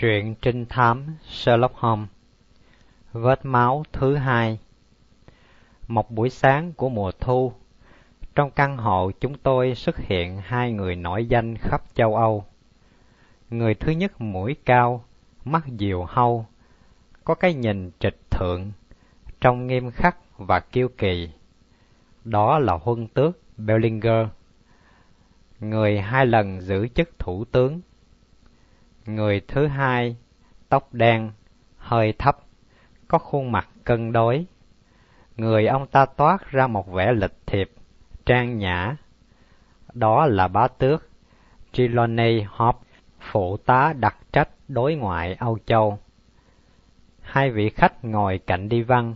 Truyện 0.00 0.34
trinh 0.42 0.66
thám 0.66 1.06
Sherlock 1.28 1.74
Holmes 1.74 2.08
Vết 3.12 3.44
máu 3.44 3.82
thứ 3.92 4.16
hai 4.16 4.58
Một 5.88 6.10
buổi 6.10 6.30
sáng 6.30 6.72
của 6.72 6.88
mùa 6.88 7.12
thu, 7.20 7.52
trong 8.34 8.50
căn 8.50 8.76
hộ 8.76 9.10
chúng 9.20 9.38
tôi 9.38 9.74
xuất 9.74 9.98
hiện 9.98 10.40
hai 10.44 10.72
người 10.72 10.96
nổi 10.96 11.26
danh 11.26 11.56
khắp 11.56 11.82
châu 11.94 12.16
Âu. 12.16 12.44
Người 13.50 13.74
thứ 13.74 13.92
nhất 13.92 14.20
mũi 14.20 14.56
cao, 14.64 15.04
mắt 15.44 15.64
diều 15.78 16.04
hâu, 16.04 16.46
có 17.24 17.34
cái 17.34 17.54
nhìn 17.54 17.90
trịch 17.98 18.30
thượng, 18.30 18.72
trông 19.40 19.66
nghiêm 19.66 19.90
khắc 19.90 20.16
và 20.38 20.60
kiêu 20.60 20.88
kỳ. 20.98 21.28
Đó 22.24 22.58
là 22.58 22.78
huân 22.82 23.06
tước 23.06 23.38
Bellinger, 23.56 24.26
người 25.60 26.00
hai 26.00 26.26
lần 26.26 26.60
giữ 26.60 26.88
chức 26.88 27.18
thủ 27.18 27.44
tướng 27.44 27.80
Người 29.14 29.40
thứ 29.48 29.66
hai, 29.66 30.16
tóc 30.68 30.94
đen, 30.94 31.30
hơi 31.76 32.12
thấp, 32.18 32.38
có 33.08 33.18
khuôn 33.18 33.52
mặt 33.52 33.68
cân 33.84 34.12
đối. 34.12 34.46
Người 35.36 35.66
ông 35.66 35.86
ta 35.86 36.06
toát 36.06 36.50
ra 36.50 36.66
một 36.66 36.92
vẻ 36.92 37.12
lịch 37.12 37.46
thiệp, 37.46 37.70
trang 38.26 38.58
nhã. 38.58 38.96
Đó 39.92 40.26
là 40.26 40.48
bá 40.48 40.68
tước 40.68 41.08
Trelawney 41.72 42.44
Hop, 42.48 42.76
phụ 43.20 43.56
tá 43.56 43.92
đặc 43.92 44.16
trách 44.32 44.48
đối 44.68 44.94
ngoại 44.94 45.34
Âu 45.34 45.58
Châu. 45.66 45.98
Hai 47.20 47.50
vị 47.50 47.70
khách 47.70 48.04
ngồi 48.04 48.38
cạnh 48.38 48.68
đi 48.68 48.82
văn, 48.82 49.14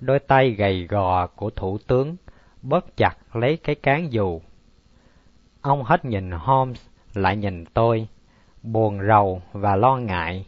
đôi 0.00 0.18
tay 0.18 0.50
gầy 0.50 0.86
gò 0.86 1.26
của 1.26 1.50
thủ 1.50 1.78
tướng 1.86 2.16
bớt 2.62 2.96
chặt 2.96 3.36
lấy 3.36 3.56
cái 3.56 3.74
cán 3.74 4.12
dù. 4.12 4.40
Ông 5.60 5.82
hết 5.82 6.04
nhìn 6.04 6.30
Holmes 6.30 6.86
lại 7.14 7.36
nhìn 7.36 7.64
tôi 7.64 8.08
buồn 8.72 9.06
rầu 9.08 9.42
và 9.52 9.76
lo 9.76 9.96
ngại. 9.96 10.46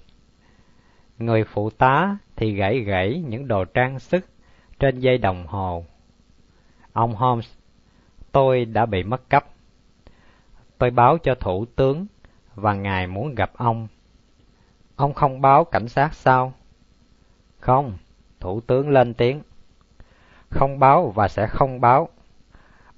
Người 1.18 1.44
phụ 1.44 1.70
tá 1.70 2.16
thì 2.36 2.54
gãy 2.54 2.78
gãy 2.78 3.24
những 3.28 3.48
đồ 3.48 3.64
trang 3.64 3.98
sức 3.98 4.26
trên 4.78 4.98
dây 4.98 5.18
đồng 5.18 5.46
hồ. 5.46 5.84
Ông 6.92 7.14
Holmes, 7.14 7.52
tôi 8.32 8.64
đã 8.64 8.86
bị 8.86 9.02
mất 9.02 9.28
cấp. 9.28 9.44
Tôi 10.78 10.90
báo 10.90 11.18
cho 11.18 11.34
thủ 11.34 11.64
tướng 11.76 12.06
và 12.54 12.74
ngài 12.74 13.06
muốn 13.06 13.34
gặp 13.34 13.50
ông. 13.54 13.88
Ông 14.96 15.14
không 15.14 15.40
báo 15.40 15.64
cảnh 15.64 15.88
sát 15.88 16.14
sao? 16.14 16.52
Không, 17.58 17.98
thủ 18.40 18.60
tướng 18.60 18.90
lên 18.90 19.14
tiếng. 19.14 19.42
Không 20.50 20.78
báo 20.78 21.10
và 21.10 21.28
sẽ 21.28 21.46
không 21.46 21.80
báo. 21.80 22.08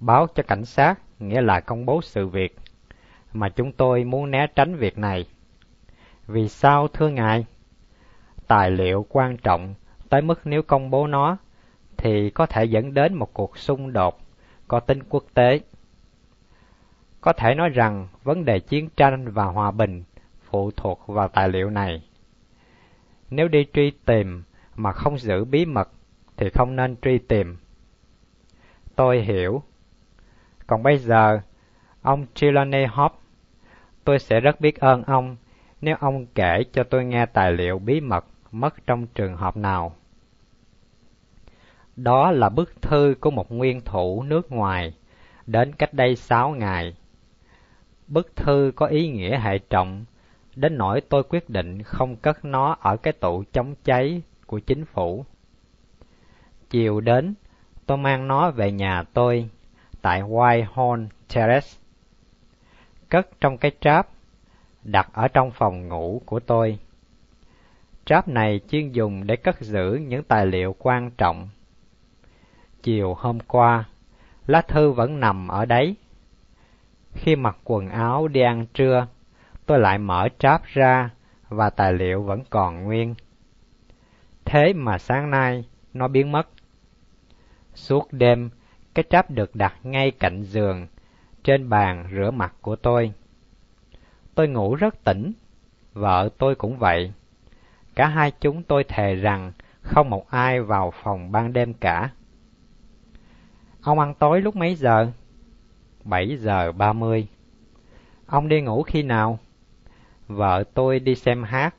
Báo 0.01 0.27
cho 0.35 0.43
cảnh 0.43 0.65
sát 0.65 0.95
nghĩa 1.19 1.41
là 1.41 1.61
công 1.61 1.87
bố 1.87 2.01
sự 2.03 2.29
việc 2.29 2.57
mà 3.33 3.49
chúng 3.49 3.73
tôi 3.73 4.05
muốn 4.05 4.31
né 4.31 4.47
tránh 4.47 4.77
việc 4.77 4.99
này. 4.99 5.27
Vì 6.27 6.49
sao 6.49 6.89
thưa 6.89 7.09
ngài? 7.09 7.47
Tài 8.47 8.71
liệu 8.71 9.07
quan 9.09 9.37
trọng 9.37 9.75
tới 10.09 10.23
mức 10.23 10.41
nếu 10.45 10.63
công 10.63 10.91
bố 10.91 11.07
nó 11.07 11.37
thì 11.97 12.31
có 12.31 12.47
thể 12.47 12.65
dẫn 12.65 12.95
đến 12.95 13.15
một 13.15 13.35
cuộc 13.35 13.59
xung 13.59 13.93
đột 13.93 14.21
có 14.69 14.81
tính 14.81 15.03
quốc 15.09 15.25
tế. 15.35 15.61
Có 17.21 17.33
thể 17.33 17.55
nói 17.55 17.69
rằng 17.69 18.09
vấn 18.23 18.45
đề 18.45 18.59
chiến 18.59 18.89
tranh 18.97 19.29
và 19.33 19.45
hòa 19.45 19.71
bình 19.71 20.03
phụ 20.43 20.71
thuộc 20.71 21.07
vào 21.07 21.29
tài 21.29 21.49
liệu 21.49 21.71
này. 21.71 22.03
Nếu 23.31 23.49
đi 23.49 23.67
truy 23.73 23.91
tìm 23.91 24.43
mà 24.77 24.93
không 24.93 25.19
giữ 25.19 25.45
bí 25.45 25.65
mật 25.65 25.89
thì 26.37 26.51
không 26.51 26.77
nên 26.77 26.97
truy 27.03 27.19
tìm. 27.19 27.57
Tôi 28.97 29.21
hiểu. 29.21 29.63
Còn 30.67 30.83
bây 30.83 30.99
giờ, 30.99 31.41
ông 32.03 32.27
Trelawney 32.35 32.89
Hop 32.91 33.13
Tôi 34.05 34.19
sẽ 34.19 34.41
rất 34.41 34.61
biết 34.61 34.81
ơn 34.81 35.03
ông 35.03 35.37
nếu 35.81 35.97
ông 36.01 36.27
kể 36.27 36.65
cho 36.73 36.85
tôi 36.85 37.05
nghe 37.05 37.27
tài 37.27 37.53
liệu 37.53 37.79
bí 37.79 38.01
mật 38.01 38.25
mất 38.51 38.87
trong 38.87 39.07
trường 39.07 39.37
hợp 39.37 39.57
nào. 39.57 39.95
Đó 41.97 42.31
là 42.31 42.49
bức 42.49 42.83
thư 42.83 43.15
của 43.21 43.31
một 43.31 43.53
nguyên 43.53 43.81
thủ 43.81 44.23
nước 44.23 44.53
ngoài 44.53 44.95
đến 45.47 45.73
cách 45.73 45.95
đây 45.95 46.17
sáu 46.17 46.51
ngày. 46.51 46.97
Bức 48.07 48.37
thư 48.37 48.73
có 48.77 48.87
ý 48.87 49.09
nghĩa 49.09 49.39
hệ 49.39 49.59
trọng, 49.59 50.05
đến 50.57 50.79
nỗi 50.79 51.01
tôi 51.01 51.23
quyết 51.23 51.51
định 51.51 51.83
không 51.83 52.17
cất 52.17 52.45
nó 52.45 52.77
ở 52.81 52.97
cái 52.97 53.13
tủ 53.13 53.45
chống 53.53 53.75
cháy 53.85 54.23
của 54.47 54.59
chính 54.59 54.85
phủ. 54.85 55.25
Chiều 56.71 57.01
đến, 57.01 57.35
tôi 57.87 57.99
mang 57.99 58.29
nó 58.29 58.51
về 58.51 58.73
nhà 58.73 59.03
tôi 59.15 59.49
tại 60.03 60.23
Whitehall 60.23 61.07
Terrace 61.35 61.82
cất 63.13 63.41
trong 63.41 63.59
cái 63.59 63.73
tráp 63.81 64.09
đặt 64.83 65.09
ở 65.13 65.29
trong 65.29 65.51
phòng 65.51 65.89
ngủ 65.89 66.23
của 66.27 66.41
tôi. 66.41 66.79
Tráp 68.05 68.29
này 68.29 68.61
chuyên 68.69 68.93
dùng 68.93 69.27
để 69.27 69.37
cất 69.37 69.61
giữ 69.61 69.95
những 69.95 70.23
tài 70.23 70.47
liệu 70.47 70.77
quan 70.79 71.11
trọng. 71.11 71.49
Chiều 72.83 73.15
hôm 73.15 73.41
qua, 73.41 73.85
lá 74.47 74.61
thư 74.61 74.91
vẫn 74.93 75.21
nằm 75.21 75.49
ở 75.49 75.65
đấy. 75.65 75.97
Khi 77.15 77.37
mặc 77.37 77.57
quần 77.65 77.89
áo 77.89 78.29
đi 78.29 78.41
ăn 78.41 78.67
trưa, 78.75 79.07
tôi 79.67 79.79
lại 79.79 79.99
mở 79.99 80.29
tráp 80.39 80.65
ra 80.65 81.11
và 81.49 81.71
tài 81.71 81.93
liệu 81.93 82.23
vẫn 82.23 82.43
còn 82.51 82.85
nguyên. 82.85 83.15
Thế 84.45 84.73
mà 84.73 84.99
sáng 84.99 85.31
nay 85.31 85.65
nó 85.95 86.09
biến 86.09 86.33
mất. 86.33 86.49
Suốt 87.75 88.09
đêm, 88.13 88.51
cái 88.95 89.05
tráp 89.11 89.31
được 89.31 89.57
đặt 89.57 89.75
ngay 89.83 90.11
cạnh 90.11 90.43
giường 90.43 90.87
trên 91.45 91.69
bàn 91.69 92.09
rửa 92.13 92.31
mặt 92.31 92.55
của 92.61 92.77
tôi. 92.77 93.13
Tôi 94.35 94.49
ngủ 94.49 94.75
rất 94.75 95.05
tỉnh, 95.05 95.33
vợ 95.93 96.29
tôi 96.39 96.55
cũng 96.55 96.79
vậy. 96.79 97.13
Cả 97.95 98.07
hai 98.07 98.33
chúng 98.41 98.63
tôi 98.63 98.85
thề 98.85 99.15
rằng 99.15 99.53
không 99.83 100.11
một 100.11 100.31
ai 100.31 100.61
vào 100.61 100.93
phòng 101.03 101.33
ban 101.33 101.53
đêm 101.53 101.75
cả. 101.75 102.11
Ông 103.83 103.99
ăn 103.99 104.15
tối 104.15 104.41
lúc 104.41 104.57
mấy 104.57 104.75
giờ? 104.75 105.07
Bảy 106.05 106.37
giờ 106.37 106.73
ba 106.73 106.93
mươi. 106.93 107.27
Ông 108.27 108.49
đi 108.49 108.61
ngủ 108.61 108.83
khi 108.83 109.03
nào? 109.03 109.39
Vợ 110.29 110.65
tôi 110.75 111.01
đi 111.01 111.15
xem 111.15 111.43
hát. 111.43 111.75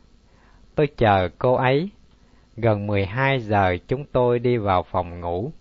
Tôi 0.76 0.88
chờ 0.98 1.30
cô 1.38 1.54
ấy. 1.54 1.90
Gần 2.58 2.88
mười 2.88 3.06
hai 3.06 3.40
giờ 3.40 3.78
chúng 3.88 4.06
tôi 4.06 4.40
đi 4.40 4.58
vào 4.58 4.84
phòng 4.84 5.20
ngủ. 5.20 5.52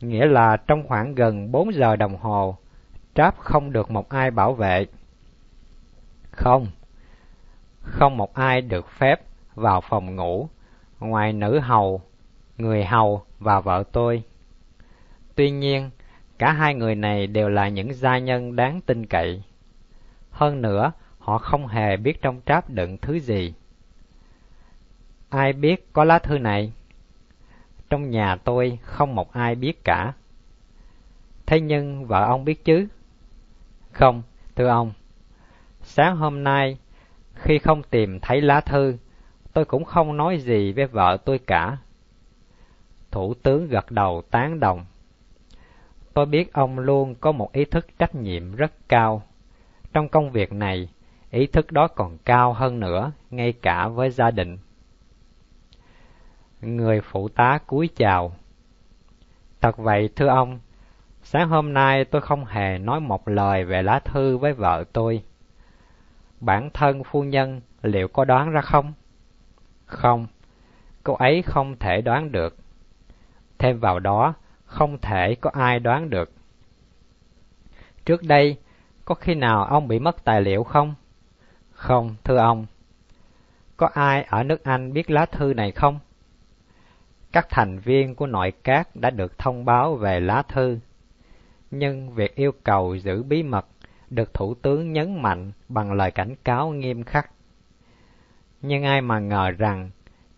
Nghĩa 0.00 0.26
là 0.26 0.56
trong 0.56 0.82
khoảng 0.88 1.14
gần 1.14 1.52
bốn 1.52 1.74
giờ 1.74 1.96
đồng 1.96 2.16
hồ, 2.16 2.56
Tráp 3.14 3.38
không 3.38 3.72
được 3.72 3.90
một 3.90 4.08
ai 4.08 4.30
bảo 4.30 4.54
vệ. 4.54 4.86
Không, 6.30 6.66
không 7.80 8.16
một 8.16 8.34
ai 8.34 8.60
được 8.60 8.90
phép 8.90 9.20
vào 9.54 9.80
phòng 9.80 10.16
ngủ, 10.16 10.48
ngoài 11.00 11.32
nữ 11.32 11.58
hầu, 11.58 12.02
người 12.58 12.84
hầu 12.84 13.22
và 13.38 13.60
vợ 13.60 13.84
tôi. 13.92 14.22
Tuy 15.34 15.50
nhiên, 15.50 15.90
cả 16.38 16.52
hai 16.52 16.74
người 16.74 16.94
này 16.94 17.26
đều 17.26 17.48
là 17.48 17.68
những 17.68 17.94
gia 17.94 18.18
nhân 18.18 18.56
đáng 18.56 18.80
tin 18.80 19.06
cậy. 19.06 19.42
Hơn 20.30 20.62
nữa, 20.62 20.92
họ 21.18 21.38
không 21.38 21.66
hề 21.66 21.96
biết 21.96 22.22
trong 22.22 22.40
tráp 22.46 22.70
đựng 22.70 22.98
thứ 22.98 23.18
gì. 23.18 23.54
Ai 25.28 25.52
biết 25.52 25.92
có 25.92 26.04
lá 26.04 26.18
thư 26.18 26.38
này? 26.38 26.72
Trong 27.90 28.10
nhà 28.10 28.36
tôi 28.36 28.78
không 28.82 29.14
một 29.14 29.32
ai 29.32 29.54
biết 29.54 29.84
cả. 29.84 30.12
Thế 31.46 31.60
nhưng 31.60 32.06
vợ 32.06 32.24
ông 32.24 32.44
biết 32.44 32.64
chứ? 32.64 32.88
Không, 33.92 34.22
thưa 34.56 34.66
ông. 34.66 34.92
Sáng 35.82 36.16
hôm 36.16 36.44
nay, 36.44 36.78
khi 37.34 37.58
không 37.58 37.82
tìm 37.82 38.20
thấy 38.20 38.40
lá 38.40 38.60
thư, 38.60 38.96
tôi 39.52 39.64
cũng 39.64 39.84
không 39.84 40.16
nói 40.16 40.38
gì 40.38 40.72
với 40.72 40.86
vợ 40.86 41.16
tôi 41.24 41.38
cả. 41.38 41.76
Thủ 43.10 43.34
tướng 43.34 43.68
gật 43.68 43.90
đầu 43.90 44.22
tán 44.30 44.60
đồng. 44.60 44.84
Tôi 46.14 46.26
biết 46.26 46.52
ông 46.52 46.78
luôn 46.78 47.14
có 47.14 47.32
một 47.32 47.52
ý 47.52 47.64
thức 47.64 47.86
trách 47.98 48.14
nhiệm 48.14 48.54
rất 48.56 48.72
cao. 48.88 49.22
Trong 49.92 50.08
công 50.08 50.30
việc 50.30 50.52
này, 50.52 50.88
ý 51.30 51.46
thức 51.46 51.72
đó 51.72 51.88
còn 51.88 52.18
cao 52.18 52.52
hơn 52.52 52.80
nữa, 52.80 53.12
ngay 53.30 53.52
cả 53.52 53.88
với 53.88 54.10
gia 54.10 54.30
đình. 54.30 54.58
Người 56.60 57.00
phụ 57.00 57.28
tá 57.28 57.58
cúi 57.66 57.88
chào. 57.96 58.32
Thật 59.60 59.76
vậy 59.76 60.08
thưa 60.16 60.26
ông, 60.26 60.60
Sáng 61.24 61.48
hôm 61.48 61.74
nay 61.74 62.04
tôi 62.04 62.20
không 62.20 62.44
hề 62.44 62.78
nói 62.78 63.00
một 63.00 63.28
lời 63.28 63.64
về 63.64 63.82
lá 63.82 63.98
thư 63.98 64.38
với 64.38 64.52
vợ 64.52 64.84
tôi. 64.92 65.22
Bản 66.40 66.70
thân 66.70 67.04
phu 67.04 67.22
nhân 67.22 67.60
liệu 67.82 68.08
có 68.08 68.24
đoán 68.24 68.50
ra 68.50 68.60
không? 68.60 68.92
Không, 69.86 70.26
cô 71.02 71.14
ấy 71.14 71.42
không 71.42 71.76
thể 71.78 72.00
đoán 72.00 72.32
được. 72.32 72.56
Thêm 73.58 73.78
vào 73.78 73.98
đó, 73.98 74.34
không 74.64 74.98
thể 74.98 75.34
có 75.34 75.50
ai 75.50 75.80
đoán 75.80 76.10
được. 76.10 76.32
Trước 78.04 78.22
đây, 78.22 78.56
có 79.04 79.14
khi 79.14 79.34
nào 79.34 79.64
ông 79.64 79.88
bị 79.88 79.98
mất 79.98 80.24
tài 80.24 80.40
liệu 80.40 80.64
không? 80.64 80.94
Không, 81.70 82.14
thưa 82.24 82.36
ông. 82.36 82.66
Có 83.76 83.88
ai 83.94 84.22
ở 84.22 84.42
nước 84.42 84.64
Anh 84.64 84.92
biết 84.92 85.10
lá 85.10 85.26
thư 85.26 85.54
này 85.54 85.72
không? 85.72 85.98
Các 87.32 87.46
thành 87.50 87.78
viên 87.78 88.14
của 88.14 88.26
nội 88.26 88.52
các 88.64 88.96
đã 88.96 89.10
được 89.10 89.38
thông 89.38 89.64
báo 89.64 89.94
về 89.94 90.20
lá 90.20 90.42
thư 90.42 90.78
nhưng 91.72 92.10
việc 92.10 92.34
yêu 92.34 92.52
cầu 92.64 92.96
giữ 92.96 93.22
bí 93.22 93.42
mật 93.42 93.66
được 94.10 94.34
Thủ 94.34 94.54
tướng 94.54 94.92
nhấn 94.92 95.22
mạnh 95.22 95.52
bằng 95.68 95.92
lời 95.92 96.10
cảnh 96.10 96.34
cáo 96.44 96.70
nghiêm 96.70 97.04
khắc. 97.04 97.30
Nhưng 98.62 98.82
ai 98.82 99.00
mà 99.00 99.18
ngờ 99.18 99.50
rằng 99.50 99.90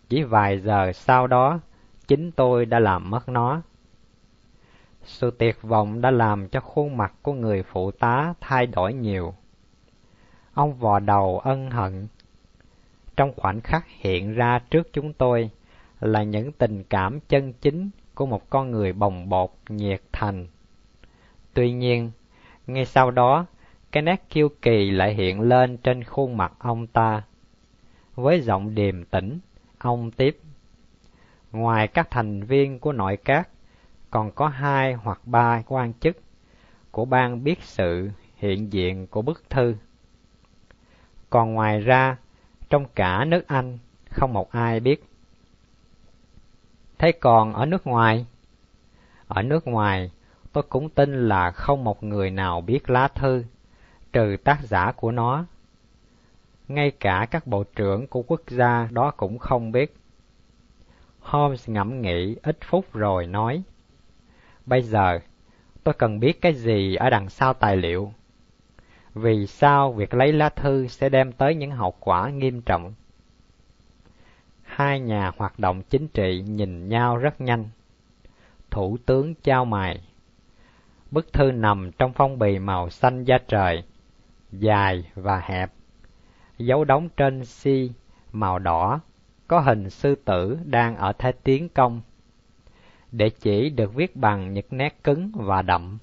chỉ 0.09 0.23
vài 0.23 0.59
giờ 0.59 0.91
sau 0.93 1.27
đó 1.27 1.59
chính 2.07 2.31
tôi 2.31 2.65
đã 2.65 2.79
làm 2.79 3.09
mất 3.09 3.29
nó. 3.29 3.61
Sự 5.03 5.31
tuyệt 5.39 5.61
vọng 5.61 6.01
đã 6.01 6.11
làm 6.11 6.49
cho 6.49 6.59
khuôn 6.59 6.97
mặt 6.97 7.13
của 7.21 7.33
người 7.33 7.63
phụ 7.63 7.91
tá 7.91 8.33
thay 8.41 8.67
đổi 8.67 8.93
nhiều. 8.93 9.33
Ông 10.53 10.73
vò 10.73 10.99
đầu 10.99 11.39
ân 11.39 11.71
hận. 11.71 12.07
Trong 13.17 13.33
khoảnh 13.37 13.61
khắc 13.61 13.85
hiện 13.87 14.33
ra 14.33 14.59
trước 14.69 14.87
chúng 14.93 15.13
tôi 15.13 15.49
là 15.99 16.23
những 16.23 16.51
tình 16.51 16.83
cảm 16.83 17.19
chân 17.19 17.53
chính 17.53 17.89
của 18.15 18.25
một 18.25 18.49
con 18.49 18.71
người 18.71 18.93
bồng 18.93 19.29
bột, 19.29 19.49
nhiệt 19.69 20.01
thành. 20.11 20.47
Tuy 21.55 21.71
nhiên, 21.71 22.11
ngay 22.67 22.85
sau 22.85 23.11
đó, 23.11 23.45
cái 23.91 24.03
nét 24.03 24.29
kiêu 24.29 24.49
kỳ 24.61 24.91
lại 24.91 25.13
hiện 25.13 25.41
lên 25.41 25.77
trên 25.77 26.03
khuôn 26.03 26.37
mặt 26.37 26.53
ông 26.59 26.87
ta. 26.87 27.23
Với 28.15 28.41
giọng 28.41 28.75
điềm 28.75 29.05
tĩnh, 29.05 29.39
ông 29.77 30.11
tiếp. 30.11 30.39
Ngoài 31.51 31.87
các 31.87 32.07
thành 32.11 32.43
viên 32.43 32.79
của 32.79 32.91
nội 32.91 33.17
các, 33.17 33.49
còn 34.09 34.31
có 34.31 34.47
hai 34.47 34.93
hoặc 34.93 35.21
ba 35.25 35.63
quan 35.67 35.93
chức 35.93 36.17
của 36.91 37.05
ban 37.05 37.43
biết 37.43 37.61
sự 37.61 38.09
hiện 38.35 38.73
diện 38.73 39.07
của 39.07 39.21
bức 39.21 39.49
thư. 39.49 39.75
Còn 41.29 41.53
ngoài 41.53 41.79
ra, 41.81 42.17
trong 42.69 42.85
cả 42.95 43.25
nước 43.25 43.47
Anh, 43.47 43.77
không 44.09 44.33
một 44.33 44.51
ai 44.51 44.79
biết. 44.79 45.03
Thế 46.97 47.11
còn 47.11 47.53
ở 47.53 47.65
nước 47.65 47.87
ngoài? 47.87 48.25
Ở 49.27 49.41
nước 49.41 49.67
ngoài, 49.67 50.11
tôi 50.55 50.63
cũng 50.69 50.89
tin 50.89 51.27
là 51.27 51.51
không 51.51 51.83
một 51.83 52.03
người 52.03 52.31
nào 52.31 52.61
biết 52.61 52.89
lá 52.89 53.07
thư, 53.07 53.43
trừ 54.13 54.37
tác 54.43 54.61
giả 54.61 54.91
của 54.91 55.11
nó. 55.11 55.45
Ngay 56.67 56.91
cả 56.91 57.27
các 57.31 57.47
bộ 57.47 57.63
trưởng 57.63 58.07
của 58.07 58.21
quốc 58.21 58.41
gia 58.47 58.87
đó 58.91 59.11
cũng 59.17 59.37
không 59.37 59.71
biết. 59.71 59.95
Holmes 61.19 61.69
ngẫm 61.69 62.01
nghĩ 62.01 62.35
ít 62.43 62.57
phút 62.61 62.93
rồi 62.93 63.27
nói, 63.27 63.63
Bây 64.65 64.81
giờ, 64.81 65.19
tôi 65.83 65.93
cần 65.93 66.19
biết 66.19 66.41
cái 66.41 66.53
gì 66.53 66.95
ở 66.95 67.09
đằng 67.09 67.29
sau 67.29 67.53
tài 67.53 67.77
liệu. 67.77 68.13
Vì 69.13 69.47
sao 69.47 69.93
việc 69.93 70.13
lấy 70.13 70.33
lá 70.33 70.49
thư 70.49 70.87
sẽ 70.87 71.09
đem 71.09 71.31
tới 71.31 71.55
những 71.55 71.71
hậu 71.71 71.93
quả 71.99 72.29
nghiêm 72.29 72.61
trọng? 72.61 72.93
Hai 74.63 74.99
nhà 74.99 75.31
hoạt 75.37 75.59
động 75.59 75.81
chính 75.89 76.07
trị 76.07 76.43
nhìn 76.47 76.89
nhau 76.89 77.17
rất 77.17 77.41
nhanh. 77.41 77.65
Thủ 78.69 78.97
tướng 79.05 79.35
trao 79.35 79.65
mày. 79.65 80.04
Bức 81.11 81.33
thư 81.33 81.51
nằm 81.51 81.91
trong 81.97 82.13
phong 82.13 82.39
bì 82.39 82.59
màu 82.59 82.89
xanh 82.89 83.23
da 83.23 83.37
trời, 83.47 83.83
dài 84.51 85.03
và 85.15 85.39
hẹp. 85.39 85.71
Dấu 86.57 86.83
đóng 86.83 87.09
trên 87.17 87.45
si 87.45 87.91
màu 88.31 88.59
đỏ, 88.59 88.99
có 89.47 89.59
hình 89.59 89.89
sư 89.89 90.15
tử 90.25 90.57
đang 90.65 90.95
ở 90.95 91.13
thế 91.17 91.31
tiến 91.43 91.69
công. 91.69 92.01
Để 93.11 93.29
chỉ 93.29 93.69
được 93.69 93.93
viết 93.93 94.15
bằng 94.15 94.53
những 94.53 94.65
nét 94.69 95.03
cứng 95.03 95.31
và 95.33 95.61
đậm. 95.61 95.97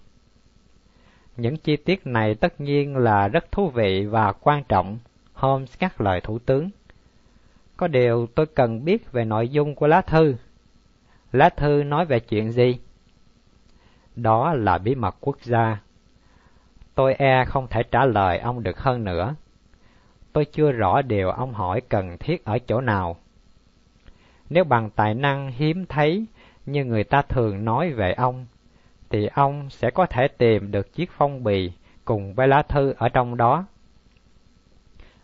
Những 1.37 1.57
chi 1.57 1.77
tiết 1.77 2.07
này 2.07 2.35
tất 2.35 2.61
nhiên 2.61 2.97
là 2.97 3.29
rất 3.29 3.53
thú 3.53 3.71
vị 3.71 4.07
và 4.07 4.33
quan 4.33 4.65
trọng, 4.69 4.99
Holmes 5.33 5.75
ngắt 5.81 6.01
lời 6.01 6.21
thủ 6.21 6.39
tướng. 6.39 6.71
Có 7.77 7.89
điều 7.89 8.27
tôi 8.35 8.47
cần 8.47 8.85
biết 8.85 9.13
về 9.13 9.25
nội 9.25 9.49
dung 9.49 9.75
của 9.75 9.87
lá 9.87 10.01
thư. 10.01 10.35
Lá 11.33 11.49
thư 11.49 11.83
nói 11.83 12.05
về 12.05 12.21
chuyện 12.21 12.51
gì? 12.51 12.79
Đó 14.17 14.55
là 14.55 14.79
bí 14.79 14.95
mật 14.95 15.17
quốc 15.21 15.37
gia. 15.43 15.81
Tôi 16.95 17.15
e 17.15 17.45
không 17.45 17.67
thể 17.71 17.83
trả 17.83 18.05
lời 18.05 18.39
ông 18.39 18.63
được 18.63 18.79
hơn 18.79 19.05
nữa. 19.05 19.35
Tôi 20.33 20.45
chưa 20.45 20.73
rõ 20.73 21.03
điều 21.03 21.31
ông 21.31 21.55
hỏi 21.55 21.81
cần 21.89 22.19
thiết 22.19 22.45
ở 22.45 22.59
chỗ 22.59 22.81
nào. 22.81 23.17
Nếu 24.51 24.65
bằng 24.65 24.91
tài 24.91 25.15
năng 25.15 25.51
hiếm 25.51 25.87
thấy 25.87 26.27
như 26.67 26.85
người 26.85 27.05
ta 27.05 27.23
thường 27.23 27.65
nói 27.65 27.91
về 27.91 28.13
ông, 28.13 28.47
thì 29.11 29.29
ông 29.35 29.71
sẽ 29.71 29.91
có 29.91 30.07
thể 30.07 30.29
tìm 30.29 30.71
được 30.71 30.93
chiếc 30.93 31.11
phong 31.17 31.45
bì 31.45 31.73
cùng 32.05 32.35
với 32.35 32.49
lá 32.49 32.63
thư 32.63 32.95
ở 32.99 33.09
trong 33.09 33.37
đó. 33.37 33.65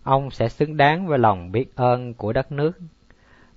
Ông 0.03 0.31
sẽ 0.31 0.49
xứng 0.49 0.77
đáng 0.77 1.07
với 1.07 1.19
lòng 1.19 1.53
biết 1.53 1.77
ơn 1.77 2.15
của 2.15 2.33
đất 2.33 2.53
nước 2.53 2.79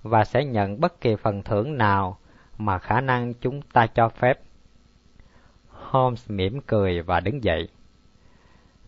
và 0.03 0.23
sẽ 0.23 0.45
nhận 0.45 0.81
bất 0.81 1.01
kỳ 1.01 1.15
phần 1.15 1.43
thưởng 1.43 1.77
nào 1.77 2.17
mà 2.57 2.77
khả 2.77 3.01
năng 3.01 3.33
chúng 3.33 3.61
ta 3.61 3.87
cho 3.87 4.09
phép. 4.09 4.39
Holmes 5.91 6.29
mỉm 6.31 6.61
cười 6.61 7.01
và 7.01 7.19
đứng 7.19 7.43
dậy. 7.43 7.67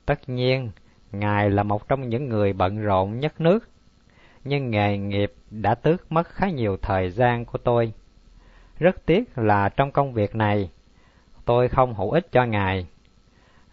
Tất 0.06 0.30
nhiên, 0.30 0.72
Ngài 1.12 1.50
là 1.50 1.64
một 1.64 1.88
trong 1.88 2.10
những 2.10 2.30
người 2.30 2.54
bận 2.54 2.82
rộn 2.82 3.20
nhất 3.20 3.42
nước, 3.42 3.70
nhưng 4.44 4.70
nghề 4.70 4.98
nghiệp 4.98 5.34
đã 5.50 5.76
tước 5.76 6.12
mất 6.12 6.28
khá 6.28 6.50
nhiều 6.50 6.78
thời 6.82 7.10
gian 7.10 7.46
của 7.46 7.58
tôi. 7.58 7.94
Rất 8.80 9.06
tiếc 9.06 9.38
là 9.38 9.70
trong 9.70 9.92
công 9.92 10.14
việc 10.14 10.36
này, 10.36 10.70
tôi 11.46 11.68
không 11.68 11.94
hữu 11.94 12.12
ích 12.12 12.32
cho 12.32 12.46
Ngài, 12.46 12.88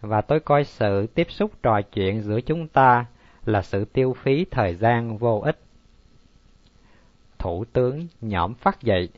và 0.01 0.21
tôi 0.21 0.39
coi 0.39 0.63
sự 0.63 1.07
tiếp 1.07 1.27
xúc 1.29 1.51
trò 1.63 1.81
chuyện 1.81 2.21
giữa 2.21 2.41
chúng 2.41 2.67
ta 2.67 3.05
là 3.45 3.61
sự 3.61 3.85
tiêu 3.85 4.13
phí 4.13 4.45
thời 4.51 4.75
gian 4.75 5.17
vô 5.17 5.39
ích. 5.39 5.59
Thủ 7.37 7.65
tướng 7.73 8.07
nhõm 8.21 8.53
phát 8.53 8.81
dậy. 8.81 9.09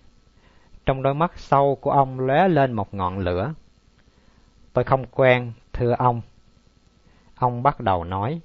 Trong 0.86 1.04
đôi 1.04 1.14
mắt 1.14 1.32
sâu 1.40 1.78
của 1.82 1.92
ông 1.92 2.20
lóe 2.20 2.48
lên 2.48 2.74
một 2.74 2.94
ngọn 2.94 3.20
lửa. 3.20 3.54
Tôi 4.74 4.84
không 4.84 5.06
quen, 5.06 5.52
thưa 5.74 5.92
ông. 5.92 6.22
Ông 7.36 7.64
bắt 7.64 7.80
đầu 7.80 8.04
nói. 8.04 8.42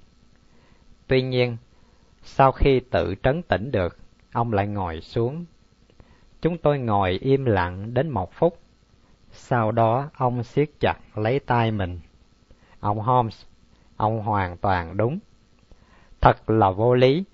Tuy 1.07 1.23
nhiên, 1.23 1.57
sau 2.23 2.53
khi 2.53 2.81
tự 2.81 3.15
trấn 3.23 3.43
tĩnh 3.43 3.71
được, 3.71 3.99
ông 4.33 4.53
lại 4.53 4.67
ngồi 4.67 5.01
xuống. 5.01 5.45
Chúng 6.41 6.59
tôi 6.59 6.79
ngồi 6.79 7.11
im 7.11 7.45
lặng 7.45 7.95
đến 7.95 8.09
một 8.09 8.33
phút. 8.33 8.59
Sau 9.31 9.73
đó, 9.73 10.11
ông 10.15 10.43
siết 10.43 10.71
chặt 10.81 10.99
lấy 11.15 11.39
tay 11.41 11.71
mình. 11.71 12.01
Ông 12.81 13.01
Holmes, 13.01 13.45
ông 13.97 14.23
hoàn 14.23 14.57
toàn 14.57 14.97
đúng. 14.97 15.19
Thật 16.21 16.51
là 16.51 16.71
vô 16.71 16.95
lý 16.95 17.25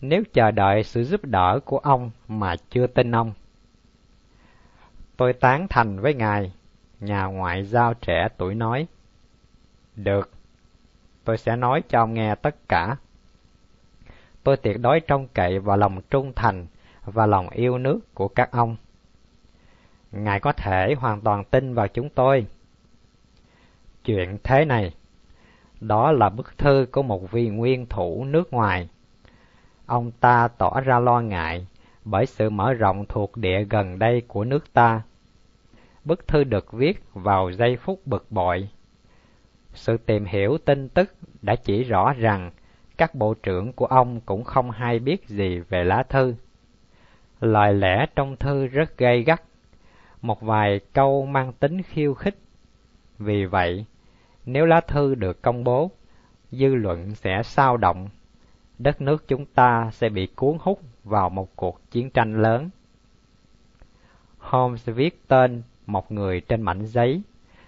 nếu 0.00 0.22
chờ 0.32 0.50
đợi 0.50 0.82
sự 0.82 1.04
giúp 1.04 1.24
đỡ 1.24 1.60
của 1.64 1.78
ông 1.78 2.10
mà 2.28 2.56
chưa 2.70 2.86
tin 2.86 3.14
ông. 3.14 3.32
Tôi 5.16 5.32
tán 5.32 5.66
thành 5.70 6.00
với 6.00 6.14
ngài, 6.14 6.52
nhà 7.00 7.24
ngoại 7.24 7.64
giao 7.64 7.94
trẻ 7.94 8.28
tuổi 8.36 8.54
nói. 8.54 8.86
Được, 9.96 10.30
tôi 11.24 11.38
sẽ 11.38 11.56
nói 11.56 11.82
cho 11.88 12.00
ông 12.00 12.14
nghe 12.14 12.34
tất 12.34 12.68
cả. 12.68 12.96
Tôi 14.42 14.56
tuyệt 14.56 14.80
đối 14.80 15.00
trông 15.00 15.28
cậy 15.34 15.58
vào 15.58 15.76
lòng 15.76 16.00
trung 16.10 16.32
thành 16.36 16.66
và 17.04 17.26
lòng 17.26 17.48
yêu 17.50 17.78
nước 17.78 18.14
của 18.14 18.28
các 18.28 18.52
ông. 18.52 18.76
Ngài 20.12 20.40
có 20.40 20.52
thể 20.52 20.94
hoàn 20.98 21.20
toàn 21.20 21.44
tin 21.44 21.74
vào 21.74 21.88
chúng 21.88 22.08
tôi. 22.08 22.46
Chuyện 24.04 24.38
thế 24.42 24.64
này, 24.64 24.94
đó 25.80 26.12
là 26.12 26.28
bức 26.28 26.58
thư 26.58 26.86
của 26.92 27.02
một 27.02 27.30
vị 27.30 27.48
nguyên 27.48 27.86
thủ 27.86 28.24
nước 28.24 28.52
ngoài. 28.52 28.88
Ông 29.86 30.10
ta 30.10 30.48
tỏ 30.48 30.80
ra 30.80 30.98
lo 30.98 31.20
ngại 31.20 31.66
bởi 32.04 32.26
sự 32.26 32.50
mở 32.50 32.72
rộng 32.72 33.04
thuộc 33.08 33.36
địa 33.36 33.64
gần 33.64 33.98
đây 33.98 34.22
của 34.28 34.44
nước 34.44 34.72
ta. 34.72 35.02
Bức 36.10 36.28
thư 36.28 36.44
được 36.44 36.72
viết 36.72 37.02
vào 37.14 37.50
giây 37.50 37.76
phút 37.76 38.06
bực 38.06 38.26
bội. 38.30 38.68
Sự 39.72 39.96
tìm 39.96 40.24
hiểu 40.24 40.58
tin 40.64 40.88
tức 40.88 41.14
đã 41.42 41.56
chỉ 41.56 41.84
rõ 41.84 42.12
rằng 42.12 42.50
các 42.96 43.14
bộ 43.14 43.34
trưởng 43.34 43.72
của 43.72 43.86
ông 43.86 44.20
cũng 44.20 44.44
không 44.44 44.70
hay 44.70 44.98
biết 44.98 45.28
gì 45.28 45.60
về 45.68 45.84
lá 45.84 46.02
thư. 46.08 46.34
Lời 47.40 47.74
lẽ 47.74 48.06
trong 48.16 48.36
thư 48.36 48.66
rất 48.66 48.98
gay 48.98 49.22
gắt, 49.22 49.42
một 50.22 50.40
vài 50.40 50.80
câu 50.92 51.26
mang 51.26 51.52
tính 51.52 51.82
khiêu 51.82 52.14
khích. 52.14 52.38
Vì 53.18 53.44
vậy, 53.44 53.84
nếu 54.46 54.66
lá 54.66 54.80
thư 54.80 55.14
được 55.14 55.42
công 55.42 55.64
bố, 55.64 55.90
dư 56.50 56.74
luận 56.74 57.14
sẽ 57.14 57.42
sao 57.42 57.76
động. 57.76 58.08
Đất 58.78 59.00
nước 59.00 59.28
chúng 59.28 59.44
ta 59.46 59.90
sẽ 59.92 60.08
bị 60.08 60.26
cuốn 60.26 60.56
hút 60.60 60.80
vào 61.04 61.30
một 61.30 61.56
cuộc 61.56 61.90
chiến 61.90 62.10
tranh 62.10 62.42
lớn. 62.42 62.70
Holmes 64.38 64.88
viết 64.88 65.28
tên 65.28 65.62
một 65.92 66.12
người 66.12 66.40
trên 66.40 66.62
mảnh 66.62 66.86
giấy 66.86 67.22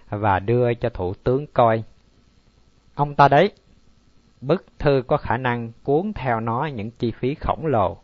và 0.09 0.39
đưa 0.39 0.73
cho 0.73 0.89
thủ 0.89 1.13
tướng 1.13 1.47
coi. 1.47 1.83
Ông 2.95 3.15
ta 3.15 3.27
đấy, 3.27 3.51
bức 4.41 4.65
thư 4.79 5.03
có 5.07 5.17
khả 5.17 5.37
năng 5.37 5.71
cuốn 5.83 6.13
theo 6.13 6.39
nó 6.39 6.65
những 6.65 6.91
chi 6.91 7.11
phí 7.11 7.35
khổng 7.35 7.65
lồ, 7.65 7.97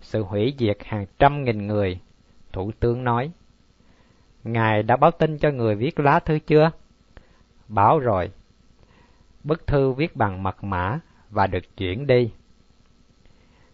sự 0.00 0.22
hủy 0.22 0.54
diệt 0.58 0.76
hàng 0.84 1.06
trăm 1.18 1.44
nghìn 1.44 1.66
người, 1.66 2.00
thủ 2.52 2.70
tướng 2.80 3.04
nói. 3.04 3.30
Ngài 4.44 4.82
đã 4.82 4.96
báo 4.96 5.10
tin 5.10 5.38
cho 5.38 5.50
người 5.50 5.74
viết 5.74 6.00
lá 6.00 6.20
thư 6.20 6.38
chưa? 6.38 6.70
Báo 7.68 7.98
rồi. 7.98 8.30
Bức 9.44 9.66
thư 9.66 9.92
viết 9.92 10.16
bằng 10.16 10.42
mật 10.42 10.64
mã 10.64 10.98
và 11.30 11.46
được 11.46 11.76
chuyển 11.76 12.06
đi. 12.06 12.30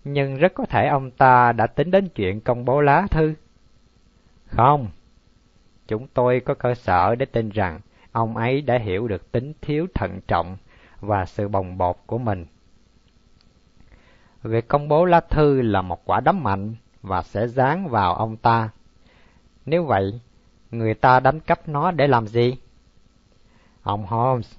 Nhưng 0.04 0.36
rất 0.36 0.54
có 0.54 0.64
thể 0.66 0.86
ông 0.88 1.10
ta 1.10 1.52
đã 1.52 1.66
tính 1.66 1.90
đến 1.90 2.08
chuyện 2.08 2.40
công 2.40 2.64
bố 2.64 2.80
lá 2.80 3.06
thư. 3.10 3.34
Không, 4.46 4.88
chúng 5.92 6.06
tôi 6.14 6.40
có 6.40 6.54
cơ 6.54 6.74
sở 6.74 7.14
để 7.14 7.26
tin 7.26 7.48
rằng 7.48 7.80
ông 8.12 8.36
ấy 8.36 8.62
đã 8.62 8.78
hiểu 8.78 9.08
được 9.08 9.32
tính 9.32 9.52
thiếu 9.60 9.86
thận 9.94 10.20
trọng 10.28 10.56
và 11.00 11.26
sự 11.26 11.48
bồng 11.48 11.78
bột 11.78 11.96
của 12.06 12.18
mình. 12.18 12.46
Việc 14.42 14.68
công 14.68 14.88
bố 14.88 15.04
lá 15.04 15.20
thư 15.20 15.62
là 15.62 15.82
một 15.82 16.04
quả 16.04 16.20
đấm 16.20 16.42
mạnh 16.42 16.74
và 17.02 17.22
sẽ 17.22 17.48
dán 17.48 17.88
vào 17.88 18.14
ông 18.14 18.36
ta. 18.36 18.70
Nếu 19.66 19.84
vậy, 19.84 20.20
người 20.70 20.94
ta 20.94 21.20
đánh 21.20 21.40
cắp 21.40 21.68
nó 21.68 21.90
để 21.90 22.06
làm 22.06 22.26
gì? 22.26 22.56
Ông 23.82 24.06
Holmes, 24.06 24.54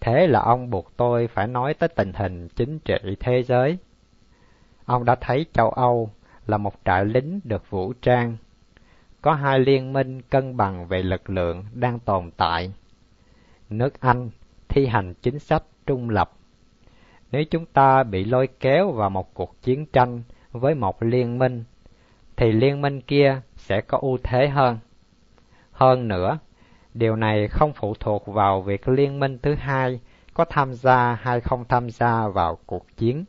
thế 0.00 0.26
là 0.26 0.40
ông 0.40 0.70
buộc 0.70 0.96
tôi 0.96 1.26
phải 1.26 1.46
nói 1.46 1.74
tới 1.74 1.88
tình 1.88 2.12
hình 2.12 2.48
chính 2.48 2.78
trị 2.78 3.16
thế 3.20 3.42
giới. 3.42 3.78
Ông 4.84 5.04
đã 5.04 5.14
thấy 5.14 5.46
châu 5.52 5.70
Âu 5.70 6.10
là 6.46 6.56
một 6.56 6.74
trại 6.84 7.04
lính 7.04 7.40
được 7.44 7.70
vũ 7.70 7.92
trang. 8.02 8.36
Có 9.22 9.34
hai 9.34 9.60
liên 9.60 9.92
minh 9.92 10.22
cân 10.22 10.56
bằng 10.56 10.86
về 10.86 11.02
lực 11.02 11.30
lượng 11.30 11.64
đang 11.72 11.98
tồn 11.98 12.30
tại. 12.36 12.72
Nước 13.70 14.00
Anh 14.00 14.30
thi 14.68 14.86
hành 14.86 15.14
chính 15.14 15.38
sách 15.38 15.62
trung 15.86 16.10
lập. 16.10 16.32
Nếu 17.32 17.44
chúng 17.44 17.66
ta 17.66 18.02
bị 18.02 18.24
lôi 18.24 18.48
kéo 18.60 18.90
vào 18.90 19.10
một 19.10 19.34
cuộc 19.34 19.62
chiến 19.62 19.86
tranh 19.86 20.22
với 20.52 20.74
một 20.74 21.02
liên 21.02 21.38
minh, 21.38 21.64
thì 22.36 22.52
liên 22.52 22.80
minh 22.80 23.00
kia 23.00 23.40
sẽ 23.56 23.80
có 23.80 23.98
ưu 23.98 24.18
thế 24.22 24.48
hơn. 24.48 24.78
Hơn 25.72 26.08
nữa, 26.08 26.38
điều 26.94 27.16
này 27.16 27.48
không 27.48 27.72
phụ 27.72 27.94
thuộc 28.00 28.26
vào 28.26 28.62
việc 28.62 28.88
liên 28.88 29.20
minh 29.20 29.38
thứ 29.42 29.54
hai 29.54 30.00
có 30.34 30.44
tham 30.44 30.74
gia 30.74 31.14
hay 31.14 31.40
không 31.40 31.64
tham 31.68 31.90
gia 31.90 32.28
vào 32.28 32.58
cuộc 32.66 32.86
chiến. 32.96 33.24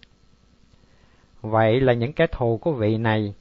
Vậy 1.42 1.80
là 1.82 1.94
những 1.94 2.14
kẻ 2.14 2.28
thù 2.32 2.58
của 2.58 2.72
vị 2.72 2.98
này, 2.98 3.34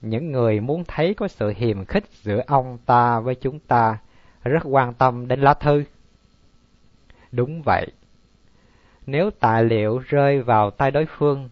những 0.00 0.32
người 0.32 0.60
muốn 0.60 0.84
thấy 0.84 1.14
có 1.14 1.28
sự 1.28 1.52
hiềm 1.56 1.84
khích 1.84 2.04
giữa 2.22 2.42
ông 2.46 2.78
ta 2.86 3.20
với 3.20 3.34
chúng 3.34 3.58
ta, 3.58 3.98
rất 4.42 4.62
quan 4.64 4.94
tâm 4.94 5.28
đến 5.28 5.40
lá 5.40 5.54
thư. 5.54 5.84
Đúng 7.32 7.62
vậy. 7.62 7.86
Nếu 9.06 9.30
tài 9.30 9.64
liệu 9.64 9.98
rơi 9.98 10.42
vào 10.42 10.70
tay 10.70 10.90
đối 10.90 11.06
phương, 11.06 11.48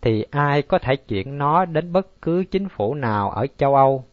thì 0.00 0.22
ai 0.30 0.62
có 0.62 0.78
thể 0.78 0.96
chuyển 0.96 1.38
nó 1.38 1.64
đến 1.64 1.92
bất 1.92 2.22
cứ 2.22 2.44
chính 2.50 2.68
phủ 2.68 2.94
nào 2.94 3.30
ở 3.30 3.46
châu 3.56 3.74
Âu. 3.74 4.04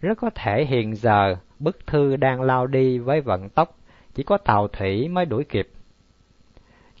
Rất 0.00 0.18
có 0.18 0.30
thể 0.34 0.64
hiện 0.64 0.94
giờ 0.94 1.36
bức 1.58 1.86
thư 1.86 2.16
đang 2.16 2.40
lao 2.40 2.66
đi 2.66 2.98
với 2.98 3.20
vận 3.20 3.48
tốc, 3.48 3.78
chỉ 4.14 4.22
có 4.22 4.38
tàu 4.38 4.68
thủy 4.68 5.08
mới 5.08 5.24
đuổi 5.24 5.44
kịp. 5.44 5.68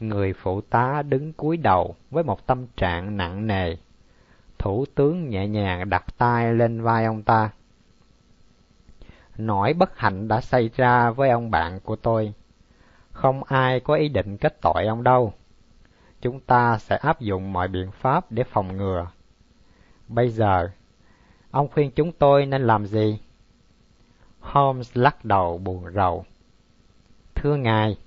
Người 0.00 0.32
phụ 0.32 0.60
tá 0.60 1.02
đứng 1.02 1.32
cúi 1.32 1.56
đầu 1.56 1.94
với 2.10 2.24
một 2.24 2.46
tâm 2.46 2.66
trạng 2.76 3.16
nặng 3.16 3.46
nề. 3.46 3.76
Thủ 4.58 4.84
tướng 4.94 5.28
nhẹ 5.28 5.48
nhàng 5.48 5.90
đặt 5.90 6.04
tay 6.18 6.54
lên 6.54 6.82
vai 6.82 7.04
ông 7.04 7.22
ta. 7.22 7.50
Nỗi 9.36 9.72
bất 9.72 9.98
hạnh 9.98 10.28
đã 10.28 10.40
xảy 10.40 10.70
ra 10.76 11.10
với 11.10 11.30
ông 11.30 11.50
bạn 11.50 11.80
của 11.80 11.96
tôi. 11.96 12.32
Không 13.10 13.44
ai 13.44 13.80
có 13.80 13.94
ý 13.94 14.08
định 14.08 14.36
kết 14.36 14.60
tội 14.60 14.86
ông 14.86 15.02
đâu. 15.02 15.32
Chúng 16.20 16.40
ta 16.40 16.78
sẽ 16.78 16.96
áp 16.96 17.20
dụng 17.20 17.52
mọi 17.52 17.68
biện 17.68 17.90
pháp 17.90 18.32
để 18.32 18.44
phòng 18.44 18.76
ngừa. 18.76 19.06
Bây 20.08 20.30
giờ, 20.30 20.70
ông 21.50 21.68
khuyên 21.68 21.90
chúng 21.90 22.12
tôi 22.12 22.46
nên 22.46 22.62
làm 22.62 22.86
gì? 22.86 23.20
Holmes 24.40 24.90
lắc 24.94 25.24
đầu 25.24 25.58
buồn 25.58 25.84
rầu. 25.94 26.24
Thưa 27.34 27.56
ngài, 27.56 27.98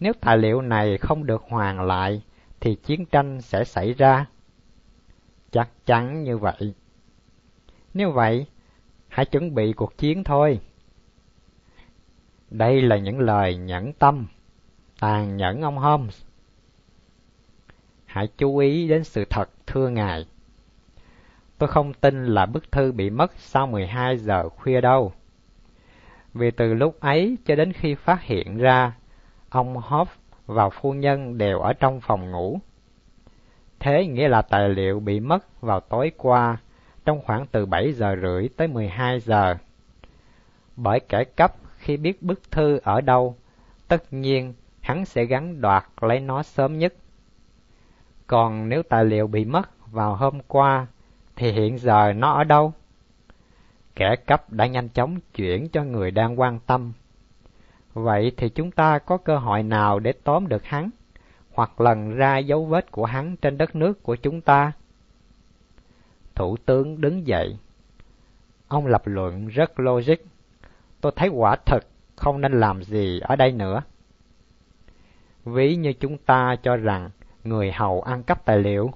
nếu 0.00 0.12
tài 0.20 0.38
liệu 0.38 0.62
này 0.62 0.98
không 0.98 1.26
được 1.26 1.42
hoàn 1.48 1.80
lại, 1.80 2.22
thì 2.60 2.74
chiến 2.74 3.06
tranh 3.06 3.40
sẽ 3.40 3.64
xảy 3.64 3.92
ra. 3.92 4.26
Chắc 5.54 5.68
chắn 5.86 6.24
như 6.24 6.38
vậy. 6.38 6.74
Nếu 7.94 8.10
vậy, 8.10 8.46
hãy 9.08 9.26
chuẩn 9.26 9.54
bị 9.54 9.72
cuộc 9.72 9.98
chiến 9.98 10.24
thôi. 10.24 10.60
Đây 12.50 12.82
là 12.82 12.96
những 12.96 13.20
lời 13.20 13.56
nhẫn 13.56 13.92
tâm, 13.92 14.26
tàn 15.00 15.36
nhẫn 15.36 15.62
ông 15.62 15.78
Holmes. 15.78 16.22
Hãy 18.04 18.28
chú 18.38 18.58
ý 18.58 18.88
đến 18.88 19.04
sự 19.04 19.24
thật, 19.30 19.50
thưa 19.66 19.88
ngài. 19.88 20.26
Tôi 21.58 21.68
không 21.68 21.94
tin 21.94 22.26
là 22.26 22.46
bức 22.46 22.72
thư 22.72 22.92
bị 22.92 23.10
mất 23.10 23.32
sau 23.36 23.66
12 23.66 24.18
giờ 24.18 24.48
khuya 24.48 24.80
đâu. 24.80 25.12
Vì 26.32 26.50
từ 26.50 26.74
lúc 26.74 27.00
ấy 27.00 27.36
cho 27.44 27.56
đến 27.56 27.72
khi 27.72 27.94
phát 27.94 28.22
hiện 28.22 28.58
ra, 28.58 28.92
ông 29.48 29.76
Hoff 29.76 30.06
và 30.46 30.68
phu 30.68 30.92
nhân 30.92 31.38
đều 31.38 31.60
ở 31.60 31.72
trong 31.72 32.00
phòng 32.00 32.30
ngủ. 32.30 32.60
Thế 33.84 34.06
nghĩa 34.06 34.28
là 34.28 34.42
tài 34.42 34.68
liệu 34.68 35.00
bị 35.00 35.20
mất 35.20 35.60
vào 35.60 35.80
tối 35.80 36.12
qua 36.16 36.56
trong 37.04 37.20
khoảng 37.22 37.46
từ 37.46 37.66
7 37.66 37.92
giờ 37.92 38.16
rưỡi 38.22 38.48
tới 38.56 38.68
12 38.68 39.20
giờ. 39.20 39.56
Bởi 40.76 41.00
kẻ 41.00 41.24
cấp 41.24 41.54
khi 41.78 41.96
biết 41.96 42.22
bức 42.22 42.50
thư 42.50 42.80
ở 42.82 43.00
đâu, 43.00 43.36
tất 43.88 44.02
nhiên 44.10 44.54
hắn 44.80 45.04
sẽ 45.04 45.24
gắn 45.24 45.60
đoạt 45.60 45.84
lấy 46.00 46.20
nó 46.20 46.42
sớm 46.42 46.78
nhất. 46.78 46.94
Còn 48.26 48.68
nếu 48.68 48.82
tài 48.82 49.04
liệu 49.04 49.26
bị 49.26 49.44
mất 49.44 49.90
vào 49.92 50.14
hôm 50.14 50.40
qua, 50.48 50.86
thì 51.36 51.52
hiện 51.52 51.78
giờ 51.78 52.12
nó 52.12 52.32
ở 52.32 52.44
đâu? 52.44 52.72
Kẻ 53.94 54.16
cấp 54.26 54.52
đã 54.52 54.66
nhanh 54.66 54.88
chóng 54.88 55.18
chuyển 55.34 55.68
cho 55.68 55.84
người 55.84 56.10
đang 56.10 56.40
quan 56.40 56.58
tâm. 56.66 56.92
Vậy 57.94 58.32
thì 58.36 58.48
chúng 58.48 58.70
ta 58.70 58.98
có 58.98 59.16
cơ 59.16 59.36
hội 59.36 59.62
nào 59.62 59.98
để 59.98 60.12
tóm 60.24 60.48
được 60.48 60.64
hắn, 60.64 60.90
hoặc 61.54 61.80
lần 61.80 62.16
ra 62.16 62.38
dấu 62.38 62.64
vết 62.64 62.92
của 62.92 63.04
hắn 63.04 63.36
trên 63.36 63.58
đất 63.58 63.76
nước 63.76 64.02
của 64.02 64.16
chúng 64.16 64.40
ta? 64.40 64.72
Thủ 66.34 66.56
tướng 66.66 67.00
đứng 67.00 67.26
dậy. 67.26 67.58
Ông 68.68 68.86
lập 68.86 69.02
luận 69.04 69.46
rất 69.46 69.80
logic. 69.80 70.16
Tôi 71.00 71.12
thấy 71.16 71.28
quả 71.28 71.56
thật, 71.66 71.80
không 72.16 72.40
nên 72.40 72.60
làm 72.60 72.82
gì 72.82 73.20
ở 73.20 73.36
đây 73.36 73.52
nữa. 73.52 73.82
Ví 75.44 75.76
như 75.76 75.92
chúng 75.92 76.18
ta 76.18 76.56
cho 76.62 76.76
rằng 76.76 77.10
người 77.44 77.72
hầu 77.72 78.02
ăn 78.02 78.22
cắp 78.22 78.44
tài 78.44 78.58
liệu. 78.58 78.90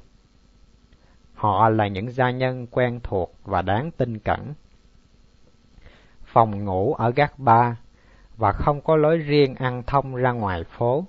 Họ 1.34 1.68
là 1.68 1.86
những 1.86 2.10
gia 2.10 2.30
nhân 2.30 2.66
quen 2.70 3.00
thuộc 3.02 3.34
và 3.44 3.62
đáng 3.62 3.90
tin 3.90 4.18
cẩn 4.18 4.54
phòng 6.32 6.64
ngủ 6.64 6.94
ở 6.94 7.10
gác 7.10 7.38
ba 7.38 7.76
và 8.36 8.52
không 8.52 8.80
có 8.80 8.96
lối 8.96 9.18
riêng 9.18 9.54
ăn 9.54 9.82
thông 9.86 10.14
ra 10.14 10.32
ngoài 10.32 10.64
phố. 10.64 11.04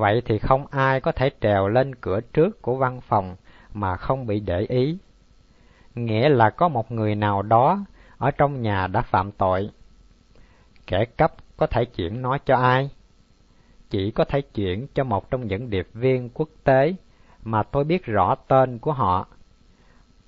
Vậy 0.00 0.22
thì 0.24 0.38
không 0.38 0.66
ai 0.70 1.00
có 1.00 1.12
thể 1.12 1.30
trèo 1.40 1.68
lên 1.68 1.94
cửa 1.94 2.20
trước 2.20 2.62
của 2.62 2.76
văn 2.76 3.00
phòng 3.00 3.36
mà 3.72 3.96
không 3.96 4.26
bị 4.26 4.40
để 4.40 4.60
ý. 4.60 4.98
Nghĩa 5.94 6.28
là 6.28 6.50
có 6.50 6.68
một 6.68 6.92
người 6.92 7.14
nào 7.14 7.42
đó 7.42 7.78
ở 8.18 8.30
trong 8.30 8.62
nhà 8.62 8.86
đã 8.86 9.00
phạm 9.02 9.32
tội. 9.32 9.70
Kẻ 10.86 11.04
cấp 11.04 11.34
có 11.56 11.66
thể 11.66 11.84
chuyển 11.84 12.22
nó 12.22 12.38
cho 12.38 12.56
ai? 12.56 12.90
Chỉ 13.90 14.10
có 14.10 14.24
thể 14.24 14.40
chuyển 14.40 14.86
cho 14.94 15.04
một 15.04 15.30
trong 15.30 15.46
những 15.46 15.70
điệp 15.70 15.88
viên 15.92 16.28
quốc 16.28 16.48
tế 16.64 16.94
mà 17.42 17.62
tôi 17.62 17.84
biết 17.84 18.04
rõ 18.04 18.34
tên 18.34 18.78
của 18.78 18.92
họ. 18.92 19.28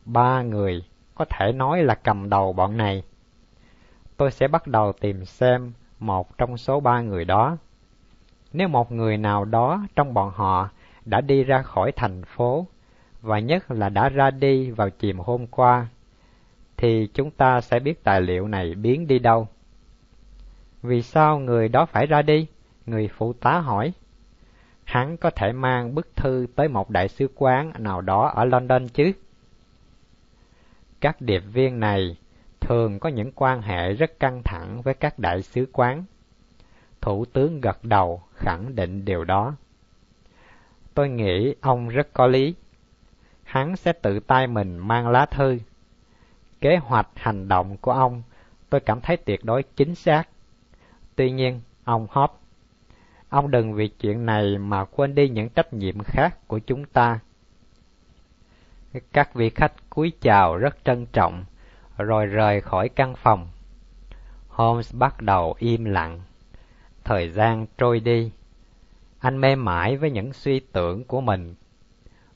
Ba 0.05 0.43
người 0.43 0.85
có 1.15 1.25
thể 1.25 1.53
nói 1.53 1.83
là 1.83 1.95
cầm 1.95 2.31
đầu 2.31 2.53
bọn 2.53 2.77
này 2.77 3.03
tôi 4.17 4.31
sẽ 4.31 4.49
bắt 4.49 4.67
đầu 4.67 4.93
tìm 4.93 5.25
xem 5.25 5.73
một 5.99 6.39
trong 6.39 6.57
số 6.57 6.81
ba 6.81 7.01
người 7.01 7.25
đó. 7.25 7.57
Nếu 8.57 8.69
một 8.69 8.93
người 8.93 9.17
nào 9.17 9.45
đó 9.45 9.87
trong 9.97 10.15
bọn 10.15 10.31
họ 10.35 10.69
đã 11.05 11.21
đi 11.21 11.45
ra 11.45 11.63
khỏi 11.63 11.93
thành 11.93 12.23
phố, 12.25 12.67
và 13.23 13.39
nhất 13.39 13.71
là 13.71 13.89
đã 13.89 14.09
ra 14.09 14.31
đi 14.31 14.71
vào 14.71 14.91
chiều 14.91 15.15
hôm 15.19 15.47
qua, 15.47 15.89
thì 16.77 17.09
chúng 17.15 17.31
ta 17.31 17.61
sẽ 17.61 17.79
biết 17.79 18.05
tài 18.05 18.21
liệu 18.21 18.49
này 18.49 18.75
biến 18.75 19.07
đi 19.07 19.19
đâu. 19.19 19.49
Vì 20.83 21.03
sao 21.03 21.39
người 21.39 21.69
đó 21.69 21.87
phải 21.87 22.07
ra 22.07 22.23
đi? 22.23 22.47
Người 22.87 23.09
phụ 23.09 23.33
tá 23.33 23.59
hỏi. 23.59 23.93
Hắn 24.85 25.17
có 25.17 25.31
thể 25.31 25.53
mang 25.53 25.95
bức 25.95 26.17
thư 26.17 26.47
tới 26.57 26.69
một 26.69 26.91
đại 26.91 27.09
sứ 27.09 27.29
quán 27.35 27.73
nào 27.79 28.01
đó 28.01 28.33
ở 28.35 28.45
London 28.45 28.89
chứ? 28.89 29.13
Các 31.01 31.21
điệp 31.21 31.43
viên 31.53 31.81
này 31.81 32.17
thường 32.61 32.99
có 32.99 33.09
những 33.09 33.33
quan 33.33 33.63
hệ 33.63 33.93
rất 33.93 34.21
căng 34.21 34.43
thẳng 34.45 34.83
với 34.83 34.95
các 34.95 35.19
đại 35.19 35.43
sứ 35.43 35.67
quán. 35.73 36.05
Thủ 37.07 37.25
tướng 37.25 37.61
gật 37.61 37.85
đầu 37.85 38.23
khẳng 38.35 38.75
định 38.75 39.05
điều 39.05 39.25
đó. 39.25 39.55
Tôi 40.95 41.09
nghĩ 41.09 41.55
ông 41.61 41.89
rất 41.89 42.13
có 42.13 42.27
lý. 42.27 42.55
Hắn 43.45 43.77
sẽ 43.77 43.93
tự 43.93 44.21
tay 44.21 44.47
mình 44.47 44.79
mang 44.79 45.09
lá 45.09 45.27
thư. 45.27 45.59
Kế 46.61 46.77
hoạch 46.77 47.09
hành 47.15 47.49
động 47.49 47.77
của 47.77 47.93
ông 47.93 48.23
tôi 48.71 48.81
cảm 48.81 49.01
thấy 49.01 49.17
tuyệt 49.17 49.45
đối 49.45 49.63
chính 49.63 49.95
xác. 49.95 50.29
Tuy 51.17 51.31
nhiên, 51.31 51.61
ông 51.85 52.07
Hop, 52.11 52.31
ông 53.29 53.51
đừng 53.51 53.75
vì 53.75 53.89
chuyện 53.89 54.27
này 54.27 54.59
mà 54.59 54.85
quên 54.85 55.15
đi 55.15 55.29
những 55.29 55.49
trách 55.49 55.73
nhiệm 55.73 56.03
khác 56.05 56.49
của 56.49 56.59
chúng 56.59 56.85
ta. 56.85 57.21
Các 59.13 59.35
vị 59.35 59.51
khách 59.51 59.91
cúi 59.91 60.13
chào 60.21 60.57
rất 60.57 60.85
trân 60.85 61.07
trọng 61.07 61.45
rồi 61.97 62.27
rời 62.27 62.61
khỏi 62.61 62.89
căn 62.89 63.15
phòng. 63.15 63.49
Holmes 64.49 64.95
bắt 64.95 65.21
đầu 65.21 65.55
im 65.59 65.85
lặng. 65.85 66.21
Thời 67.07 67.29
gian 67.29 67.67
trôi 67.79 68.01
đi. 68.01 68.33
Anh 69.19 69.41
mê 69.41 69.57
mải 69.57 69.97
với 69.97 70.11
những 70.11 70.33
suy 70.33 70.61
tưởng 70.61 71.05
của 71.05 71.21
mình. 71.21 71.55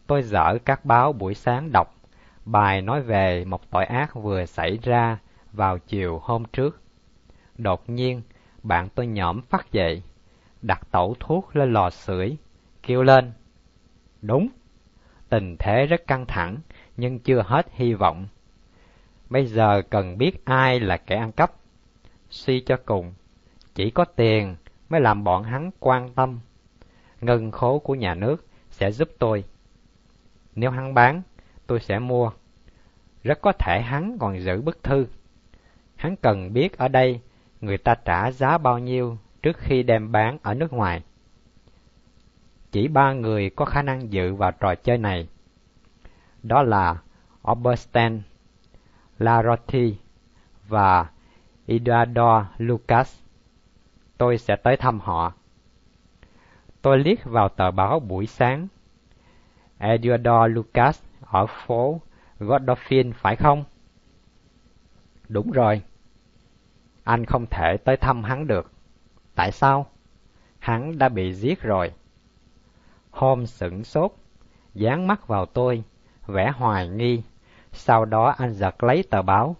Tôi 0.06 0.22
dở 0.22 0.58
các 0.64 0.84
báo 0.84 1.12
buổi 1.12 1.34
sáng 1.34 1.72
đọc, 1.72 1.94
bài 2.44 2.82
nói 2.82 3.02
về 3.02 3.44
một 3.44 3.70
tội 3.70 3.84
ác 3.84 4.14
vừa 4.14 4.44
xảy 4.44 4.78
ra 4.82 5.18
vào 5.52 5.78
chiều 5.78 6.18
hôm 6.22 6.44
trước. 6.52 6.80
Đột 7.58 7.90
nhiên, 7.90 8.22
bạn 8.62 8.88
tôi 8.94 9.06
nhõm 9.06 9.42
phát 9.42 9.72
dậy, 9.72 10.02
đặt 10.62 10.80
tẩu 10.90 11.16
thuốc 11.20 11.56
lên 11.56 11.72
lò 11.72 11.90
sưởi, 11.90 12.36
kêu 12.82 13.02
lên. 13.02 13.32
Đúng, 14.22 14.48
Tình 15.28 15.56
thế 15.58 15.86
rất 15.86 16.06
căng 16.06 16.26
thẳng, 16.26 16.56
nhưng 16.96 17.18
chưa 17.18 17.42
hết 17.46 17.66
hy 17.72 17.94
vọng. 17.94 18.28
Bây 19.30 19.46
giờ 19.46 19.82
cần 19.90 20.18
biết 20.18 20.44
ai 20.44 20.80
là 20.80 20.96
kẻ 20.96 21.16
ăn 21.16 21.32
cắp. 21.32 21.52
Suy 22.28 22.60
cho 22.60 22.76
cùng, 22.86 23.14
chỉ 23.74 23.90
có 23.90 24.04
tiền 24.04 24.56
mới 24.88 25.00
làm 25.00 25.24
bọn 25.24 25.42
hắn 25.42 25.70
quan 25.80 26.14
tâm. 26.14 26.40
Ngân 27.20 27.50
khố 27.50 27.78
của 27.78 27.94
nhà 27.94 28.14
nước 28.14 28.46
sẽ 28.70 28.90
giúp 28.90 29.08
tôi. 29.18 29.44
Nếu 30.54 30.70
hắn 30.70 30.94
bán, 30.94 31.22
tôi 31.66 31.80
sẽ 31.80 31.98
mua. 31.98 32.30
Rất 33.22 33.40
có 33.40 33.52
thể 33.52 33.82
hắn 33.82 34.16
còn 34.20 34.40
giữ 34.40 34.62
bức 34.62 34.82
thư. 34.82 35.06
Hắn 35.96 36.16
cần 36.16 36.52
biết 36.52 36.78
ở 36.78 36.88
đây 36.88 37.20
người 37.60 37.78
ta 37.78 37.94
trả 37.94 38.30
giá 38.30 38.58
bao 38.58 38.78
nhiêu 38.78 39.18
trước 39.42 39.56
khi 39.58 39.82
đem 39.82 40.12
bán 40.12 40.38
ở 40.42 40.54
nước 40.54 40.72
ngoài. 40.72 41.02
Chỉ 42.72 42.88
ba 42.88 43.12
người 43.12 43.50
có 43.50 43.64
khả 43.64 43.82
năng 43.82 44.12
dự 44.12 44.34
vào 44.34 44.52
trò 44.52 44.74
chơi 44.74 44.98
này. 44.98 45.28
Đó 46.42 46.62
là 46.62 46.96
Oberstein, 47.50 48.22
Larotti 49.18 49.96
và 50.68 51.10
Eduardo 51.66 52.46
Lucas. 52.58 53.19
Tôi 54.20 54.38
sẽ 54.38 54.56
tới 54.56 54.76
thăm 54.76 55.00
họ. 55.00 55.32
Tôi 56.82 56.98
liếc 56.98 57.24
vào 57.24 57.48
tờ 57.48 57.70
báo 57.70 58.00
buổi 58.00 58.26
sáng. 58.26 58.68
Eduardo 59.78 60.46
Lucas 60.46 61.02
ở 61.20 61.46
phố 61.46 62.00
Godolphin 62.38 63.12
phải 63.12 63.36
không? 63.36 63.64
Đúng 65.28 65.50
rồi. 65.50 65.82
Anh 67.04 67.26
không 67.26 67.46
thể 67.46 67.76
tới 67.84 67.96
thăm 67.96 68.24
hắn 68.24 68.46
được. 68.46 68.72
Tại 69.34 69.52
sao? 69.52 69.86
Hắn 70.58 70.98
đã 70.98 71.08
bị 71.08 71.32
giết 71.32 71.62
rồi. 71.62 71.92
Holmes 73.10 73.50
sửng 73.50 73.84
sốt, 73.84 74.12
dán 74.74 75.06
mắt 75.06 75.26
vào 75.28 75.46
tôi, 75.46 75.82
vẻ 76.26 76.52
hoài 76.56 76.88
nghi. 76.88 77.22
Sau 77.72 78.04
đó 78.04 78.34
anh 78.38 78.52
giật 78.52 78.82
lấy 78.82 79.04
tờ 79.10 79.22
báo. 79.22 79.56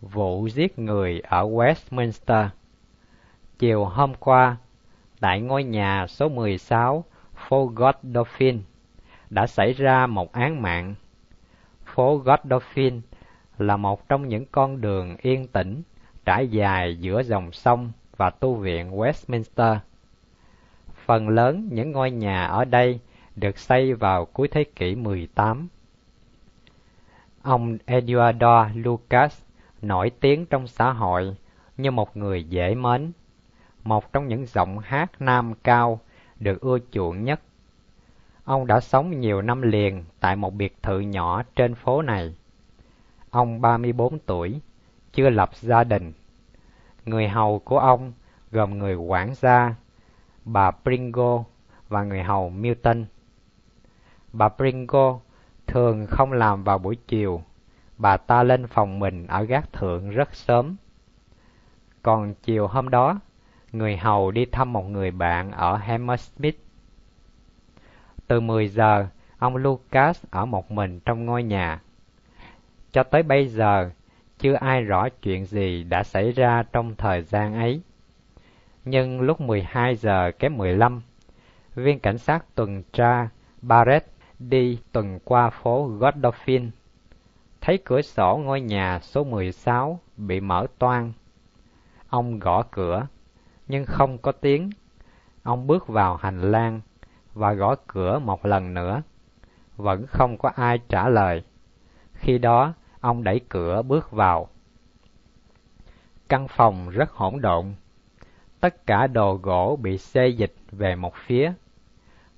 Vụ 0.00 0.48
giết 0.48 0.78
người 0.78 1.20
ở 1.20 1.44
Westminster. 1.44 2.48
Chiều 3.58 3.84
hôm 3.84 4.14
qua, 4.14 4.56
tại 5.20 5.40
ngôi 5.40 5.64
nhà 5.64 6.06
số 6.06 6.28
16, 6.28 7.04
phố 7.48 7.72
Godolphin, 7.74 8.62
đã 9.30 9.46
xảy 9.46 9.72
ra 9.72 10.06
một 10.06 10.32
án 10.32 10.62
mạng. 10.62 10.94
Phố 11.84 12.16
Godolphin 12.16 13.00
là 13.58 13.76
một 13.76 14.08
trong 14.08 14.28
những 14.28 14.44
con 14.52 14.80
đường 14.80 15.16
yên 15.22 15.46
tĩnh 15.46 15.82
trải 16.24 16.48
dài 16.48 16.96
giữa 16.96 17.22
dòng 17.22 17.52
sông 17.52 17.92
và 18.16 18.30
tu 18.30 18.54
viện 18.54 18.90
Westminster. 18.90 19.76
Phần 21.04 21.28
lớn 21.28 21.68
những 21.72 21.92
ngôi 21.92 22.10
nhà 22.10 22.44
ở 22.44 22.64
đây 22.64 23.00
được 23.36 23.58
xây 23.58 23.94
vào 23.94 24.24
cuối 24.24 24.48
thế 24.48 24.64
kỷ 24.64 24.94
18. 24.94 25.68
Ông 27.42 27.78
Eduardo 27.86 28.68
Lucas 28.74 29.42
nổi 29.82 30.10
tiếng 30.20 30.46
trong 30.46 30.66
xã 30.66 30.92
hội 30.92 31.36
như 31.76 31.90
một 31.90 32.16
người 32.16 32.44
dễ 32.44 32.74
mến, 32.74 33.12
một 33.88 34.12
trong 34.12 34.28
những 34.28 34.46
giọng 34.46 34.78
hát 34.78 35.10
nam 35.20 35.54
cao 35.64 36.00
được 36.40 36.60
ưa 36.60 36.78
chuộng 36.90 37.24
nhất. 37.24 37.40
Ông 38.44 38.66
đã 38.66 38.80
sống 38.80 39.20
nhiều 39.20 39.42
năm 39.42 39.62
liền 39.62 40.04
tại 40.20 40.36
một 40.36 40.54
biệt 40.54 40.82
thự 40.82 41.00
nhỏ 41.00 41.42
trên 41.56 41.74
phố 41.74 42.02
này. 42.02 42.34
Ông 43.30 43.60
34 43.60 44.18
tuổi, 44.18 44.60
chưa 45.12 45.30
lập 45.30 45.50
gia 45.54 45.84
đình. 45.84 46.12
Người 47.04 47.28
hầu 47.28 47.58
của 47.58 47.78
ông 47.78 48.12
gồm 48.50 48.78
người 48.78 48.94
quản 48.94 49.34
gia, 49.34 49.74
bà 50.44 50.70
Pringle 50.70 51.42
và 51.88 52.02
người 52.02 52.22
hầu 52.22 52.50
Milton. 52.50 53.04
Bà 54.32 54.48
Pringle 54.48 55.12
thường 55.66 56.06
không 56.06 56.32
làm 56.32 56.64
vào 56.64 56.78
buổi 56.78 56.96
chiều, 57.08 57.42
bà 57.98 58.16
ta 58.16 58.42
lên 58.42 58.66
phòng 58.66 58.98
mình 58.98 59.26
ở 59.26 59.42
gác 59.42 59.72
thượng 59.72 60.10
rất 60.10 60.34
sớm. 60.34 60.76
Còn 62.02 62.34
chiều 62.42 62.66
hôm 62.66 62.88
đó, 62.88 63.18
người 63.72 63.96
hầu 63.96 64.30
đi 64.30 64.44
thăm 64.44 64.72
một 64.72 64.88
người 64.88 65.10
bạn 65.10 65.50
ở 65.50 65.76
Hammersmith. 65.76 66.56
Từ 68.26 68.40
10 68.40 68.68
giờ, 68.68 69.06
ông 69.38 69.56
Lucas 69.56 70.24
ở 70.30 70.44
một 70.44 70.70
mình 70.70 71.00
trong 71.00 71.26
ngôi 71.26 71.42
nhà. 71.42 71.80
Cho 72.92 73.02
tới 73.02 73.22
bây 73.22 73.46
giờ, 73.46 73.90
chưa 74.38 74.54
ai 74.54 74.80
rõ 74.80 75.08
chuyện 75.22 75.44
gì 75.44 75.84
đã 75.84 76.02
xảy 76.02 76.32
ra 76.32 76.62
trong 76.72 76.94
thời 76.94 77.22
gian 77.22 77.54
ấy. 77.54 77.80
Nhưng 78.84 79.20
lúc 79.20 79.40
12 79.40 79.96
giờ 79.96 80.30
kém 80.38 80.56
15, 80.56 81.02
viên 81.74 81.98
cảnh 81.98 82.18
sát 82.18 82.54
tuần 82.54 82.82
tra 82.92 83.28
Barrett 83.62 84.06
đi 84.38 84.78
tuần 84.92 85.18
qua 85.24 85.50
phố 85.50 85.84
Godolphin, 85.86 86.70
thấy 87.60 87.78
cửa 87.84 88.02
sổ 88.02 88.40
ngôi 88.44 88.60
nhà 88.60 88.98
số 89.02 89.24
16 89.24 90.00
bị 90.16 90.40
mở 90.40 90.66
toang. 90.78 91.12
Ông 92.08 92.38
gõ 92.38 92.62
cửa, 92.70 93.06
nhưng 93.68 93.84
không 93.86 94.18
có 94.18 94.32
tiếng. 94.32 94.70
Ông 95.42 95.66
bước 95.66 95.88
vào 95.88 96.16
hành 96.16 96.50
lang 96.50 96.80
và 97.34 97.52
gõ 97.52 97.74
cửa 97.86 98.18
một 98.18 98.46
lần 98.46 98.74
nữa. 98.74 99.02
Vẫn 99.76 100.06
không 100.06 100.38
có 100.38 100.50
ai 100.54 100.78
trả 100.88 101.08
lời. 101.08 101.42
Khi 102.12 102.38
đó, 102.38 102.74
ông 103.00 103.24
đẩy 103.24 103.40
cửa 103.48 103.82
bước 103.82 104.10
vào. 104.10 104.48
Căn 106.28 106.48
phòng 106.48 106.88
rất 106.88 107.10
hỗn 107.10 107.40
độn. 107.40 107.74
Tất 108.60 108.86
cả 108.86 109.06
đồ 109.06 109.34
gỗ 109.42 109.78
bị 109.82 109.98
xê 109.98 110.28
dịch 110.28 110.54
về 110.72 110.94
một 110.94 111.14
phía. 111.14 111.52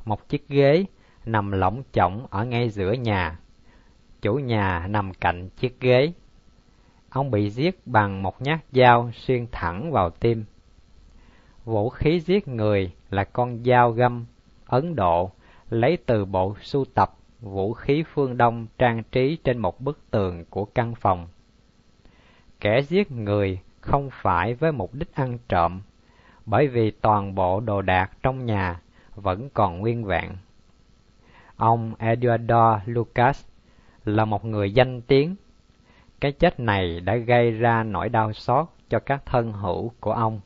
Một 0.04 0.28
chiếc 0.28 0.48
ghế 0.48 0.84
nằm 1.24 1.52
lỏng 1.52 1.82
chỏng 1.92 2.26
ở 2.30 2.44
ngay 2.44 2.68
giữa 2.70 2.92
nhà. 2.92 3.38
Chủ 4.22 4.34
nhà 4.34 4.86
nằm 4.86 5.14
cạnh 5.14 5.48
chiếc 5.48 5.80
ghế. 5.80 6.12
Ông 7.10 7.30
bị 7.30 7.50
giết 7.50 7.86
bằng 7.86 8.22
một 8.22 8.42
nhát 8.42 8.60
dao 8.72 9.10
xuyên 9.14 9.46
thẳng 9.52 9.92
vào 9.92 10.10
tim. 10.10 10.44
Vũ 11.64 11.88
khí 11.88 12.20
giết 12.20 12.48
người 12.48 12.92
là 13.10 13.24
con 13.24 13.64
dao 13.64 13.92
găm 13.92 14.24
Ấn 14.66 14.96
Độ 14.96 15.30
lấy 15.70 15.98
từ 16.06 16.24
bộ 16.24 16.54
sưu 16.60 16.84
tập 16.94 17.16
vũ 17.40 17.72
khí 17.72 18.04
phương 18.12 18.36
Đông 18.36 18.66
trang 18.78 19.02
trí 19.12 19.36
trên 19.44 19.58
một 19.58 19.80
bức 19.80 20.10
tường 20.10 20.44
của 20.50 20.64
căn 20.64 20.94
phòng. 20.94 21.28
Kẻ 22.60 22.80
giết 22.80 23.10
người 23.12 23.60
không 23.80 24.10
phải 24.12 24.54
với 24.54 24.72
mục 24.72 24.94
đích 24.94 25.14
ăn 25.14 25.38
trộm, 25.48 25.80
bởi 26.46 26.68
vì 26.68 26.90
toàn 26.90 27.34
bộ 27.34 27.60
đồ 27.60 27.82
đạc 27.82 28.10
trong 28.22 28.46
nhà 28.46 28.80
vẫn 29.14 29.50
còn 29.54 29.78
nguyên 29.78 30.04
vẹn. 30.04 30.30
Ông 31.56 31.94
Eduardo 31.98 32.80
Lucas 32.86 33.46
là 34.04 34.24
một 34.24 34.44
người 34.44 34.72
danh 34.72 35.00
tiếng. 35.02 35.36
Cái 36.20 36.32
chết 36.32 36.60
này 36.60 37.00
đã 37.00 37.16
gây 37.16 37.50
ra 37.50 37.82
nỗi 37.82 38.08
đau 38.08 38.32
xót 38.32 38.66
cho 38.88 38.98
các 38.98 39.26
thân 39.26 39.52
hữu 39.52 39.92
của 40.00 40.12
ông. 40.12 40.40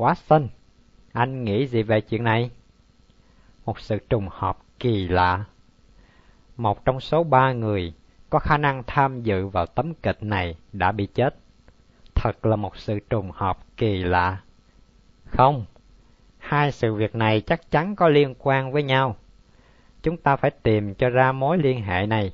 Watson, 0.00 0.48
anh 1.12 1.44
nghĩ 1.44 1.66
gì 1.66 1.82
về 1.82 2.00
chuyện 2.00 2.24
này? 2.24 2.50
Một 3.64 3.80
sự 3.80 3.98
trùng 4.08 4.28
hợp 4.30 4.58
kỳ 4.78 5.08
lạ. 5.08 5.44
Một 6.56 6.84
trong 6.84 7.00
số 7.00 7.24
ba 7.24 7.52
người 7.52 7.92
có 8.30 8.38
khả 8.38 8.56
năng 8.56 8.82
tham 8.86 9.22
dự 9.22 9.46
vào 9.46 9.66
tấm 9.66 9.94
kịch 9.94 10.22
này 10.22 10.56
đã 10.72 10.92
bị 10.92 11.06
chết. 11.06 11.34
Thật 12.14 12.46
là 12.46 12.56
một 12.56 12.76
sự 12.76 13.00
trùng 13.10 13.30
hợp 13.30 13.58
kỳ 13.76 14.02
lạ. 14.02 14.40
Không, 15.26 15.64
hai 16.38 16.72
sự 16.72 16.94
việc 16.94 17.14
này 17.14 17.40
chắc 17.40 17.70
chắn 17.70 17.96
có 17.96 18.08
liên 18.08 18.34
quan 18.38 18.72
với 18.72 18.82
nhau. 18.82 19.16
Chúng 20.02 20.16
ta 20.16 20.36
phải 20.36 20.50
tìm 20.50 20.94
cho 20.94 21.08
ra 21.08 21.32
mối 21.32 21.58
liên 21.58 21.82
hệ 21.82 22.06
này. 22.06 22.32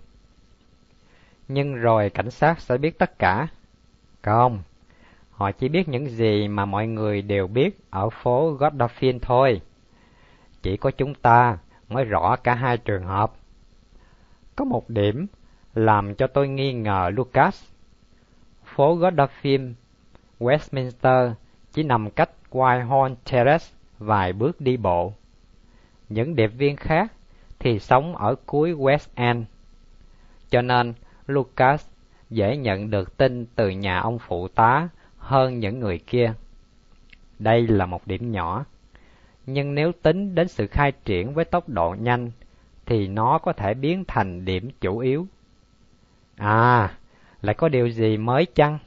Nhưng 1.48 1.74
rồi 1.74 2.10
cảnh 2.10 2.30
sát 2.30 2.60
sẽ 2.60 2.78
biết 2.78 2.98
tất 2.98 3.18
cả. 3.18 3.48
Không, 4.22 4.62
họ 5.36 5.52
chỉ 5.52 5.68
biết 5.68 5.88
những 5.88 6.08
gì 6.08 6.48
mà 6.48 6.64
mọi 6.64 6.86
người 6.86 7.22
đều 7.22 7.46
biết 7.46 7.78
ở 7.90 8.10
phố 8.10 8.50
Godolphin 8.50 9.18
thôi. 9.20 9.60
Chỉ 10.62 10.76
có 10.76 10.90
chúng 10.90 11.14
ta 11.14 11.58
mới 11.88 12.04
rõ 12.04 12.36
cả 12.36 12.54
hai 12.54 12.78
trường 12.78 13.04
hợp. 13.04 13.32
Có 14.56 14.64
một 14.64 14.90
điểm 14.90 15.26
làm 15.74 16.14
cho 16.14 16.26
tôi 16.26 16.48
nghi 16.48 16.72
ngờ 16.72 17.10
Lucas. 17.14 17.64
Phố 18.64 18.94
Godolphin, 18.94 19.74
Westminster 20.40 21.32
chỉ 21.72 21.82
nằm 21.82 22.10
cách 22.10 22.30
Whitehall 22.50 23.14
Terrace 23.30 23.66
vài 23.98 24.32
bước 24.32 24.60
đi 24.60 24.76
bộ. 24.76 25.12
Những 26.08 26.36
điệp 26.36 26.50
viên 26.56 26.76
khác 26.76 27.12
thì 27.58 27.78
sống 27.78 28.16
ở 28.16 28.34
cuối 28.46 28.72
West 28.72 29.06
End. 29.14 29.44
Cho 30.50 30.62
nên 30.62 30.94
Lucas 31.26 31.88
dễ 32.30 32.56
nhận 32.56 32.90
được 32.90 33.16
tin 33.16 33.46
từ 33.54 33.68
nhà 33.68 33.98
ông 33.98 34.18
phụ 34.18 34.48
tá 34.48 34.88
hơn 35.26 35.58
những 35.58 35.80
người 35.80 35.98
kia. 35.98 36.32
Đây 37.38 37.66
là 37.66 37.86
một 37.86 38.06
điểm 38.06 38.32
nhỏ, 38.32 38.64
nhưng 39.46 39.74
nếu 39.74 39.92
tính 40.02 40.34
đến 40.34 40.48
sự 40.48 40.66
khai 40.66 40.92
triển 41.04 41.34
với 41.34 41.44
tốc 41.44 41.68
độ 41.68 41.94
nhanh 42.00 42.30
thì 42.86 43.08
nó 43.08 43.38
có 43.38 43.52
thể 43.52 43.74
biến 43.74 44.04
thành 44.08 44.44
điểm 44.44 44.70
chủ 44.80 44.98
yếu. 44.98 45.26
À, 46.36 46.94
lại 47.42 47.54
có 47.54 47.68
điều 47.68 47.88
gì 47.88 48.16
mới 48.16 48.46
chăng? 48.54 48.78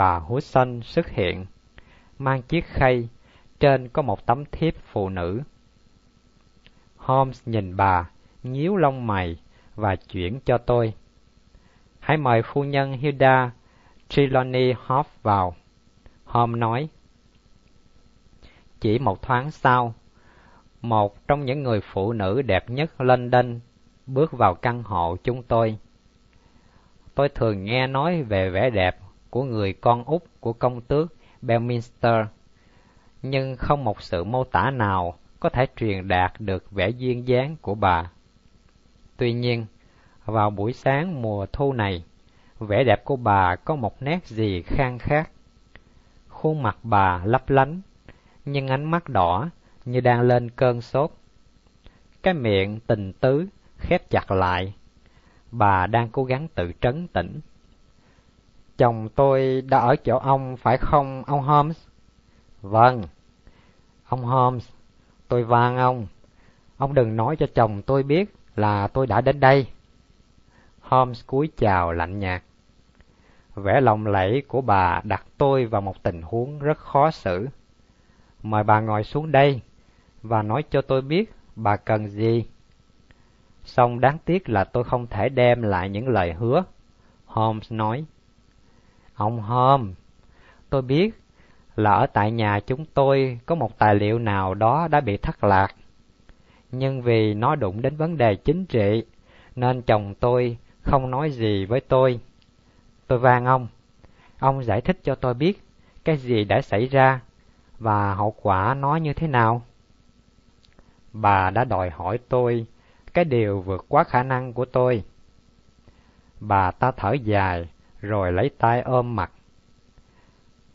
Bà 0.00 0.18
Hudson 0.18 0.82
xuất 0.82 1.08
hiện, 1.08 1.46
mang 2.18 2.42
chiếc 2.42 2.64
khay, 2.66 3.08
trên 3.60 3.88
có 3.88 4.02
một 4.02 4.26
tấm 4.26 4.44
thiếp 4.44 4.74
phụ 4.92 5.08
nữ. 5.08 5.40
Holmes 6.96 7.42
nhìn 7.48 7.76
bà, 7.76 8.10
nhíu 8.42 8.76
lông 8.76 9.06
mày 9.06 9.36
và 9.74 9.96
chuyển 9.96 10.40
cho 10.40 10.58
tôi. 10.58 10.94
Hãy 11.98 12.16
mời 12.16 12.42
phu 12.42 12.64
nhân 12.64 12.92
Hilda 12.92 13.50
Trelawney 14.08 14.74
Hoff 14.86 15.04
vào. 15.22 15.54
Holmes 16.24 16.58
nói. 16.58 16.88
Chỉ 18.80 18.98
một 18.98 19.22
thoáng 19.22 19.50
sau, 19.50 19.94
một 20.82 21.28
trong 21.28 21.44
những 21.44 21.62
người 21.62 21.80
phụ 21.80 22.12
nữ 22.12 22.42
đẹp 22.42 22.70
nhất 22.70 23.00
London 23.00 23.60
bước 24.06 24.32
vào 24.32 24.54
căn 24.54 24.82
hộ 24.82 25.16
chúng 25.24 25.42
tôi. 25.42 25.78
Tôi 27.14 27.28
thường 27.28 27.64
nghe 27.64 27.86
nói 27.86 28.22
về 28.22 28.50
vẻ 28.50 28.70
đẹp 28.70 28.96
của 29.30 29.44
người 29.44 29.72
con 29.72 30.04
út 30.04 30.22
của 30.40 30.52
công 30.52 30.80
tước 30.80 31.14
Belminster, 31.42 32.26
nhưng 33.22 33.56
không 33.56 33.84
một 33.84 34.02
sự 34.02 34.24
mô 34.24 34.44
tả 34.44 34.70
nào 34.70 35.14
có 35.40 35.48
thể 35.48 35.66
truyền 35.76 36.08
đạt 36.08 36.32
được 36.38 36.70
vẻ 36.70 36.88
duyên 36.88 37.28
dáng 37.28 37.56
của 37.60 37.74
bà. 37.74 38.10
Tuy 39.16 39.32
nhiên, 39.32 39.66
vào 40.24 40.50
buổi 40.50 40.72
sáng 40.72 41.22
mùa 41.22 41.46
thu 41.52 41.72
này, 41.72 42.04
vẻ 42.58 42.84
đẹp 42.84 43.04
của 43.04 43.16
bà 43.16 43.56
có 43.56 43.76
một 43.76 44.02
nét 44.02 44.26
gì 44.26 44.62
khang 44.62 44.98
khác. 44.98 45.30
Khuôn 46.28 46.62
mặt 46.62 46.76
bà 46.82 47.22
lấp 47.24 47.50
lánh, 47.50 47.80
nhưng 48.44 48.68
ánh 48.68 48.90
mắt 48.90 49.08
đỏ 49.08 49.48
như 49.84 50.00
đang 50.00 50.20
lên 50.20 50.50
cơn 50.50 50.80
sốt. 50.80 51.10
Cái 52.22 52.34
miệng 52.34 52.80
tình 52.86 53.12
tứ 53.12 53.46
khép 53.78 54.10
chặt 54.10 54.30
lại. 54.30 54.74
Bà 55.50 55.86
đang 55.86 56.08
cố 56.08 56.24
gắng 56.24 56.48
tự 56.54 56.72
trấn 56.80 57.08
tĩnh. 57.08 57.40
Chồng 58.80 59.08
tôi 59.14 59.62
đã 59.68 59.78
ở 59.78 59.96
chỗ 59.96 60.18
ông 60.18 60.56
phải 60.56 60.76
không, 60.76 61.22
ông 61.26 61.42
Holmes? 61.42 61.86
Vâng. 62.62 63.02
Ông 64.08 64.24
Holmes, 64.24 64.68
tôi 65.28 65.44
van 65.44 65.76
ông. 65.76 66.06
Ông 66.76 66.94
đừng 66.94 67.16
nói 67.16 67.36
cho 67.36 67.46
chồng 67.54 67.82
tôi 67.82 68.02
biết 68.02 68.34
là 68.56 68.86
tôi 68.86 69.06
đã 69.06 69.20
đến 69.20 69.40
đây. 69.40 69.66
Holmes 70.80 71.26
cúi 71.26 71.50
chào 71.56 71.92
lạnh 71.92 72.18
nhạt. 72.18 72.42
Vẻ 73.54 73.80
lòng 73.80 74.06
lẫy 74.06 74.42
của 74.48 74.60
bà 74.60 75.00
đặt 75.04 75.24
tôi 75.38 75.66
vào 75.66 75.80
một 75.80 76.02
tình 76.02 76.22
huống 76.22 76.58
rất 76.58 76.78
khó 76.78 77.10
xử. 77.10 77.48
Mời 78.42 78.64
bà 78.64 78.80
ngồi 78.80 79.04
xuống 79.04 79.32
đây 79.32 79.60
và 80.22 80.42
nói 80.42 80.64
cho 80.70 80.82
tôi 80.82 81.02
biết 81.02 81.32
bà 81.56 81.76
cần 81.76 82.08
gì. 82.08 82.44
Song 83.64 84.00
đáng 84.00 84.18
tiếc 84.24 84.48
là 84.48 84.64
tôi 84.64 84.84
không 84.84 85.06
thể 85.06 85.28
đem 85.28 85.62
lại 85.62 85.88
những 85.88 86.08
lời 86.08 86.32
hứa. 86.32 86.64
Holmes 87.26 87.72
nói. 87.72 88.04
Ông 89.20 89.40
hôm 89.40 89.94
tôi 90.70 90.82
biết 90.82 91.20
là 91.76 91.90
ở 91.90 92.06
tại 92.06 92.30
nhà 92.30 92.60
chúng 92.60 92.84
tôi 92.94 93.38
có 93.46 93.54
một 93.54 93.78
tài 93.78 93.94
liệu 93.94 94.18
nào 94.18 94.54
đó 94.54 94.88
đã 94.88 95.00
bị 95.00 95.16
thất 95.16 95.44
lạc. 95.44 95.74
Nhưng 96.72 97.02
vì 97.02 97.34
nó 97.34 97.54
đụng 97.54 97.82
đến 97.82 97.96
vấn 97.96 98.16
đề 98.16 98.34
chính 98.34 98.66
trị, 98.66 99.04
nên 99.56 99.82
chồng 99.82 100.14
tôi 100.20 100.56
không 100.82 101.10
nói 101.10 101.30
gì 101.30 101.64
với 101.64 101.80
tôi. 101.80 102.20
Tôi 103.06 103.18
van 103.18 103.44
ông, 103.44 103.68
ông 104.38 104.64
giải 104.64 104.80
thích 104.80 104.98
cho 105.04 105.14
tôi 105.14 105.34
biết 105.34 105.62
cái 106.04 106.16
gì 106.16 106.44
đã 106.44 106.62
xảy 106.62 106.86
ra 106.86 107.20
và 107.78 108.14
hậu 108.14 108.34
quả 108.42 108.74
nó 108.74 108.96
như 108.96 109.12
thế 109.12 109.26
nào. 109.26 109.62
Bà 111.12 111.50
đã 111.50 111.64
đòi 111.64 111.90
hỏi 111.90 112.18
tôi 112.28 112.66
cái 113.14 113.24
điều 113.24 113.60
vượt 113.60 113.84
quá 113.88 114.04
khả 114.04 114.22
năng 114.22 114.52
của 114.52 114.64
tôi. 114.64 115.04
Bà 116.40 116.70
ta 116.70 116.90
thở 116.90 117.12
dài, 117.12 117.68
rồi 118.00 118.32
lấy 118.32 118.50
tay 118.58 118.80
ôm 118.80 119.16
mặt. 119.16 119.32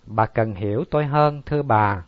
Bà 0.06 0.26
cần 0.26 0.56
hiểu 0.56 0.84
tôi 0.92 1.06
hơn, 1.06 1.42
thưa 1.46 1.62
bà. 1.62 2.04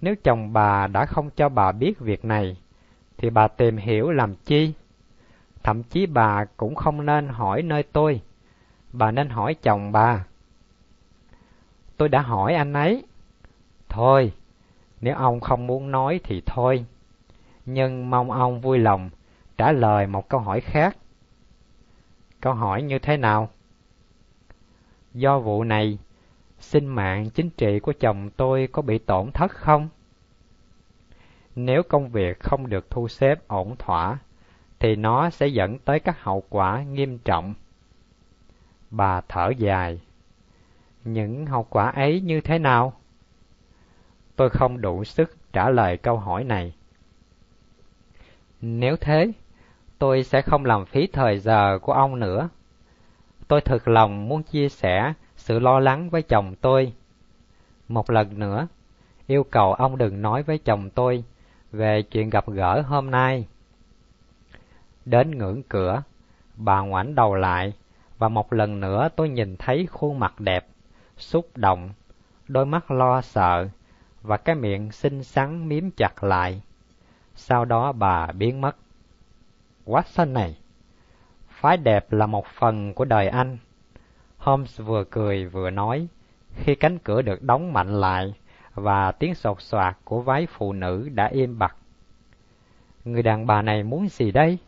Nếu 0.00 0.14
chồng 0.24 0.52
bà 0.52 0.86
đã 0.86 1.06
không 1.06 1.30
cho 1.36 1.48
bà 1.48 1.72
biết 1.72 1.98
việc 1.98 2.24
này, 2.24 2.56
thì 3.18 3.30
bà 3.30 3.48
tìm 3.48 3.76
hiểu 3.76 4.10
làm 4.10 4.34
chi? 4.34 4.72
Thậm 5.62 5.82
chí 5.82 6.06
bà 6.06 6.44
cũng 6.56 6.74
không 6.74 7.06
nên 7.06 7.28
hỏi 7.28 7.62
nơi 7.62 7.82
tôi, 7.82 8.20
bà 8.92 9.10
nên 9.10 9.28
hỏi 9.28 9.54
chồng 9.54 9.92
bà. 9.92 10.24
Tôi 11.96 12.08
đã 12.08 12.20
hỏi 12.20 12.54
anh 12.54 12.72
ấy. 12.72 13.04
Thôi, 13.88 14.32
nếu 15.00 15.14
ông 15.14 15.40
không 15.40 15.66
muốn 15.66 15.90
nói 15.90 16.20
thì 16.24 16.42
thôi. 16.46 16.84
Nhưng 17.66 18.10
mong 18.10 18.30
ông 18.30 18.60
vui 18.60 18.78
lòng 18.78 19.10
trả 19.56 19.72
lời 19.72 20.06
một 20.06 20.28
câu 20.28 20.40
hỏi 20.40 20.60
khác. 20.60 20.96
Câu 22.40 22.54
hỏi 22.54 22.82
như 22.82 22.98
thế 22.98 23.16
nào? 23.16 23.48
Do 25.14 25.38
vụ 25.38 25.64
này, 25.64 25.98
sinh 26.58 26.86
mạng 26.86 27.30
chính 27.30 27.50
trị 27.50 27.80
của 27.80 27.92
chồng 28.00 28.30
tôi 28.36 28.68
có 28.72 28.82
bị 28.82 28.98
tổn 28.98 29.30
thất 29.32 29.50
không? 29.50 29.88
Nếu 31.56 31.82
công 31.82 32.08
việc 32.08 32.40
không 32.40 32.68
được 32.68 32.90
thu 32.90 33.08
xếp 33.08 33.48
ổn 33.48 33.76
thỏa, 33.78 34.18
thì 34.78 34.96
nó 34.96 35.30
sẽ 35.30 35.46
dẫn 35.46 35.78
tới 35.78 36.00
các 36.00 36.22
hậu 36.22 36.42
quả 36.48 36.82
nghiêm 36.82 37.18
trọng. 37.18 37.54
Bà 38.90 39.20
thở 39.28 39.50
dài. 39.58 40.00
Những 41.04 41.46
hậu 41.46 41.66
quả 41.70 41.90
ấy 41.90 42.20
như 42.20 42.40
thế 42.40 42.58
nào? 42.58 42.92
Tôi 44.36 44.50
không 44.50 44.80
đủ 44.80 45.04
sức 45.04 45.36
trả 45.52 45.70
lời 45.70 45.96
câu 45.96 46.16
hỏi 46.16 46.44
này. 46.44 46.74
Nếu 48.60 48.96
thế, 48.96 49.32
tôi 49.98 50.22
sẽ 50.22 50.42
không 50.42 50.64
làm 50.64 50.86
phí 50.86 51.06
thời 51.06 51.38
giờ 51.38 51.78
của 51.82 51.92
ông 51.92 52.20
nữa. 52.20 52.48
Tôi 53.52 53.60
thực 53.60 53.88
lòng 53.88 54.28
muốn 54.28 54.42
chia 54.42 54.68
sẻ 54.68 55.12
sự 55.36 55.58
lo 55.58 55.80
lắng 55.80 56.10
với 56.10 56.22
chồng 56.22 56.54
tôi. 56.60 56.92
Một 57.88 58.10
lần 58.10 58.38
nữa, 58.38 58.66
yêu 59.26 59.44
cầu 59.44 59.74
ông 59.74 59.98
đừng 59.98 60.22
nói 60.22 60.42
với 60.42 60.58
chồng 60.58 60.90
tôi 60.90 61.24
về 61.72 62.02
chuyện 62.02 62.30
gặp 62.30 62.48
gỡ 62.48 62.80
hôm 62.80 63.10
nay. 63.10 63.46
Đến 65.04 65.30
ngưỡng 65.30 65.62
cửa, 65.62 66.02
bà 66.56 66.80
ngoảnh 66.80 67.14
đầu 67.14 67.34
lại 67.34 67.72
và 68.18 68.28
một 68.28 68.52
lần 68.52 68.80
nữa 68.80 69.08
tôi 69.16 69.28
nhìn 69.28 69.56
thấy 69.56 69.86
khuôn 69.86 70.18
mặt 70.18 70.40
đẹp, 70.40 70.66
xúc 71.16 71.46
động, 71.54 71.90
đôi 72.48 72.66
mắt 72.66 72.90
lo 72.90 73.20
sợ 73.20 73.68
và 74.22 74.36
cái 74.36 74.54
miệng 74.54 74.92
xinh 74.92 75.24
xắn 75.24 75.68
miếm 75.68 75.90
chặt 75.90 76.24
lại. 76.24 76.62
Sau 77.34 77.64
đó 77.64 77.92
bà 77.92 78.26
biến 78.26 78.60
mất. 78.60 78.76
Watson 79.86 80.32
này, 80.32 80.56
phái 81.62 81.76
đẹp 81.76 82.12
là 82.12 82.26
một 82.26 82.46
phần 82.46 82.94
của 82.94 83.04
đời 83.04 83.28
anh. 83.28 83.58
Holmes 84.38 84.80
vừa 84.80 85.04
cười 85.10 85.46
vừa 85.46 85.70
nói, 85.70 86.08
khi 86.54 86.74
cánh 86.74 86.98
cửa 86.98 87.22
được 87.22 87.42
đóng 87.42 87.72
mạnh 87.72 88.00
lại 88.00 88.34
và 88.74 89.12
tiếng 89.12 89.34
sột 89.34 89.62
soạt 89.62 89.96
của 90.04 90.22
váy 90.22 90.46
phụ 90.50 90.72
nữ 90.72 91.08
đã 91.14 91.26
im 91.26 91.58
bặt. 91.58 91.76
Người 93.04 93.22
đàn 93.22 93.46
bà 93.46 93.62
này 93.62 93.82
muốn 93.82 94.08
gì 94.08 94.32
đây? 94.32 94.58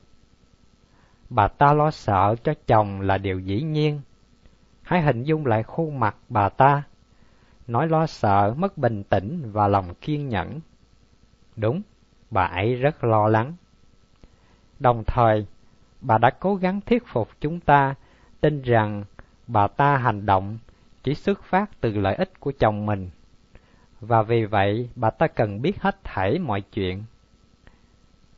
Bà 1.30 1.48
ta 1.48 1.72
lo 1.72 1.90
sợ 1.90 2.34
cho 2.44 2.54
chồng 2.66 3.00
là 3.00 3.18
điều 3.18 3.40
dĩ 3.40 3.62
nhiên. 3.62 4.00
Hãy 4.82 5.02
hình 5.02 5.22
dung 5.22 5.46
lại 5.46 5.62
khuôn 5.62 6.00
mặt 6.00 6.16
bà 6.28 6.48
ta, 6.48 6.82
nói 7.66 7.88
lo 7.88 8.06
sợ, 8.06 8.54
mất 8.56 8.78
bình 8.78 9.04
tĩnh 9.04 9.50
và 9.52 9.68
lòng 9.68 9.94
kiên 9.94 10.28
nhẫn. 10.28 10.60
Đúng, 11.56 11.82
bà 12.30 12.44
ấy 12.44 12.74
rất 12.74 13.04
lo 13.04 13.28
lắng. 13.28 13.54
Đồng 14.78 15.04
thời, 15.06 15.46
bà 16.04 16.18
đã 16.18 16.30
cố 16.30 16.54
gắng 16.54 16.80
thuyết 16.80 17.06
phục 17.06 17.28
chúng 17.40 17.60
ta 17.60 17.94
tin 18.40 18.62
rằng 18.62 19.04
bà 19.46 19.66
ta 19.66 19.96
hành 19.96 20.26
động 20.26 20.58
chỉ 21.02 21.14
xuất 21.14 21.42
phát 21.42 21.70
từ 21.80 21.92
lợi 21.96 22.14
ích 22.14 22.40
của 22.40 22.52
chồng 22.58 22.86
mình. 22.86 23.10
Và 24.00 24.22
vì 24.22 24.44
vậy, 24.44 24.88
bà 24.96 25.10
ta 25.10 25.26
cần 25.26 25.62
biết 25.62 25.80
hết 25.82 26.04
thảy 26.04 26.38
mọi 26.38 26.60
chuyện. 26.60 27.04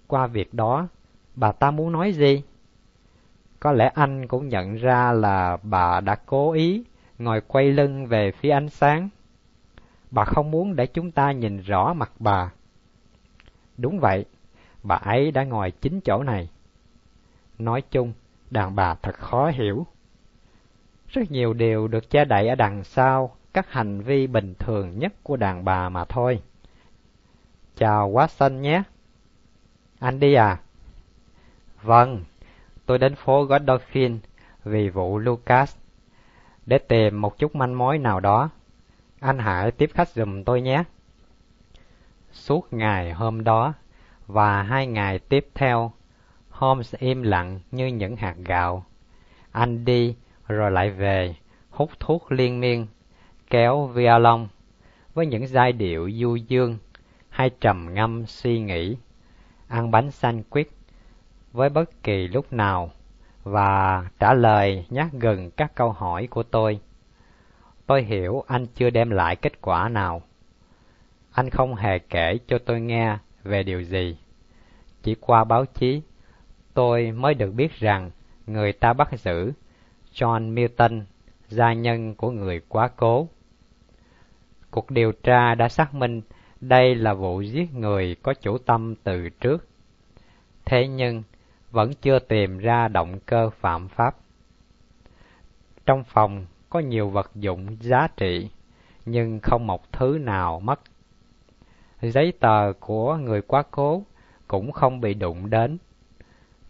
Qua 0.07 0.27
việc 0.27 0.55
đó, 0.55 0.89
bà 1.35 1.53
ta 1.53 1.71
muốn 1.71 1.93
nói 1.93 2.13
gì? 2.13 2.43
Có 3.61 3.73
lẽ 3.73 3.91
anh 3.95 4.27
cũng 4.27 4.49
nhận 4.49 4.75
ra 4.75 5.13
là 5.13 5.57
bà 5.63 6.01
đã 6.01 6.17
cố 6.27 6.53
ý 6.53 6.85
ngồi 7.19 7.41
quay 7.41 7.73
lưng 7.73 8.07
về 8.07 8.33
phía 8.33 8.51
ánh 8.51 8.69
sáng. 8.69 9.09
Bà 10.11 10.25
không 10.25 10.51
muốn 10.51 10.77
để 10.77 10.87
chúng 10.87 11.11
ta 11.11 11.33
nhìn 11.33 11.61
rõ 11.61 11.93
mặt 11.93 12.13
bà. 12.19 12.51
Đúng 13.77 13.99
vậy, 13.99 14.25
bà 14.83 14.95
ấy 14.97 15.31
đã 15.31 15.45
ngồi 15.45 15.71
chính 15.71 16.01
chỗ 16.01 16.23
này. 16.23 16.49
Nói 17.59 17.83
chung, 17.91 18.13
đàn 18.51 18.75
bà 18.75 18.95
thật 18.95 19.15
khó 19.19 19.51
hiểu. 19.51 19.87
Rất 21.09 21.31
nhiều 21.31 21.53
điều 21.53 21.89
được 21.89 22.11
che 22.11 22.25
đậy 22.25 22.49
ở 22.49 22.55
đằng 22.55 22.85
sau 22.85 23.37
các 23.55 23.73
hành 23.73 24.01
vi 24.01 24.27
bình 24.27 24.55
thường 24.59 24.99
nhất 24.99 25.13
của 25.23 25.37
đàn 25.37 25.65
bà 25.65 25.89
mà 25.89 26.05
thôi. 26.05 26.43
Chào 27.77 28.11
Watson 28.11 28.61
nhé. 28.61 28.83
Anh 29.99 30.21
đi 30.21 30.35
à? 30.35 30.61
Vâng, 31.83 32.25
tôi 32.87 32.99
đến 32.99 33.15
phố 33.15 33.45
Godolphin 33.45 34.19
vì 34.65 34.89
vụ 34.89 35.19
Lucas 35.19 35.77
để 36.67 36.79
tìm 36.79 37.21
một 37.21 37.39
chút 37.39 37.55
manh 37.55 37.79
mối 37.79 37.99
nào 37.99 38.21
đó. 38.21 38.51
Anh 39.21 39.39
hãy 39.39 39.71
tiếp 39.71 39.91
khách 39.95 40.09
giùm 40.09 40.45
tôi 40.45 40.61
nhé. 40.61 40.85
Suốt 42.33 42.73
ngày 42.73 43.13
hôm 43.13 43.45
đó 43.45 43.73
và 44.27 44.63
hai 44.63 44.87
ngày 44.87 45.19
tiếp 45.19 45.49
theo, 45.55 45.93
Holmes 46.57 46.95
im 46.99 47.23
lặng 47.23 47.61
như 47.71 47.87
những 47.87 48.17
hạt 48.17 48.35
gạo. 48.45 48.85
Anh 49.53 49.85
đi 49.85 50.15
rồi 50.49 50.71
lại 50.71 50.91
về, 50.91 51.35
hút 51.71 51.91
thuốc 52.01 52.33
liên 52.33 52.61
miên 52.61 52.87
kéo 53.51 53.87
violon 53.87 54.49
với 55.15 55.27
những 55.27 55.47
giai 55.47 55.73
điệu 55.73 56.11
du 56.11 56.35
dương 56.35 56.79
hay 57.29 57.51
trầm 57.61 57.95
ngâm 57.95 58.27
suy 58.27 58.61
nghĩ, 58.61 58.97
ăn 59.69 59.91
bánh 59.91 60.11
xanh 60.11 60.43
quyết 60.51 60.71
với 61.53 61.69
bất 61.69 62.03
kỳ 62.03 62.29
lúc 62.29 62.53
nào 62.53 62.91
và 63.43 64.05
trả 64.19 64.35
lời 64.35 64.87
nhắc 64.91 65.09
gần 65.13 65.51
các 65.51 65.75
câu 65.75 65.93
hỏi 65.93 66.27
của 66.27 66.43
tôi. 66.43 66.81
Tôi 67.87 68.03
hiểu 68.03 68.45
anh 68.47 68.67
chưa 68.67 68.91
đem 68.91 69.11
lại 69.11 69.37
kết 69.37 69.61
quả 69.61 69.89
nào. 69.89 70.23
Anh 71.33 71.51
không 71.51 71.75
hề 71.75 71.99
kể 71.99 72.39
cho 72.47 72.59
tôi 72.59 72.81
nghe 72.81 73.19
về 73.43 73.63
điều 73.63 73.83
gì. 73.83 74.17
Chỉ 75.03 75.15
qua 75.15 75.45
báo 75.45 75.65
chí, 75.65 76.03
tôi 76.77 77.13
mới 77.13 77.35
được 77.35 77.51
biết 77.51 77.73
rằng 77.73 78.11
người 78.47 78.73
ta 78.73 78.93
bắt 78.93 79.09
giữ 79.19 79.53
John 80.13 80.53
Milton, 80.53 81.05
gia 81.49 81.73
nhân 81.73 82.15
của 82.15 82.31
người 82.31 82.61
quá 82.69 82.89
cố. 82.97 83.29
Cuộc 84.71 84.91
điều 84.91 85.13
tra 85.13 85.55
đã 85.55 85.69
xác 85.69 85.95
minh 85.95 86.23
đây 86.61 86.95
là 86.95 87.15
vụ 87.15 87.41
giết 87.41 87.75
người 87.75 88.17
có 88.23 88.35
chủ 88.35 88.59
tâm 88.59 88.95
từ 89.05 89.29
trước. 89.29 89.69
Thế 90.65 90.89
nhưng, 90.89 91.23
vẫn 91.71 91.93
chưa 92.03 92.19
tìm 92.19 92.59
ra 92.59 92.89
động 92.89 93.19
cơ 93.27 93.51
phạm 93.51 93.89
pháp. 93.89 94.17
Trong 95.87 96.05
phòng 96.05 96.47
có 96.71 96.81
nhiều 96.81 97.09
vật 97.09 97.31
dụng 97.35 97.77
giá 97.81 98.09
trị, 98.17 98.51
nhưng 99.05 99.41
không 99.43 99.67
một 99.67 99.93
thứ 99.93 100.19
nào 100.21 100.61
mất. 100.61 100.81
Giấy 102.03 102.33
tờ 102.41 102.73
của 102.81 103.17
người 103.17 103.43
quá 103.43 103.63
cố 103.71 104.03
cũng 104.49 104.73
không 104.73 105.01
bị 105.01 105.15
đụng 105.15 105.51
đến. 105.51 105.79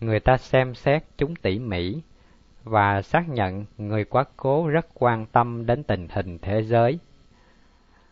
Người 0.00 0.20
ta 0.20 0.37
xem 0.37 0.74
xét 0.74 1.04
chúng 1.18 1.37
tỉ 1.37 1.59
mỉ 1.59 2.00
và 2.64 3.02
xác 3.02 3.28
nhận 3.28 3.64
người 3.78 4.04
quá 4.04 4.24
cố 4.37 4.68
rất 4.68 4.87
quan 4.94 5.26
tâm 5.26 5.66
đến 5.66 5.82
tình 5.82 6.09
hình 6.11 6.38
thế 6.38 6.62
giới. 6.62 6.98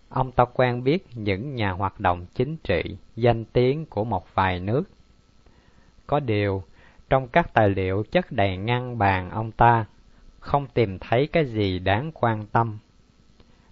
Ông 0.08 0.32
ta 0.32 0.44
quen 0.44 0.84
biết 0.84 1.06
những 1.14 1.54
nhà 1.54 1.70
hoạt 1.70 2.00
động 2.00 2.26
chính 2.34 2.56
trị 2.56 2.96
danh 3.16 3.44
tiếng 3.44 3.86
của 3.86 4.04
một 4.04 4.34
vài 4.34 4.60
nước. 4.60 4.82
Có 6.06 6.20
điều, 6.20 6.62
trong 7.10 7.28
các 7.28 7.54
tài 7.54 7.68
liệu 7.68 8.04
chất 8.10 8.32
đầy 8.32 8.56
ngăn 8.56 8.98
bàn 8.98 9.30
ông 9.30 9.52
ta, 9.52 9.86
không 10.40 10.66
tìm 10.74 10.98
thấy 10.98 11.26
cái 11.26 11.44
gì 11.46 11.78
đáng 11.78 12.10
quan 12.14 12.46
tâm. 12.46 12.78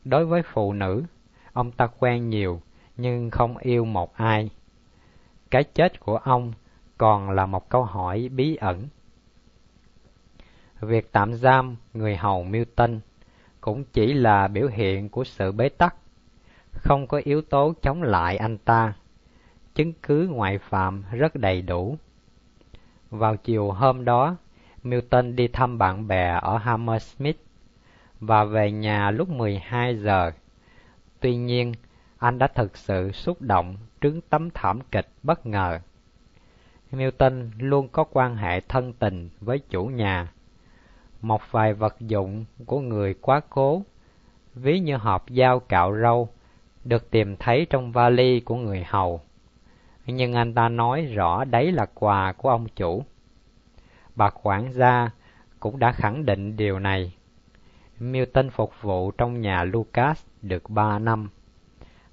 Đối 0.04 0.26
với 0.26 0.42
phụ 0.42 0.72
nữ, 0.72 1.04
ông 1.52 1.72
ta 1.72 1.86
quen 1.98 2.28
nhiều 2.28 2.60
nhưng 2.96 3.30
không 3.30 3.56
yêu 3.56 3.84
một 3.84 4.14
ai. 4.16 4.50
Cái 5.50 5.64
chết 5.64 6.00
của 6.00 6.16
ông 6.16 6.52
còn 7.02 7.30
là 7.30 7.46
một 7.46 7.68
câu 7.68 7.84
hỏi 7.84 8.28
bí 8.32 8.56
ẩn. 8.56 8.88
Việc 10.80 11.12
tạm 11.12 11.34
giam 11.34 11.76
người 11.94 12.16
hầu 12.16 12.44
Milton 12.44 13.00
cũng 13.60 13.84
chỉ 13.84 14.12
là 14.12 14.48
biểu 14.48 14.68
hiện 14.68 15.08
của 15.08 15.24
sự 15.24 15.52
bế 15.52 15.68
tắc, 15.68 15.96
không 16.72 17.06
có 17.06 17.20
yếu 17.24 17.42
tố 17.42 17.74
chống 17.82 18.02
lại 18.02 18.36
anh 18.36 18.58
ta. 18.58 18.92
Chứng 19.74 19.92
cứ 19.92 20.28
ngoại 20.30 20.58
phạm 20.58 21.04
rất 21.12 21.34
đầy 21.34 21.62
đủ. 21.62 21.96
Vào 23.10 23.36
chiều 23.36 23.70
hôm 23.70 24.04
đó, 24.04 24.36
Milton 24.82 25.36
đi 25.36 25.48
thăm 25.48 25.78
bạn 25.78 26.08
bè 26.08 26.38
ở 26.42 26.56
Hammersmith 26.56 27.40
và 28.20 28.44
về 28.44 28.72
nhà 28.72 29.10
lúc 29.10 29.28
12 29.28 29.96
giờ. 29.96 30.30
Tuy 31.20 31.36
nhiên, 31.36 31.72
anh 32.18 32.38
đã 32.38 32.46
thực 32.46 32.76
sự 32.76 33.12
xúc 33.12 33.42
động 33.42 33.76
trước 34.00 34.20
tấm 34.28 34.50
thảm 34.50 34.80
kịch 34.90 35.08
bất 35.22 35.46
ngờ. 35.46 35.80
Milton 36.92 37.50
luôn 37.58 37.88
có 37.88 38.04
quan 38.04 38.36
hệ 38.36 38.60
thân 38.60 38.92
tình 38.92 39.30
với 39.40 39.58
chủ 39.58 39.84
nhà. 39.84 40.32
Một 41.20 41.40
vài 41.50 41.74
vật 41.74 42.00
dụng 42.00 42.44
của 42.66 42.80
người 42.80 43.14
quá 43.14 43.40
cố, 43.50 43.82
ví 44.54 44.80
như 44.80 44.96
hộp 44.96 45.24
dao 45.28 45.60
cạo 45.60 45.96
râu, 46.02 46.28
được 46.84 47.10
tìm 47.10 47.36
thấy 47.36 47.66
trong 47.70 47.92
vali 47.92 48.40
của 48.40 48.56
người 48.56 48.84
hầu 48.88 49.20
nhưng 50.06 50.32
anh 50.32 50.54
ta 50.54 50.68
nói 50.68 51.04
rõ 51.04 51.44
đấy 51.44 51.72
là 51.72 51.86
quà 51.94 52.32
của 52.32 52.48
ông 52.48 52.66
chủ. 52.76 53.04
Bà 54.14 54.30
quản 54.42 54.72
gia 54.72 55.10
cũng 55.60 55.78
đã 55.78 55.92
khẳng 55.92 56.26
định 56.26 56.56
điều 56.56 56.78
này. 56.78 57.14
Milton 57.98 58.50
phục 58.50 58.72
vụ 58.82 59.10
trong 59.10 59.40
nhà 59.40 59.64
Lucas 59.64 60.26
được 60.42 60.70
ba 60.70 60.98
năm. 60.98 61.28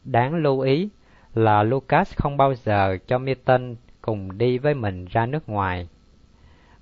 Đáng 0.04 0.36
lưu 0.36 0.60
ý 0.60 0.90
là 1.34 1.64
Lucas 1.64 2.16
không 2.16 2.38
bao 2.38 2.54
giờ 2.56 2.98
cho 3.08 3.18
Milton 3.18 3.76
cùng 4.02 4.38
đi 4.38 4.58
với 4.58 4.74
mình 4.74 5.06
ra 5.06 5.26
nước 5.26 5.50
ngoài. 5.50 5.88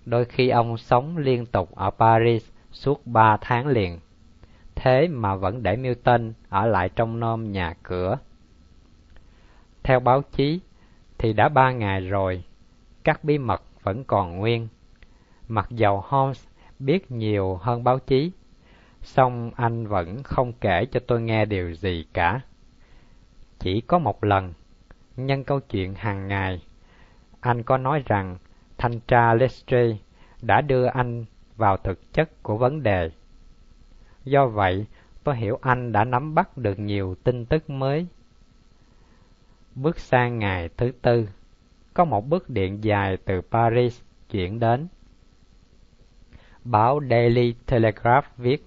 Đôi 0.05 0.25
khi 0.25 0.49
ông 0.49 0.77
sống 0.77 1.17
liên 1.17 1.45
tục 1.45 1.75
ở 1.75 1.89
Paris 1.89 2.49
suốt 2.71 3.07
ba 3.07 3.37
tháng 3.41 3.67
liền. 3.67 3.99
Thế 4.75 5.07
mà 5.07 5.35
vẫn 5.35 5.63
để 5.63 5.75
Milton 5.75 6.33
ở 6.49 6.65
lại 6.65 6.89
trong 6.89 7.19
nôm 7.19 7.51
nhà 7.51 7.73
cửa. 7.83 8.17
Theo 9.83 9.99
báo 9.99 10.21
chí, 10.21 10.59
thì 11.17 11.33
đã 11.33 11.49
ba 11.49 11.71
ngày 11.71 12.01
rồi, 12.01 12.43
các 13.03 13.23
bí 13.23 13.37
mật 13.37 13.63
vẫn 13.83 14.03
còn 14.03 14.37
nguyên. 14.37 14.67
Mặc 15.47 15.67
dầu 15.69 16.03
Holmes 16.07 16.47
biết 16.79 17.11
nhiều 17.11 17.55
hơn 17.55 17.83
báo 17.83 17.99
chí, 17.99 18.31
song 19.01 19.51
anh 19.55 19.87
vẫn 19.87 20.23
không 20.23 20.53
kể 20.53 20.85
cho 20.85 20.99
tôi 21.07 21.21
nghe 21.21 21.45
điều 21.45 21.73
gì 21.73 22.05
cả. 22.13 22.41
Chỉ 23.59 23.81
có 23.81 23.99
một 23.99 24.23
lần, 24.23 24.53
nhân 25.15 25.43
câu 25.43 25.59
chuyện 25.59 25.93
hàng 25.93 26.27
ngày, 26.27 26.61
anh 27.39 27.63
có 27.63 27.77
nói 27.77 28.03
rằng 28.05 28.37
thanh 28.77 28.99
tra 28.99 29.33
Lestrade 29.33 29.97
đã 30.41 30.61
đưa 30.61 30.85
anh 30.85 31.25
vào 31.55 31.77
thực 31.77 32.13
chất 32.13 32.43
của 32.43 32.57
vấn 32.57 32.83
đề. 32.83 33.09
Do 34.23 34.47
vậy, 34.47 34.85
tôi 35.23 35.37
hiểu 35.37 35.59
anh 35.61 35.91
đã 35.91 36.03
nắm 36.03 36.35
bắt 36.35 36.57
được 36.57 36.79
nhiều 36.79 37.15
tin 37.23 37.45
tức 37.45 37.69
mới 37.69 38.07
Bước 39.75 39.99
sang 39.99 40.39
ngày 40.39 40.69
thứ 40.77 40.91
tư, 41.01 41.29
có 41.93 42.05
một 42.05 42.27
bức 42.27 42.49
điện 42.49 42.83
dài 42.83 43.17
từ 43.25 43.41
Paris 43.41 44.01
chuyển 44.29 44.59
đến. 44.59 44.87
Báo 46.63 46.99
Daily 47.09 47.55
Telegraph 47.65 48.37
viết, 48.37 48.65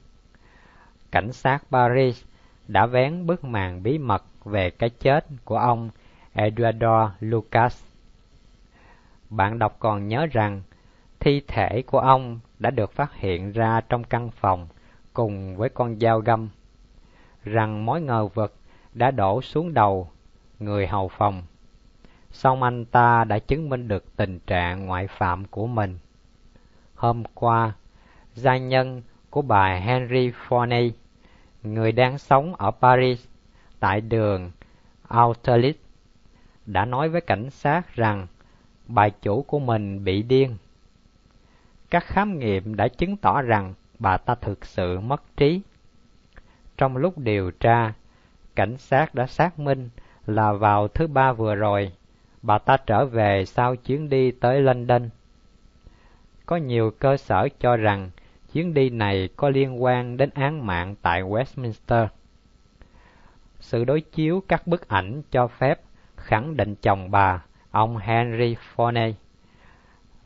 Cảnh 1.13 1.33
sát 1.33 1.59
Paris 1.71 2.25
đã 2.69 2.87
vén 2.87 3.27
bức 3.27 3.45
màn 3.45 3.83
bí 3.83 3.99
mật 3.99 4.25
về 4.45 4.71
cái 4.71 4.91
chết 4.91 5.27
của 5.45 5.57
ông 5.57 5.91
Eduardo 6.33 7.13
Lucas. 7.21 7.90
Bạn 9.31 9.59
đọc 9.59 9.77
còn 9.79 10.09
nhớ 10.09 10.27
rằng 10.27 10.63
thi 11.21 11.43
thể 11.49 11.83
của 11.83 11.99
ông 11.99 12.41
đã 12.59 12.71
được 12.71 12.93
phát 12.93 13.15
hiện 13.15 13.53
ra 13.53 13.81
trong 13.89 14.05
căn 14.05 14.31
phòng 14.31 14.69
cùng 15.13 15.57
với 15.57 15.69
con 15.69 16.01
dao 16.01 16.21
găm, 16.21 16.49
rằng 17.45 17.87
mối 17.87 18.01
ngờ 18.01 18.27
vực 18.27 18.55
đã 18.95 19.11
đổ 19.11 19.43
xuống 19.43 19.75
đầu 19.75 20.11
người 20.59 20.87
hầu 20.87 21.09
phòng. 21.09 21.43
Song 22.31 22.63
anh 22.63 22.85
ta 22.85 23.25
đã 23.25 23.39
chứng 23.39 23.69
minh 23.69 23.89
được 23.89 24.17
tình 24.17 24.39
trạng 24.39 24.87
ngoại 24.87 25.07
phạm 25.07 25.45
của 25.45 25.67
mình. 25.67 25.99
Hôm 26.95 27.25
qua, 27.35 27.73
gia 28.35 28.57
nhân 28.57 29.03
của 29.31 29.43
bà 29.43 29.75
Henry 29.75 30.31
Forney, 30.49 30.91
người 31.63 31.93
đang 31.93 32.19
sống 32.19 32.55
ở 32.55 32.71
Paris, 32.71 33.27
tại 33.81 34.01
đường 34.01 34.51
Austerlitz, 35.09 35.75
đã 36.67 36.85
nói 36.85 37.09
với 37.09 37.21
cảnh 37.21 37.51
sát 37.51 37.95
rằng 37.95 38.27
bà 38.95 39.09
chủ 39.09 39.43
của 39.43 39.59
mình 39.59 40.05
bị 40.05 40.23
điên. 40.23 40.57
Các 41.91 42.05
khám 42.05 42.39
nghiệm 42.39 42.77
đã 42.77 42.89
chứng 42.89 43.17
tỏ 43.17 43.43
rằng 43.43 43.75
bà 43.99 44.17
ta 44.17 44.35
thực 44.35 44.65
sự 44.65 45.01
mất 45.01 45.23
trí. 45.37 45.61
Trong 46.77 46.97
lúc 46.97 47.19
điều 47.19 47.51
tra, 47.51 47.93
cảnh 48.57 48.77
sát 48.77 49.15
đã 49.15 49.27
xác 49.27 49.59
minh 49.59 49.89
là 50.27 50.53
vào 50.53 50.89
thứ 50.89 51.07
ba 51.07 51.33
vừa 51.33 51.55
rồi, 51.55 51.93
bà 52.43 52.59
ta 52.59 52.77
trở 52.87 53.07
về 53.07 53.45
sau 53.45 53.77
chuyến 53.77 54.09
đi 54.09 54.31
tới 54.31 54.61
London. 54.61 55.09
Có 56.47 56.57
nhiều 56.57 56.91
cơ 56.99 57.17
sở 57.17 57.49
cho 57.61 57.77
rằng 57.77 58.11
chuyến 58.53 58.75
đi 58.75 58.91
này 58.91 59.29
có 59.37 59.49
liên 59.49 59.83
quan 59.83 60.17
đến 60.17 60.31
án 60.35 60.67
mạng 60.67 60.95
tại 61.03 61.23
Westminster. 61.23 62.07
Sự 63.61 63.85
đối 63.85 64.01
chiếu 64.01 64.43
các 64.49 64.67
bức 64.67 64.89
ảnh 64.89 65.23
cho 65.31 65.47
phép 65.47 65.81
khẳng 66.17 66.57
định 66.57 66.75
chồng 66.75 67.11
bà, 67.11 67.43
ông 67.71 67.97
Henry 67.97 68.57
Forney, 68.77 69.13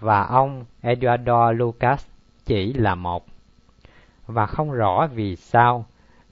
và 0.00 0.22
ông 0.22 0.64
Eduardo 0.80 1.52
Lucas 1.52 2.06
chỉ 2.44 2.72
là 2.72 2.94
một. 2.94 3.26
Và 4.26 4.46
không 4.46 4.72
rõ 4.72 5.06
vì 5.06 5.36
sao 5.36 5.86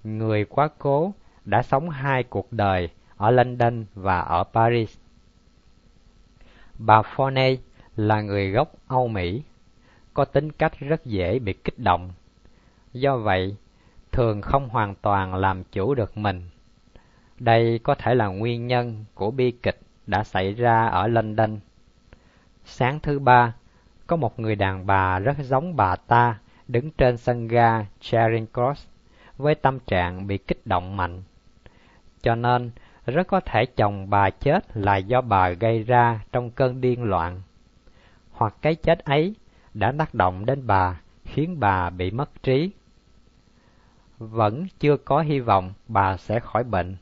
người 0.05 0.45
quá 0.45 0.69
cố 0.79 1.13
đã 1.45 1.63
sống 1.63 1.91
hai 1.91 2.23
cuộc 2.23 2.53
đời 2.53 2.89
ở 3.17 3.31
London 3.31 3.85
và 3.95 4.21
ở 4.21 4.45
Paris. 4.45 4.97
Bà 6.79 7.03
Forney 7.03 7.57
là 7.97 8.21
người 8.21 8.51
gốc 8.51 8.73
Âu 8.87 9.09
Mỹ, 9.09 9.43
có 10.15 10.25
tính 10.25 10.53
cách 10.53 10.73
rất 10.81 11.05
dễ 11.05 11.39
bị 11.39 11.53
kích 11.53 11.79
động. 11.79 12.11
Do 12.93 13.17
vậy, 13.17 13.57
thường 14.13 14.43
không 14.43 14.69
hoàn 14.69 14.95
toàn 14.95 15.35
làm 15.35 15.65
chủ 15.65 15.95
được 15.95 16.17
mình. 16.17 16.43
Đây 17.39 17.81
có 17.83 17.95
thể 17.95 18.15
là 18.15 18.27
nguyên 18.27 18.67
nhân 18.67 19.05
của 19.15 19.31
bi 19.31 19.51
kịch 19.51 19.79
đã 20.07 20.25
xảy 20.25 20.55
ra 20.55 20.87
ở 20.87 21.07
London. 21.07 21.59
Sáng 22.65 23.01
thứ 23.01 23.19
ba, 23.19 23.55
có 24.07 24.17
một 24.17 24.41
người 24.41 24.57
đàn 24.57 24.87
bà 24.87 25.19
rất 25.19 25.37
giống 25.39 25.77
bà 25.77 25.97
ta 25.97 26.39
đứng 26.69 26.91
trên 26.91 27.17
sân 27.17 27.49
ga 27.49 27.87
Charing 28.01 28.47
Cross 28.47 28.87
với 29.37 29.55
tâm 29.55 29.79
trạng 29.79 30.27
bị 30.27 30.39
kích 30.39 30.67
động 30.67 30.97
mạnh. 30.97 31.23
Cho 32.23 32.35
nên, 32.35 32.71
rất 33.07 33.27
có 33.27 33.41
thể 33.41 33.67
chồng 33.67 34.11
bà 34.11 34.31
chết 34.31 34.77
là 34.77 34.97
do 34.97 35.21
bà 35.21 35.51
gây 35.51 35.83
ra 35.83 36.21
trong 36.33 36.51
cơn 36.51 36.81
điên 36.81 37.05
loạn. 37.05 37.43
Hoặc 38.31 38.55
cái 38.63 38.75
chết 38.75 39.05
ấy 39.05 39.35
đã 39.75 39.93
tác 39.99 40.15
động 40.15 40.47
đến 40.47 40.67
bà, 40.67 41.01
khiến 41.25 41.61
bà 41.61 41.91
bị 41.91 42.11
mất 42.11 42.43
trí. 42.43 42.71
Vẫn 44.19 44.67
chưa 44.81 44.97
có 44.97 45.21
hy 45.21 45.41
vọng 45.41 45.73
bà 45.89 46.17
sẽ 46.17 46.41
khỏi 46.41 46.65
bệnh. 46.65 46.97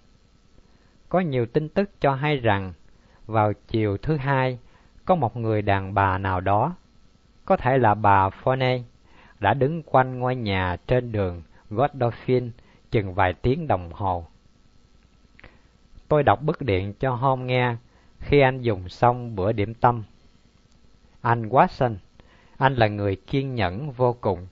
Có 1.08 1.20
nhiều 1.20 1.46
tin 1.46 1.68
tức 1.68 1.90
cho 2.00 2.14
hay 2.14 2.36
rằng, 2.36 2.72
vào 3.31 3.53
chiều 3.69 3.97
thứ 3.97 4.16
hai, 4.16 4.59
có 5.05 5.14
một 5.14 5.37
người 5.37 5.62
đàn 5.62 5.95
bà 5.95 6.19
nào 6.19 6.40
đó, 6.40 6.75
có 7.45 7.57
thể 7.57 7.79
là 7.79 7.95
bà 7.95 8.29
Forney, 8.29 8.83
đã 9.40 9.55
đứng 9.55 9.83
quanh 9.83 10.19
ngôi 10.19 10.37
nhà 10.37 10.77
trên 10.87 11.12
đường 11.12 11.43
Godolphin 11.71 12.51
chừng 12.90 13.14
vài 13.14 13.33
tiếng 13.33 13.69
đồng 13.69 13.93
hồ. 13.93 14.25
Tôi 16.09 16.23
đọc 16.23 16.43
bức 16.43 16.62
điện 16.62 16.95
cho 17.01 17.14
Hôm 17.14 17.47
nghe 17.47 17.77
khi 18.19 18.40
anh 18.40 18.61
dùng 18.61 18.88
xong 18.88 19.37
bữa 19.37 19.53
điểm 19.53 19.75
tâm. 19.75 20.03
Anh 21.21 21.49
Watson, 21.49 21.95
anh 22.57 22.75
là 22.75 22.88
người 22.88 23.16
kiên 23.16 23.55
nhẫn 23.55 23.90
vô 23.93 24.16
cùng. 24.21 24.47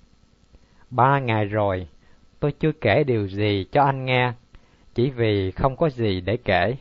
Ba 0.91 1.19
ngày 1.19 1.45
rồi, 1.45 1.89
tôi 2.41 2.53
chưa 2.53 2.73
kể 2.73 3.05
điều 3.05 3.29
gì 3.29 3.67
cho 3.73 3.85
anh 3.85 4.05
nghe, 4.05 4.33
chỉ 4.95 5.11
vì 5.11 5.51
không 5.51 5.77
có 5.77 5.91
gì 5.91 6.21
để 6.21 6.37
kể. 6.37 6.77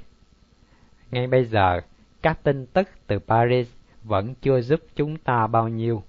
Ngay 1.12 1.28
bây 1.28 1.46
giờ, 1.46 1.82
các 2.22 2.43
tin 2.43 2.65
tức 2.65 2.89
từ 3.08 3.20
Paris 3.20 3.67
vẫn 4.04 4.36
chưa 4.36 4.62
giúp 4.62 4.80
chúng 4.96 5.17
ta 5.17 5.48
bao 5.48 5.67
nhiêu. 5.67 6.04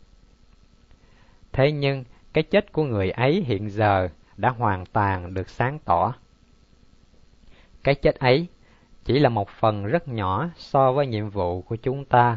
Thế 1.53 1.73
nhưng, 1.73 2.05
cái 2.33 2.45
chết 2.45 2.73
của 2.73 2.85
người 2.85 3.11
ấy 3.11 3.45
hiện 3.47 3.71
giờ 3.71 4.09
đã 4.37 4.51
hoàn 4.51 4.87
toàn 4.87 5.35
được 5.35 5.49
sáng 5.49 5.79
tỏ. 5.85 6.15
Cái 7.85 7.95
chết 7.95 8.19
ấy 8.19 8.47
chỉ 9.05 9.19
là 9.19 9.29
một 9.29 9.49
phần 9.49 9.87
rất 9.87 10.09
nhỏ 10.09 10.49
so 10.57 10.93
với 10.93 11.07
nhiệm 11.07 11.31
vụ 11.31 11.63
của 11.63 11.77
chúng 11.77 12.05
ta. 12.05 12.37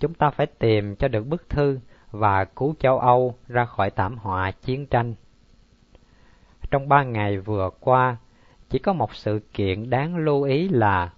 Chúng 0.00 0.14
ta 0.14 0.30
phải 0.30 0.46
tìm 0.46 0.96
cho 0.96 1.08
được 1.08 1.26
bức 1.26 1.48
thư 1.48 1.80
và 2.10 2.44
cứu 2.44 2.74
châu 2.78 2.98
Âu 2.98 3.34
ra 3.48 3.64
khỏi 3.64 3.90
thảm 3.90 4.18
họa 4.18 4.50
chiến 4.50 4.86
tranh. 4.86 5.14
Trong 6.70 6.88
ba 6.88 7.02
ngày 7.02 7.38
vừa 7.38 7.70
qua, 7.80 8.16
chỉ 8.70 8.78
có 8.78 8.92
một 8.92 9.14
sự 9.14 9.40
kiện 9.52 9.90
đáng 9.90 10.16
lưu 10.16 10.42
ý 10.42 10.68
là 10.68 11.10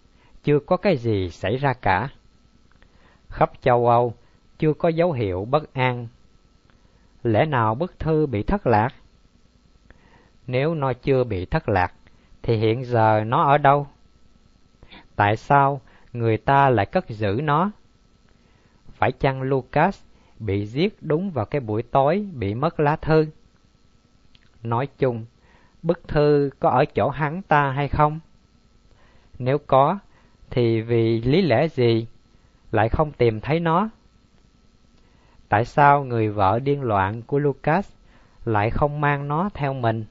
chưa 0.50 0.60
có 0.60 0.76
cái 0.76 0.96
gì 0.96 1.30
xảy 1.30 1.56
ra 1.56 1.72
cả. 1.72 2.08
Khắp 3.28 3.50
châu 3.60 3.88
Âu 3.88 4.14
chưa 4.58 4.72
có 4.72 4.88
dấu 4.88 5.12
hiệu 5.12 5.44
bất 5.50 5.74
an. 5.74 6.08
Lẽ 7.22 7.46
nào 7.46 7.74
bức 7.74 7.98
thư 7.98 8.26
bị 8.26 8.42
thất 8.42 8.66
lạc? 8.66 8.88
Nếu 10.46 10.74
nó 10.74 10.92
chưa 10.92 11.24
bị 11.24 11.46
thất 11.46 11.68
lạc, 11.68 11.92
thì 12.42 12.56
hiện 12.56 12.84
giờ 12.84 13.24
nó 13.26 13.42
ở 13.42 13.58
đâu? 13.58 13.86
Tại 15.16 15.36
sao 15.36 15.80
người 16.12 16.36
ta 16.36 16.70
lại 16.70 16.86
cất 16.86 17.08
giữ 17.08 17.40
nó? 17.42 17.70
Phải 18.88 19.12
chăng 19.12 19.42
Lucas 19.42 20.02
bị 20.38 20.66
giết 20.66 20.96
đúng 21.00 21.30
vào 21.30 21.44
cái 21.44 21.60
buổi 21.60 21.82
tối 21.82 22.26
bị 22.34 22.54
mất 22.54 22.80
lá 22.80 22.96
thư? 22.96 23.26
Nói 24.62 24.88
chung, 24.98 25.24
bức 25.82 26.08
thư 26.08 26.50
có 26.60 26.70
ở 26.70 26.84
chỗ 26.84 27.08
hắn 27.08 27.42
ta 27.42 27.70
hay 27.70 27.88
không? 27.88 28.20
Nếu 29.38 29.58
có, 29.58 29.98
thì 30.50 30.80
vì 30.80 31.20
lý 31.20 31.42
lẽ 31.42 31.68
gì 31.68 32.06
lại 32.72 32.88
không 32.88 33.12
tìm 33.12 33.40
thấy 33.40 33.60
nó? 33.60 33.88
Tại 35.48 35.64
sao 35.64 36.04
người 36.04 36.28
vợ 36.28 36.58
điên 36.58 36.82
loạn 36.82 37.22
của 37.22 37.38
Lucas 37.38 37.92
lại 38.44 38.70
không 38.70 39.00
mang 39.00 39.28
nó 39.28 39.50
theo 39.54 39.74
mình? 39.74 40.04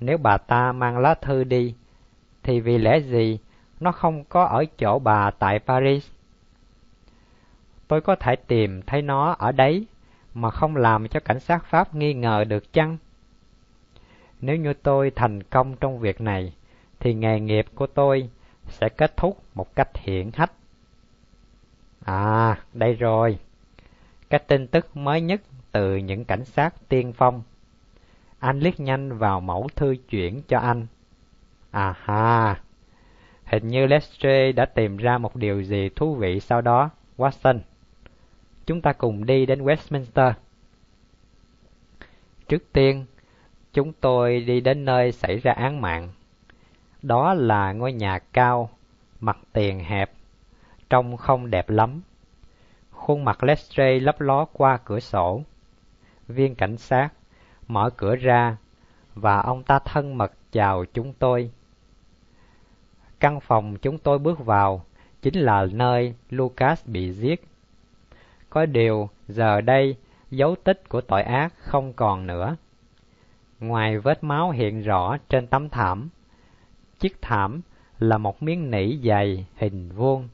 Nếu 0.00 0.18
bà 0.18 0.36
ta 0.36 0.72
mang 0.72 0.98
lá 0.98 1.14
thư 1.14 1.44
đi, 1.44 1.74
thì 2.42 2.60
vì 2.60 2.78
lẽ 2.78 2.98
gì 2.98 3.38
nó 3.80 3.92
không 3.92 4.24
có 4.24 4.44
ở 4.44 4.64
chỗ 4.78 4.98
bà 4.98 5.30
tại 5.30 5.58
Paris? 5.58 6.10
Tôi 7.88 8.00
có 8.00 8.16
thể 8.16 8.36
tìm 8.36 8.82
thấy 8.82 9.02
nó 9.02 9.36
ở 9.38 9.52
đấy 9.52 9.86
mà 10.34 10.50
không 10.50 10.76
làm 10.76 11.08
cho 11.08 11.20
cảnh 11.20 11.40
sát 11.40 11.64
Pháp 11.64 11.94
nghi 11.94 12.14
ngờ 12.14 12.44
được 12.44 12.72
chăng? 12.72 12.96
Nếu 14.40 14.56
như 14.56 14.72
tôi 14.72 15.10
thành 15.10 15.42
công 15.42 15.76
trong 15.76 15.98
việc 15.98 16.20
này, 16.20 16.52
thì 17.00 17.14
nghề 17.14 17.40
nghiệp 17.40 17.66
của 17.74 17.86
tôi 17.86 18.30
sẽ 18.68 18.88
kết 18.88 19.16
thúc 19.16 19.38
một 19.54 19.74
cách 19.76 19.88
hiển 19.94 20.30
hách. 20.34 20.52
À, 22.04 22.58
đây 22.72 22.94
rồi. 22.94 23.38
Cái 24.30 24.40
tin 24.46 24.66
tức 24.66 24.96
mới 24.96 25.20
nhất 25.20 25.40
từ 25.72 25.96
những 25.96 26.24
cảnh 26.24 26.44
sát 26.44 26.74
tiên 26.88 27.12
phong. 27.12 27.42
Anh 28.38 28.60
liếc 28.60 28.80
nhanh 28.80 29.18
vào 29.18 29.40
mẫu 29.40 29.68
thư 29.76 29.96
chuyển 30.08 30.42
cho 30.48 30.58
anh. 30.58 30.86
À 31.70 31.94
ha, 32.00 32.60
hình 33.44 33.68
như 33.68 33.86
Lestrade 33.86 34.52
đã 34.52 34.64
tìm 34.64 34.96
ra 34.96 35.18
một 35.18 35.36
điều 35.36 35.62
gì 35.62 35.88
thú 35.96 36.14
vị 36.14 36.40
sau 36.40 36.60
đó, 36.60 36.90
Watson. 37.16 37.58
Chúng 38.66 38.80
ta 38.80 38.92
cùng 38.92 39.26
đi 39.26 39.46
đến 39.46 39.62
Westminster. 39.62 40.32
Trước 42.48 42.72
tiên, 42.72 43.06
chúng 43.72 43.92
tôi 43.92 44.40
đi 44.40 44.60
đến 44.60 44.84
nơi 44.84 45.12
xảy 45.12 45.38
ra 45.38 45.52
án 45.52 45.80
mạng. 45.80 46.08
Đó 47.02 47.34
là 47.34 47.72
ngôi 47.72 47.92
nhà 47.92 48.18
cao, 48.32 48.70
mặt 49.20 49.38
tiền 49.52 49.80
hẹp, 49.80 50.12
trông 50.90 51.16
không 51.16 51.50
đẹp 51.50 51.70
lắm. 51.70 52.00
Khuôn 52.90 53.24
mặt 53.24 53.44
Lestrade 53.44 54.00
lấp 54.00 54.20
ló 54.20 54.44
qua 54.44 54.78
cửa 54.84 55.00
sổ. 55.00 55.42
Viên 56.28 56.54
cảnh 56.54 56.76
sát 56.76 57.08
mở 57.68 57.90
cửa 57.96 58.16
ra 58.16 58.56
và 59.14 59.40
ông 59.40 59.62
ta 59.62 59.78
thân 59.78 60.18
mật 60.18 60.32
chào 60.52 60.84
chúng 60.94 61.12
tôi. 61.12 61.50
Căn 63.20 63.40
phòng 63.40 63.76
chúng 63.82 63.98
tôi 63.98 64.18
bước 64.18 64.44
vào 64.44 64.84
chính 65.22 65.34
là 65.34 65.66
nơi 65.72 66.14
Lucas 66.30 66.86
bị 66.86 67.12
giết. 67.12 67.44
Có 68.50 68.66
điều 68.66 69.08
giờ 69.28 69.60
đây 69.60 69.96
dấu 70.30 70.56
tích 70.64 70.88
của 70.88 71.00
tội 71.00 71.22
ác 71.22 71.54
không 71.58 71.92
còn 71.92 72.26
nữa. 72.26 72.56
Ngoài 73.60 73.98
vết 73.98 74.24
máu 74.24 74.50
hiện 74.50 74.82
rõ 74.82 75.16
trên 75.28 75.46
tấm 75.46 75.68
thảm, 75.68 76.08
chiếc 76.98 77.22
thảm 77.22 77.60
là 77.98 78.18
một 78.18 78.42
miếng 78.42 78.70
nỉ 78.70 78.98
dày 79.04 79.46
hình 79.56 79.88
vuông. 79.88 80.28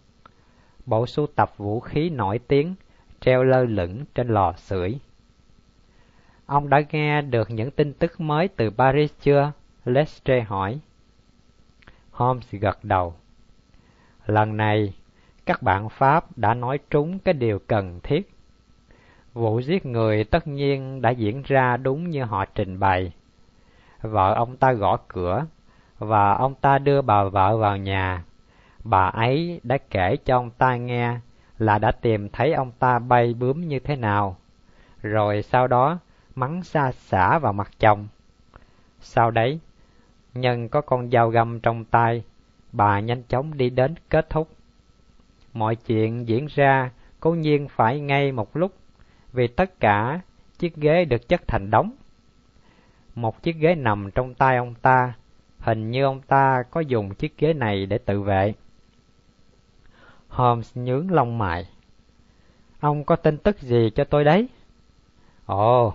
Bộ 0.86 1.06
sưu 1.06 1.26
tập 1.26 1.52
vũ 1.56 1.80
khí 1.80 2.10
nổi 2.10 2.38
tiếng 2.38 2.74
treo 3.20 3.42
lơ 3.42 3.64
lửng 3.64 4.04
trên 4.14 4.28
lò 4.28 4.52
sưởi. 4.56 4.98
Ông 6.46 6.68
đã 6.68 6.82
nghe 6.90 7.22
được 7.22 7.50
những 7.50 7.70
tin 7.70 7.92
tức 7.92 8.20
mới 8.20 8.48
từ 8.48 8.70
Paris 8.70 9.12
chưa? 9.20 9.52
Lestre 9.84 10.40
hỏi. 10.40 10.80
Holmes 12.10 12.54
gật 12.54 12.84
đầu. 12.84 13.14
Lần 14.26 14.56
này, 14.56 14.94
các 15.46 15.62
bạn 15.62 15.88
Pháp 15.88 16.38
đã 16.38 16.54
nói 16.54 16.78
trúng 16.90 17.18
cái 17.18 17.34
điều 17.34 17.58
cần 17.58 18.00
thiết. 18.02 18.30
Vụ 19.32 19.60
giết 19.60 19.86
người 19.86 20.24
tất 20.24 20.46
nhiên 20.46 21.02
đã 21.02 21.10
diễn 21.10 21.42
ra 21.42 21.76
đúng 21.76 22.10
như 22.10 22.24
họ 22.24 22.44
trình 22.44 22.78
bày. 22.78 23.12
Vợ 24.02 24.34
ông 24.34 24.56
ta 24.56 24.72
gõ 24.72 24.96
cửa, 25.08 25.46
và 25.98 26.34
ông 26.34 26.54
ta 26.54 26.78
đưa 26.78 27.02
bà 27.02 27.24
vợ 27.24 27.56
vào 27.56 27.76
nhà. 27.76 28.24
Bà 28.84 29.06
ấy 29.06 29.60
đã 29.62 29.78
kể 29.90 30.16
cho 30.24 30.36
ông 30.36 30.50
ta 30.50 30.76
nghe 30.76 31.18
là 31.58 31.78
đã 31.78 31.92
tìm 31.92 32.28
thấy 32.28 32.52
ông 32.52 32.72
ta 32.78 32.98
bay 32.98 33.34
bướm 33.34 33.60
như 33.60 33.78
thế 33.78 33.96
nào. 33.96 34.36
Rồi 35.02 35.42
sau 35.42 35.66
đó 35.66 35.98
mắng 36.34 36.62
xa 36.62 36.92
xả 36.92 37.38
vào 37.38 37.52
mặt 37.52 37.70
chồng. 37.78 38.08
Sau 39.00 39.30
đấy, 39.30 39.60
nhân 40.34 40.68
có 40.68 40.80
con 40.80 41.10
dao 41.10 41.28
găm 41.28 41.60
trong 41.60 41.84
tay, 41.84 42.24
bà 42.72 43.00
nhanh 43.00 43.22
chóng 43.22 43.56
đi 43.56 43.70
đến 43.70 43.94
kết 44.10 44.30
thúc. 44.30 44.48
Mọi 45.52 45.76
chuyện 45.76 46.28
diễn 46.28 46.46
ra 46.46 46.90
cố 47.20 47.30
nhiên 47.30 47.68
phải 47.68 48.00
ngay 48.00 48.32
một 48.32 48.56
lúc, 48.56 48.72
vì 49.32 49.46
tất 49.46 49.80
cả 49.80 50.20
chiếc 50.58 50.76
ghế 50.76 51.04
được 51.04 51.28
chất 51.28 51.48
thành 51.48 51.70
đống. 51.70 51.92
Một 53.14 53.42
chiếc 53.42 53.56
ghế 53.56 53.74
nằm 53.74 54.10
trong 54.14 54.34
tay 54.34 54.56
ông 54.56 54.74
ta, 54.74 55.14
hình 55.64 55.90
như 55.90 56.04
ông 56.04 56.20
ta 56.20 56.62
có 56.70 56.80
dùng 56.80 57.14
chiếc 57.14 57.38
ghế 57.38 57.52
này 57.52 57.86
để 57.86 57.98
tự 57.98 58.20
vệ. 58.20 58.54
Holmes 60.28 60.76
nhướng 60.76 61.10
lông 61.10 61.38
mày. 61.38 61.68
Ông 62.80 63.04
có 63.04 63.16
tin 63.16 63.38
tức 63.38 63.60
gì 63.60 63.90
cho 63.94 64.04
tôi 64.04 64.24
đấy? 64.24 64.48
Ồ, 65.46 65.94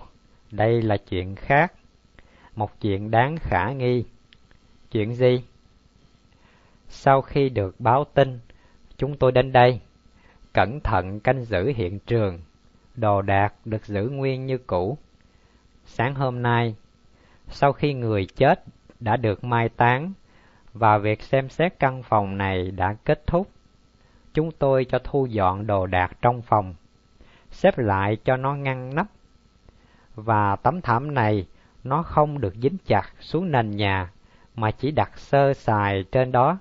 đây 0.50 0.82
là 0.82 0.96
chuyện 0.96 1.34
khác. 1.34 1.72
Một 2.56 2.80
chuyện 2.80 3.10
đáng 3.10 3.36
khả 3.36 3.72
nghi. 3.72 4.04
Chuyện 4.90 5.14
gì? 5.14 5.42
Sau 6.88 7.22
khi 7.22 7.48
được 7.48 7.80
báo 7.80 8.04
tin, 8.14 8.38
chúng 8.96 9.16
tôi 9.16 9.32
đến 9.32 9.52
đây, 9.52 9.80
cẩn 10.52 10.80
thận 10.80 11.20
canh 11.20 11.44
giữ 11.44 11.72
hiện 11.76 11.98
trường, 11.98 12.40
đồ 12.96 13.22
đạc 13.22 13.54
được 13.64 13.86
giữ 13.86 14.08
nguyên 14.08 14.46
như 14.46 14.58
cũ. 14.58 14.98
Sáng 15.84 16.14
hôm 16.14 16.42
nay, 16.42 16.74
sau 17.48 17.72
khi 17.72 17.94
người 17.94 18.26
chết 18.26 18.64
đã 19.00 19.16
được 19.16 19.44
mai 19.44 19.68
táng 19.68 20.12
và 20.72 20.98
việc 20.98 21.22
xem 21.22 21.48
xét 21.48 21.78
căn 21.78 22.02
phòng 22.02 22.38
này 22.38 22.70
đã 22.70 22.96
kết 23.04 23.26
thúc, 23.26 23.50
chúng 24.34 24.50
tôi 24.52 24.84
cho 24.84 24.98
thu 25.04 25.26
dọn 25.26 25.66
đồ 25.66 25.86
đạc 25.86 26.12
trong 26.22 26.42
phòng, 26.42 26.74
xếp 27.50 27.78
lại 27.78 28.16
cho 28.24 28.36
nó 28.36 28.54
ngăn 28.54 28.94
nắp. 28.94 29.06
Và 30.14 30.56
tấm 30.56 30.80
thảm 30.80 31.14
này 31.14 31.46
nó 31.84 32.02
không 32.02 32.40
được 32.40 32.54
dính 32.62 32.76
chặt 32.86 33.12
xuống 33.20 33.52
nền 33.52 33.70
nhà, 33.70 34.10
mà 34.54 34.70
chỉ 34.70 34.90
đặt 34.90 35.18
sơ 35.18 35.54
sài 35.54 36.04
trên 36.12 36.32
đó. 36.32 36.58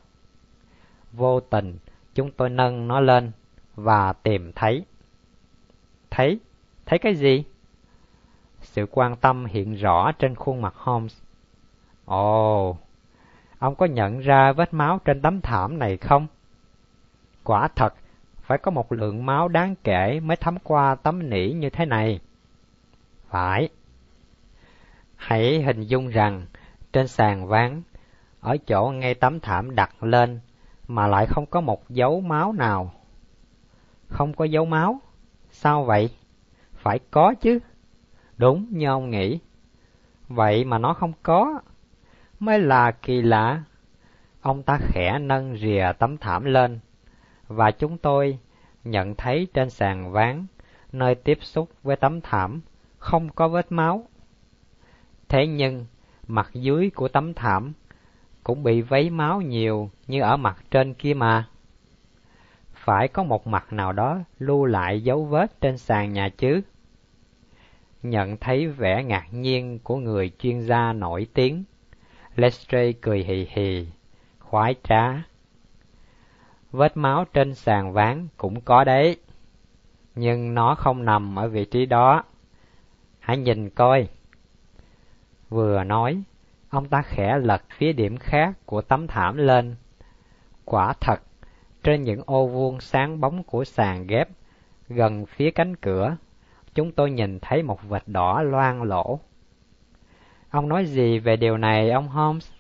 Vô 1.11 1.39
tình, 1.39 1.77
chúng 2.15 2.31
tôi 2.31 2.49
nâng 2.49 2.87
nó 2.87 2.99
lên 2.99 3.31
và 3.75 4.13
tìm 4.13 4.51
thấy. 4.55 4.85
Thấy? 6.09 6.39
Thấy 6.85 6.99
cái 6.99 7.15
gì? 7.15 7.43
Sự 8.61 8.85
quan 8.91 9.15
tâm 9.15 9.45
hiện 9.45 9.73
rõ 9.73 10.11
trên 10.11 10.35
khuôn 10.35 10.61
mặt 10.61 10.73
Holmes. 10.75 11.21
Ồ, 12.10 12.78
ông 13.60 13.76
có 13.76 13.86
nhận 13.86 14.20
ra 14.20 14.51
vết 14.51 14.74
máu 14.74 14.99
trên 15.05 15.22
tấm 15.22 15.41
thảm 15.41 15.80
này 15.80 15.97
không? 15.97 16.28
Quả 17.43 17.68
thật, 17.76 17.93
phải 18.41 18.57
có 18.57 18.72
một 18.72 18.91
lượng 18.91 19.26
máu 19.26 19.47
đáng 19.47 19.76
kể 19.84 20.20
mới 20.20 20.38
thấm 20.38 20.57
qua 20.64 20.95
tấm 20.95 21.30
nỉ 21.30 21.51
như 21.51 21.70
thế 21.70 21.86
này. 21.86 22.20
Phải. 23.28 23.70
Hãy 25.16 25.62
hình 25.62 25.82
dung 25.82 26.07
rằng 26.07 26.45
trên 26.93 27.07
sàn 27.07 27.47
ván, 27.47 27.82
ở 28.39 28.57
chỗ 28.68 28.91
ngay 28.95 29.14
tấm 29.14 29.39
thảm 29.39 29.76
đặt 29.76 30.03
lên 30.03 30.39
mà 30.88 31.07
lại 31.07 31.26
không 31.26 31.45
có 31.45 31.62
một 31.62 31.89
dấu 31.89 32.22
máu 32.22 32.53
nào. 32.53 32.91
Không 34.07 34.34
có 34.34 34.45
dấu 34.45 34.66
máu? 34.66 34.99
Sao 35.49 35.84
vậy? 35.84 36.10
Phải 36.74 36.99
có 37.12 37.34
chứ. 37.41 37.60
Đúng 38.38 38.66
như 38.70 38.88
ông 38.88 39.10
nghĩ. 39.10 39.39
Vậy 40.28 40.66
mà 40.66 40.78
nó 40.78 40.93
không 40.93 41.14
có. 41.24 41.62
Mới 42.39 42.59
là 42.59 42.91
kỳ 42.91 43.21
lạ. 43.21 43.63
Ông 44.41 44.63
ta 44.63 44.79
khẽ 44.81 45.19
nâng 45.19 45.57
rìa 45.57 45.91
tấm 45.99 46.17
thảm 46.17 46.45
lên, 46.45 46.79
và 47.47 47.71
chúng 47.71 47.97
tôi 47.97 48.39
nhận 48.83 49.15
thấy 49.15 49.47
trên 49.53 49.69
sàn 49.69 50.11
ván, 50.11 50.45
nơi 50.91 51.15
tiếp 51.15 51.37
xúc 51.41 51.69
với 51.83 51.95
tấm 51.95 52.21
thảm, 52.21 52.61
không 52.97 53.29
có 53.29 53.47
vết 53.47 53.71
máu. 53.71 54.07
Thế 55.29 55.47
nhưng, 55.47 55.85
mặt 56.27 56.49
dưới 56.53 56.89
của 56.89 57.07
tấm 57.07 57.33
thảm 57.33 57.73
cũng 58.43 58.63
bị 58.63 58.81
vấy 58.81 59.09
máu 59.09 59.41
nhiều 59.41 59.89
như 60.07 60.21
ở 60.21 60.37
mặt 60.37 60.63
trên 60.71 60.93
kia 60.93 61.13
mà. 61.13 61.47
Phải 62.73 63.07
có 63.07 63.23
một 63.23 63.47
mặt 63.47 63.73
nào 63.73 63.91
đó 63.91 64.19
lưu 64.39 64.65
lại 64.65 65.01
dấu 65.01 65.25
vết 65.25 65.61
trên 65.61 65.77
sàn 65.77 66.13
nhà 66.13 66.29
chứ. 66.37 66.61
Nhận 68.03 68.37
thấy 68.37 68.67
vẻ 68.67 69.03
ngạc 69.03 69.27
nhiên 69.31 69.79
của 69.83 69.95
người 69.95 70.31
chuyên 70.39 70.61
gia 70.61 70.93
nổi 70.93 71.27
tiếng, 71.33 71.63
Lestrade 72.39 72.93
cười 73.01 73.23
hì 73.23 73.47
hì, 73.49 73.87
khoái 74.39 74.75
trá. 74.83 75.23
Vết 76.71 76.97
máu 76.97 77.25
trên 77.33 77.55
sàn 77.55 77.93
ván 77.93 78.27
cũng 78.37 78.61
có 78.61 78.83
đấy, 78.83 79.17
nhưng 80.15 80.53
nó 80.53 80.75
không 80.75 81.05
nằm 81.05 81.39
ở 81.39 81.47
vị 81.47 81.65
trí 81.65 81.85
đó. 81.85 82.23
Hãy 83.19 83.37
nhìn 83.37 83.69
coi. 83.69 84.07
Vừa 85.49 85.83
nói, 85.83 86.23
ông 86.69 86.89
ta 86.89 87.01
khẽ 87.01 87.37
lật 87.37 87.61
phía 87.77 87.93
điểm 87.93 88.17
khác 88.17 88.53
của 88.65 88.81
tấm 88.81 89.07
thảm 89.07 89.37
lên. 89.37 89.75
Quả 90.65 90.93
thật, 91.01 91.21
trên 91.83 92.03
những 92.03 92.21
ô 92.25 92.47
vuông 92.47 92.79
sáng 92.79 93.19
bóng 93.19 93.43
của 93.43 93.63
sàn 93.63 94.07
ghép, 94.07 94.29
gần 94.87 95.25
phía 95.25 95.51
cánh 95.51 95.75
cửa, 95.75 96.17
chúng 96.73 96.91
tôi 96.91 97.11
nhìn 97.11 97.39
thấy 97.39 97.63
một 97.63 97.83
vệt 97.89 98.03
đỏ 98.05 98.41
loang 98.41 98.83
lỗ. 98.83 99.19
Ông 100.50 100.70
nói 100.70 100.86
gì 100.86 101.20
về 101.20 101.36
điều 101.36 101.58
này, 101.58 101.91
ông 101.91 102.08
Holmes? 102.08 102.52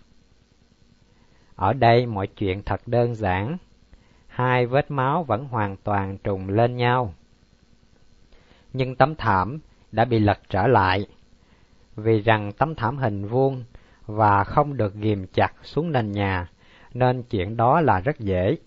Ở 1.55 1.73
đây 1.73 2.05
mọi 2.05 2.27
chuyện 2.27 2.63
thật 2.63 2.81
đơn 2.85 3.15
giản. 3.15 3.57
Hai 4.27 4.65
vết 4.65 4.91
máu 4.91 5.23
vẫn 5.23 5.45
hoàn 5.45 5.77
toàn 5.77 6.17
trùng 6.17 6.49
lên 6.49 6.75
nhau. 6.75 7.13
Nhưng 8.73 8.95
tấm 8.95 9.15
thảm 9.15 9.59
đã 9.91 10.05
bị 10.05 10.19
lật 10.19 10.39
trở 10.49 10.67
lại, 10.67 11.07
vì 11.95 12.21
rằng 12.21 12.51
tấm 12.51 12.75
thảm 12.75 12.97
hình 12.97 13.27
vuông 13.27 13.63
và 14.05 14.43
không 14.43 14.77
được 14.77 14.95
ghìm 14.95 15.27
chặt 15.33 15.53
xuống 15.63 15.91
nền 15.91 16.11
nhà, 16.11 16.49
nên 16.93 17.23
chuyện 17.23 17.57
đó 17.57 17.81
là 17.81 17.99
rất 17.99 18.19
dễ. 18.19 18.57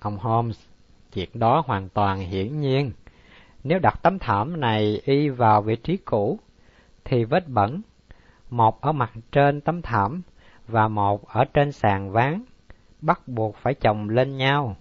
Ông 0.00 0.18
Holmes, 0.18 0.60
chuyện 1.12 1.28
đó 1.34 1.62
hoàn 1.66 1.88
toàn 1.88 2.18
hiển 2.18 2.60
nhiên. 2.60 2.92
Nếu 3.64 3.78
đặt 3.78 3.94
tấm 4.02 4.18
thảm 4.18 4.60
này 4.60 5.02
y 5.04 5.28
vào 5.28 5.62
vị 5.62 5.76
trí 5.76 5.96
cũ, 5.96 6.38
thì 7.08 7.24
vết 7.24 7.48
bẩn, 7.48 7.80
một 8.50 8.80
ở 8.80 8.92
mặt 8.92 9.12
trên 9.32 9.60
tấm 9.60 9.82
thảm 9.82 10.22
và 10.68 10.88
một 10.88 11.28
ở 11.28 11.44
trên 11.44 11.72
sàn 11.72 12.12
ván, 12.12 12.42
bắt 13.00 13.28
buộc 13.28 13.56
phải 13.56 13.74
chồng 13.74 14.08
lên 14.08 14.36
nhau. 14.36 14.76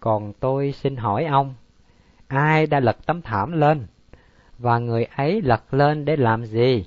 Còn 0.00 0.32
tôi 0.32 0.72
xin 0.72 0.96
hỏi 0.96 1.24
ông, 1.24 1.54
ai 2.28 2.66
đã 2.66 2.80
lật 2.80 3.06
tấm 3.06 3.22
thảm 3.22 3.52
lên? 3.52 3.86
Và 4.58 4.78
người 4.78 5.04
ấy 5.04 5.42
lật 5.42 5.74
lên 5.74 6.04
để 6.04 6.16
làm 6.16 6.44
gì? 6.44 6.86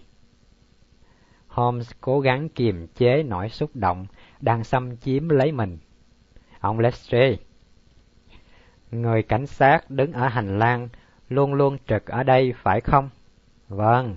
Holmes 1.47 1.91
cố 2.01 2.19
gắng 2.19 2.49
kiềm 2.49 2.87
chế 2.87 3.23
nỗi 3.23 3.49
xúc 3.49 3.69
động 3.73 4.05
đang 4.41 4.63
xâm 4.63 4.97
chiếm 4.97 5.29
lấy 5.29 5.51
mình. 5.51 5.77
Ông 6.59 6.79
Lestrade, 6.79 7.37
người 8.91 9.23
cảnh 9.23 9.47
sát 9.47 9.89
đứng 9.89 10.13
ở 10.13 10.27
hành 10.27 10.59
lang 10.59 10.89
luôn 11.29 11.53
luôn 11.53 11.77
trực 11.87 12.05
ở 12.05 12.23
đây 12.23 12.53
phải 12.63 12.81
không? 12.81 13.09
Vâng. 13.67 14.15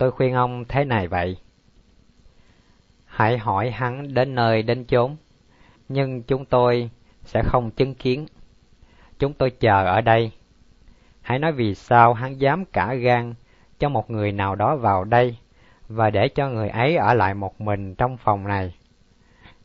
Tôi 0.00 0.10
khuyên 0.10 0.34
ông 0.34 0.64
thế 0.68 0.84
này 0.84 1.08
vậy. 1.08 1.36
Hãy 3.04 3.38
hỏi 3.38 3.70
hắn 3.70 4.14
đến 4.14 4.34
nơi 4.34 4.62
đến 4.62 4.84
chốn, 4.84 5.16
nhưng 5.88 6.22
chúng 6.22 6.44
tôi 6.44 6.90
sẽ 7.24 7.42
không 7.42 7.70
chứng 7.70 7.94
kiến. 7.94 8.26
Chúng 9.18 9.32
tôi 9.32 9.50
chờ 9.50 9.84
ở 9.84 10.00
đây. 10.00 10.32
Hãy 11.22 11.38
nói 11.38 11.52
vì 11.52 11.74
sao 11.74 12.14
hắn 12.14 12.40
dám 12.40 12.64
cả 12.64 12.94
gan 12.94 13.34
cho 13.78 13.88
một 13.88 14.10
người 14.10 14.32
nào 14.32 14.54
đó 14.54 14.76
vào 14.76 15.04
đây 15.04 15.36
và 15.88 16.10
để 16.10 16.28
cho 16.28 16.48
người 16.48 16.68
ấy 16.68 16.96
ở 16.96 17.14
lại 17.14 17.34
một 17.34 17.60
mình 17.60 17.94
trong 17.94 18.16
phòng 18.16 18.48
này. 18.48 18.74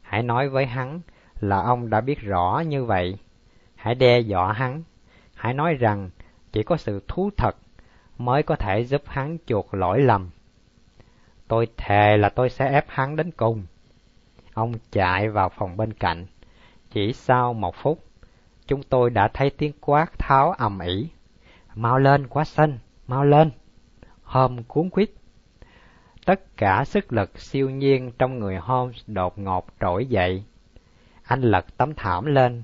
Hãy 0.02 0.24
nói 0.24 0.50
với 0.50 0.66
hắn 0.66 1.02
là 1.40 1.62
ông 1.62 1.90
đã 1.90 2.02
biết 2.02 2.22
rõ 2.22 2.64
như 2.68 2.86
vậy. 2.86 3.18
Hãy 3.76 3.96
đe 3.96 4.20
dọa 4.20 4.54
hắn. 4.54 4.84
Hãy 5.36 5.54
nói 5.54 5.74
rằng 5.74 6.10
chỉ 6.52 6.64
có 6.64 6.78
sự 6.78 7.04
thú 7.08 7.30
thật 7.38 7.56
mới 8.18 8.44
có 8.44 8.56
thể 8.56 8.86
giúp 8.86 9.02
hắn 9.06 9.38
chuộc 9.46 9.74
lỗi 9.74 10.02
lầm. 10.02 10.30
Tôi 11.48 11.68
thề 11.78 12.18
là 12.18 12.30
tôi 12.30 12.50
sẽ 12.50 12.72
ép 12.72 12.86
hắn 12.90 13.16
đến 13.16 13.32
cùng. 13.32 13.66
Ông 14.54 14.74
chạy 14.92 15.30
vào 15.30 15.50
phòng 15.50 15.78
bên 15.78 15.94
cạnh. 15.94 16.26
Chỉ 16.92 17.14
sau 17.14 17.54
một 17.54 17.76
phút, 17.76 18.04
chúng 18.68 18.84
tôi 18.84 19.10
đã 19.10 19.28
thấy 19.34 19.50
tiếng 19.50 19.74
quát 19.82 20.20
tháo 20.20 20.52
ầm 20.52 20.80
ĩ. 20.80 21.10
Mau 21.76 22.00
lên 22.00 22.28
quá 22.28 22.44
xanh, 22.44 22.80
mau 23.08 23.24
lên. 23.24 23.52
Hôm 24.24 24.64
cuốn 24.64 24.90
quýt. 24.90 25.10
Tất 26.26 26.58
cả 26.58 26.84
sức 26.86 27.14
lực 27.14 27.40
siêu 27.40 27.70
nhiên 27.70 28.12
trong 28.18 28.40
người 28.40 28.56
Holmes 28.56 29.04
đột 29.08 29.40
ngột 29.40 29.68
trỗi 29.80 30.06
dậy. 30.06 30.44
Anh 31.24 31.42
lật 31.42 31.78
tấm 31.78 31.94
thảm 31.94 32.26
lên, 32.26 32.64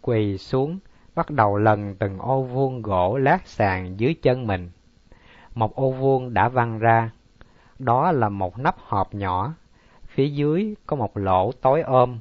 quỳ 0.00 0.38
xuống, 0.38 0.78
bắt 1.14 1.30
đầu 1.30 1.56
lần 1.56 1.94
từng 1.94 2.18
ô 2.18 2.42
vuông 2.42 2.82
gỗ 2.82 3.18
lát 3.18 3.46
sàn 3.46 4.00
dưới 4.00 4.14
chân 4.22 4.46
mình. 4.46 4.70
Một 5.54 5.74
ô 5.74 5.90
vuông 5.90 6.34
đã 6.34 6.48
văng 6.48 6.78
ra, 6.78 7.10
đó 7.78 8.12
là 8.12 8.28
một 8.28 8.58
nắp 8.58 8.76
hộp 8.78 9.14
nhỏ, 9.14 9.54
phía 10.06 10.28
dưới 10.28 10.74
có 10.86 10.96
một 10.96 11.16
lỗ 11.16 11.52
tối 11.52 11.82
ôm. 11.82 12.18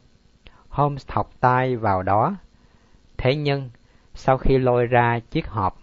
Holmes 0.70 1.08
thọc 1.08 1.40
tay 1.40 1.76
vào 1.76 2.04
đó. 2.04 2.36
Thế 3.18 3.36
nhưng, 3.36 3.70
sau 4.14 4.38
khi 4.38 4.58
lôi 4.58 4.86
ra 4.86 5.20
chiếc 5.20 5.48
hộp, 5.48 5.78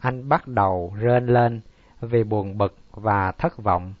anh 0.00 0.28
bắt 0.28 0.48
đầu 0.48 0.94
rên 0.96 1.26
lên 1.26 1.60
vì 2.00 2.24
buồn 2.24 2.58
bực 2.58 2.74
và 2.90 3.32
thất 3.32 3.56
vọng. 3.56 3.94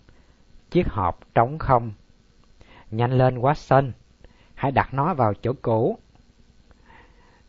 Chiếc 0.70 0.88
hộp 0.88 1.34
trống 1.34 1.58
không. 1.58 1.92
Nhanh 2.90 3.12
lên 3.12 3.38
Watson, 3.38 3.90
hãy 4.54 4.72
đặt 4.72 4.94
nó 4.94 5.14
vào 5.14 5.34
chỗ 5.34 5.52
cũ. 5.62 5.98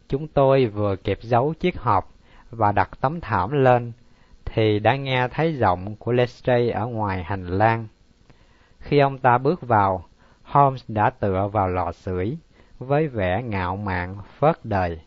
Chúng 0.09 0.27
tôi 0.27 0.65
vừa 0.65 0.95
kịp 0.95 1.19
giấu 1.21 1.53
chiếc 1.59 1.79
hộp 1.79 2.13
và 2.49 2.71
đặt 2.71 2.89
tấm 3.01 3.21
thảm 3.21 3.51
lên, 3.51 3.91
thì 4.45 4.79
đã 4.79 4.95
nghe 4.95 5.27
thấy 5.27 5.55
giọng 5.55 5.95
của 5.95 6.11
Lestrade 6.11 6.69
ở 6.69 6.85
ngoài 6.85 7.23
hành 7.23 7.45
lang. 7.45 7.87
Khi 8.79 8.99
ông 8.99 9.17
ta 9.17 9.37
bước 9.37 9.61
vào, 9.61 10.05
Holmes 10.43 10.83
đã 10.87 11.09
tựa 11.09 11.49
vào 11.51 11.67
lò 11.67 11.91
sưởi 11.91 12.37
với 12.79 13.07
vẻ 13.07 13.43
ngạo 13.43 13.75
mạn 13.75 14.17
phớt 14.39 14.65
đời. 14.65 14.99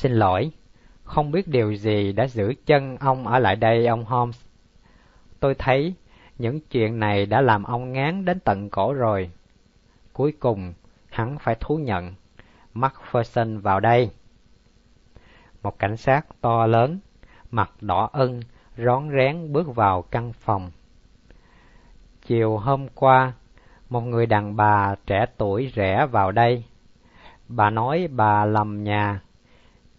Xin 0.00 0.12
lỗi, 0.12 0.50
không 1.04 1.30
biết 1.30 1.48
điều 1.48 1.74
gì 1.74 2.12
đã 2.12 2.26
giữ 2.26 2.54
chân 2.66 2.96
ông 2.96 3.26
ở 3.26 3.38
lại 3.38 3.56
đây 3.56 3.86
ông 3.86 4.04
Holmes. 4.04 4.44
Tôi 5.40 5.54
thấy 5.54 5.94
những 6.38 6.60
chuyện 6.70 6.98
này 6.98 7.26
đã 7.26 7.40
làm 7.40 7.62
ông 7.62 7.92
ngán 7.92 8.24
đến 8.24 8.40
tận 8.40 8.70
cổ 8.70 8.92
rồi. 8.92 9.30
Cuối 10.12 10.32
cùng, 10.40 10.72
hắn 11.10 11.38
phải 11.38 11.54
thú 11.60 11.76
nhận. 11.76 12.14
Macpherson 12.74 13.58
vào 13.58 13.80
đây. 13.80 14.10
Một 15.62 15.78
cảnh 15.78 15.96
sát 15.96 16.26
to 16.40 16.66
lớn, 16.66 16.98
mặt 17.50 17.70
đỏ 17.80 18.08
ân, 18.12 18.40
rón 18.76 19.10
rén 19.16 19.52
bước 19.52 19.74
vào 19.74 20.02
căn 20.02 20.32
phòng. 20.32 20.70
Chiều 22.22 22.56
hôm 22.56 22.88
qua, 22.94 23.32
một 23.90 24.00
người 24.00 24.26
đàn 24.26 24.56
bà 24.56 24.94
trẻ 25.06 25.26
tuổi 25.36 25.72
rẽ 25.74 26.06
vào 26.10 26.32
đây. 26.32 26.64
Bà 27.48 27.70
nói 27.70 28.08
bà 28.10 28.44
lầm 28.44 28.84
nhà. 28.84 29.20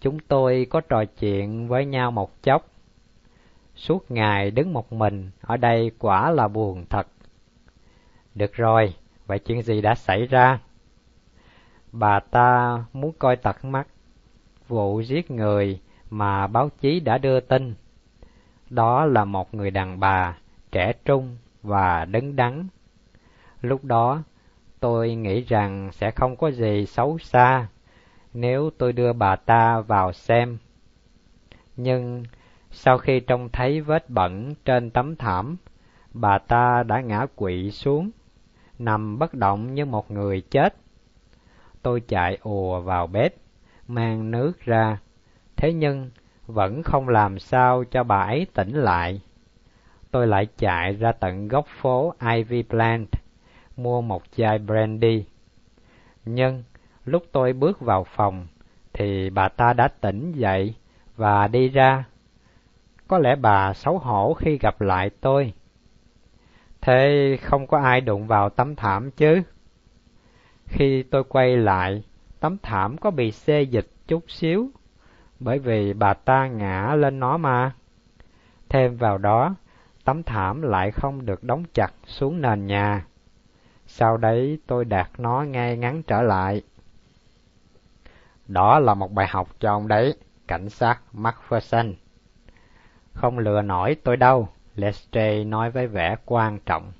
Chúng 0.02 0.20
tôi 0.20 0.68
có 0.70 0.82
trò 0.82 1.06
chuyện 1.20 1.68
với 1.68 1.86
nhau 1.86 2.12
một 2.12 2.44
chốc. 2.44 2.66
Suốt 3.76 4.12
ngày 4.12 4.52
đứng 4.52 4.74
một 4.74 4.94
mình 4.94 5.32
ở 5.42 5.58
đây 5.58 5.92
quả 6.00 6.32
là 6.32 6.48
buồn 6.48 6.86
thật. 6.90 7.08
Được 8.36 8.54
rồi, 8.54 8.94
vậy 9.26 9.40
chuyện 9.40 9.62
gì 9.62 9.82
đã 9.82 9.96
xảy 9.96 10.26
ra? 10.26 10.60
Bà 11.92 12.20
ta 12.20 12.78
muốn 12.94 13.12
coi 13.20 13.36
tật 13.36 13.66
mắt 13.66 13.88
vụ 14.68 15.02
giết 15.02 15.32
người 15.32 15.80
mà 16.10 16.48
báo 16.48 16.70
chí 16.80 17.00
đã 17.00 17.18
đưa 17.18 17.40
tin. 17.40 17.74
Đó 18.70 19.06
là 19.06 19.26
một 19.26 19.54
người 19.54 19.72
đàn 19.72 20.00
bà 20.00 20.38
trẻ 20.72 20.94
trung 21.06 21.38
và 21.64 22.06
đứng 22.06 22.36
đắn. 22.36 22.68
Lúc 23.62 23.84
đó, 23.84 24.24
tôi 24.80 25.16
nghĩ 25.16 25.42
rằng 25.42 25.90
sẽ 25.92 26.12
không 26.12 26.36
có 26.36 26.52
gì 26.52 26.86
xấu 26.86 27.18
xa 27.18 27.68
nếu 28.34 28.70
tôi 28.78 28.94
đưa 28.94 29.14
bà 29.14 29.36
ta 29.36 29.82
vào 29.82 30.14
xem. 30.14 30.58
Nhưng 31.76 32.24
sau 32.72 32.98
khi 32.98 33.20
trông 33.20 33.50
thấy 33.50 33.82
vết 33.82 34.10
bẩn 34.10 34.54
trên 34.66 34.90
tấm 34.90 35.16
thảm, 35.16 35.58
bà 36.14 36.38
ta 36.38 36.84
đã 36.84 37.02
ngã 37.02 37.26
quỵ 37.36 37.72
xuống, 37.72 38.12
nằm 38.80 39.20
bất 39.20 39.34
động 39.34 39.74
như 39.74 39.86
một 39.86 40.12
người 40.12 40.42
chết. 40.42 40.76
Tôi 41.82 42.02
chạy 42.08 42.38
ùa 42.42 42.82
vào 42.82 43.08
bếp, 43.08 43.36
mang 43.88 44.32
nước 44.32 44.60
ra, 44.60 44.98
thế 45.56 45.74
nhưng 45.74 46.10
vẫn 46.48 46.84
không 46.84 47.10
làm 47.10 47.40
sao 47.40 47.84
cho 47.92 48.04
bà 48.04 48.22
ấy 48.22 48.48
tỉnh 48.54 48.74
lại. 48.74 49.22
Tôi 50.12 50.28
lại 50.28 50.48
chạy 50.58 50.94
ra 50.94 51.12
tận 51.12 51.48
góc 51.48 51.66
phố 51.82 52.14
Ivy 52.36 52.64
Plant, 52.64 53.10
mua 53.78 54.02
một 54.02 54.24
chai 54.36 54.60
brandy. 54.60 55.26
Nhưng 56.26 56.64
lúc 57.06 57.24
tôi 57.32 57.54
bước 57.54 57.82
vào 57.82 58.04
phòng, 58.04 58.48
thì 58.94 59.30
bà 59.30 59.50
ta 59.50 59.74
đã 59.74 59.88
tỉnh 59.88 60.32
dậy 60.32 60.76
và 61.16 61.48
đi 61.48 61.70
ra. 61.70 62.04
Có 63.08 63.20
lẽ 63.20 63.36
bà 63.36 63.74
xấu 63.74 63.98
hổ 63.98 64.34
khi 64.34 64.58
gặp 64.58 64.82
lại 64.82 65.10
tôi. 65.22 65.54
Thế 66.82 67.38
không 67.42 67.68
có 67.68 67.80
ai 67.80 68.02
đụng 68.02 68.28
vào 68.28 68.50
tấm 68.50 68.76
thảm 68.76 69.12
chứ? 69.12 69.42
Khi 70.66 71.04
tôi 71.04 71.24
quay 71.24 71.58
lại, 71.58 72.04
tấm 72.40 72.58
thảm 72.64 72.98
có 72.98 73.12
bị 73.12 73.32
xê 73.32 73.62
dịch 73.62 73.88
chút 74.08 74.24
xíu, 74.28 74.70
bởi 75.40 75.60
vì 75.60 75.94
bà 75.94 76.14
ta 76.14 76.48
ngã 76.48 76.96
lên 76.96 77.20
nó 77.20 77.38
mà. 77.38 77.72
Thêm 78.70 78.98
vào 78.98 79.18
đó, 79.18 79.56
tấm 80.04 80.24
thảm 80.24 80.62
lại 80.62 80.92
không 80.92 81.26
được 81.26 81.44
đóng 81.44 81.64
chặt 81.74 81.94
xuống 82.06 82.42
nền 82.42 82.68
nhà. 82.68 83.06
Sau 83.88 84.18
đấy 84.18 84.60
tôi 84.68 84.86
đặt 84.86 85.10
nó 85.18 85.42
ngay 85.42 85.78
ngắn 85.78 86.04
trở 86.04 86.22
lại. 86.22 86.62
Đó 88.52 88.80
là 88.80 88.94
một 88.94 89.12
bài 89.12 89.28
học 89.30 89.50
cho 89.60 89.72
ông 89.72 89.88
đấy, 89.88 90.14
cảnh 90.48 90.70
sát 90.70 91.00
Macpherson. 91.14 91.94
Không 93.14 93.40
lừa 93.40 93.62
nổi 93.62 93.96
tôi 94.04 94.18
đâu, 94.18 94.50
Lestrade 94.76 95.44
nói 95.44 95.72
với 95.72 95.88
vẻ 95.88 96.16
quan 96.26 96.60
trọng. 96.66 96.92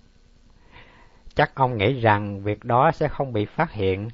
Chắc 1.36 1.56
ông 1.56 1.78
nghĩ 1.78 2.00
rằng 2.00 2.44
việc 2.44 2.64
đó 2.64 2.92
sẽ 2.92 3.08
không 3.08 3.34
bị 3.34 3.46
phát 3.46 3.72
hiện. 3.72 4.10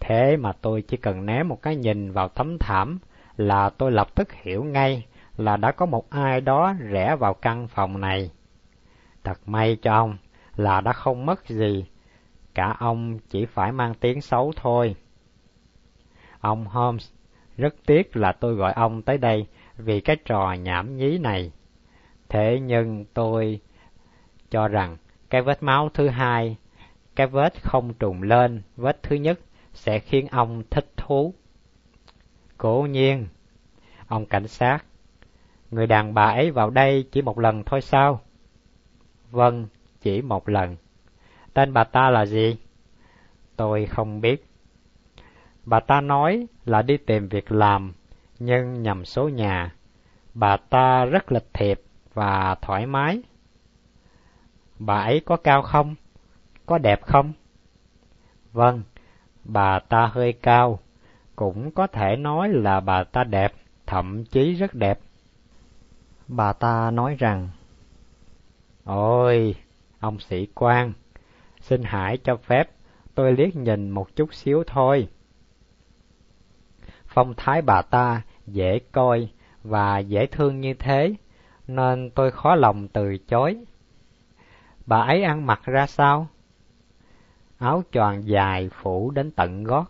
Thế 0.00 0.36
mà 0.36 0.52
tôi 0.52 0.82
chỉ 0.82 0.96
cần 0.96 1.26
ném 1.26 1.48
một 1.48 1.62
cái 1.62 1.76
nhìn 1.76 2.12
vào 2.12 2.28
tấm 2.28 2.58
thảm 2.58 2.98
là 3.36 3.70
tôi 3.70 3.92
lập 3.92 4.14
tức 4.14 4.32
hiểu 4.32 4.64
ngay 4.64 5.06
là 5.36 5.56
đã 5.56 5.72
có 5.72 5.86
một 5.86 6.10
ai 6.10 6.40
đó 6.40 6.74
rẽ 6.78 7.16
vào 7.16 7.34
căn 7.34 7.68
phòng 7.68 8.00
này. 8.00 8.30
Thật 9.24 9.38
may 9.46 9.76
cho 9.82 9.94
ông 9.94 10.16
là 10.56 10.80
đã 10.80 10.92
không 10.92 11.26
mất 11.26 11.48
gì, 11.48 11.86
cả 12.54 12.76
ông 12.78 13.18
chỉ 13.30 13.46
phải 13.46 13.72
mang 13.72 13.94
tiếng 13.94 14.20
xấu 14.20 14.52
thôi. 14.56 14.96
Ông 16.40 16.66
Holmes, 16.66 17.10
rất 17.56 17.74
tiếc 17.86 18.16
là 18.16 18.32
tôi 18.32 18.54
gọi 18.54 18.72
ông 18.72 19.02
tới 19.02 19.18
đây 19.18 19.46
vì 19.76 20.00
cái 20.00 20.16
trò 20.24 20.52
nhảm 20.52 20.96
nhí 20.96 21.18
này. 21.18 21.52
Thế 22.28 22.60
nhưng 22.62 23.04
tôi 23.14 23.60
cho 24.50 24.68
rằng 24.68 24.96
cái 25.30 25.42
vết 25.42 25.62
máu 25.62 25.88
thứ 25.94 26.08
hai, 26.08 26.56
cái 27.16 27.26
vết 27.26 27.62
không 27.62 27.94
trùng 27.94 28.22
lên 28.22 28.62
vết 28.76 29.02
thứ 29.02 29.16
nhất 29.16 29.40
sẽ 29.74 29.98
khiến 29.98 30.26
ông 30.26 30.62
thích 30.70 30.92
thú. 30.96 31.34
Cố 32.58 32.86
nhiên, 32.90 33.26
ông 34.06 34.26
cảnh 34.26 34.48
sát, 34.48 34.84
người 35.70 35.86
đàn 35.86 36.14
bà 36.14 36.24
ấy 36.24 36.50
vào 36.50 36.70
đây 36.70 37.04
chỉ 37.12 37.22
một 37.22 37.38
lần 37.38 37.62
thôi 37.64 37.80
sao? 37.80 38.20
Vâng, 39.30 39.66
chỉ 40.00 40.22
một 40.22 40.48
lần. 40.48 40.76
Tên 41.54 41.72
bà 41.72 41.84
ta 41.84 42.10
là 42.10 42.26
gì? 42.26 42.56
Tôi 43.56 43.86
không 43.86 44.20
biết. 44.20 44.49
Bà 45.70 45.80
ta 45.80 46.00
nói 46.00 46.46
là 46.64 46.82
đi 46.82 46.96
tìm 46.96 47.28
việc 47.28 47.52
làm, 47.52 47.92
nhưng 48.38 48.82
nhầm 48.82 49.04
số 49.04 49.28
nhà. 49.28 49.74
Bà 50.34 50.56
ta 50.56 51.04
rất 51.04 51.32
lịch 51.32 51.54
thiệp 51.54 51.82
và 52.14 52.54
thoải 52.62 52.86
mái. 52.86 53.22
Bà 54.78 55.00
ấy 55.00 55.20
có 55.26 55.36
cao 55.36 55.62
không? 55.62 55.94
Có 56.66 56.78
đẹp 56.78 57.02
không? 57.02 57.32
Vâng, 58.52 58.82
bà 59.44 59.78
ta 59.78 60.06
hơi 60.06 60.32
cao, 60.32 60.78
cũng 61.36 61.70
có 61.70 61.86
thể 61.86 62.16
nói 62.16 62.48
là 62.48 62.80
bà 62.80 63.04
ta 63.04 63.24
đẹp, 63.24 63.52
thậm 63.86 64.24
chí 64.24 64.52
rất 64.52 64.74
đẹp. 64.74 64.98
Bà 66.28 66.52
ta 66.52 66.90
nói 66.90 67.16
rằng, 67.18 67.48
Ôi, 68.84 69.54
ông 70.00 70.18
sĩ 70.18 70.46
quan, 70.54 70.92
xin 71.60 71.82
hãy 71.84 72.18
cho 72.24 72.36
phép 72.36 72.70
tôi 73.14 73.32
liếc 73.32 73.56
nhìn 73.56 73.90
một 73.90 74.16
chút 74.16 74.34
xíu 74.34 74.64
thôi. 74.66 75.08
Phong 77.12 77.34
thái 77.36 77.62
bà 77.62 77.82
ta 77.82 78.22
dễ 78.46 78.78
coi 78.92 79.28
và 79.62 79.98
dễ 79.98 80.26
thương 80.26 80.60
như 80.60 80.74
thế, 80.74 81.14
nên 81.66 82.10
tôi 82.10 82.30
khó 82.30 82.54
lòng 82.54 82.88
từ 82.88 83.18
chối. 83.18 83.56
Bà 84.86 85.00
ấy 85.00 85.22
ăn 85.22 85.46
mặc 85.46 85.60
ra 85.64 85.86
sao? 85.86 86.26
Áo 87.58 87.82
choàng 87.92 88.28
dài 88.28 88.70
phủ 88.82 89.10
đến 89.10 89.30
tận 89.30 89.64
gót. 89.64 89.84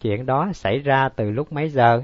Chuyện 0.00 0.26
đó 0.26 0.52
xảy 0.54 0.78
ra 0.78 1.08
từ 1.08 1.30
lúc 1.30 1.52
mấy 1.52 1.68
giờ? 1.68 2.02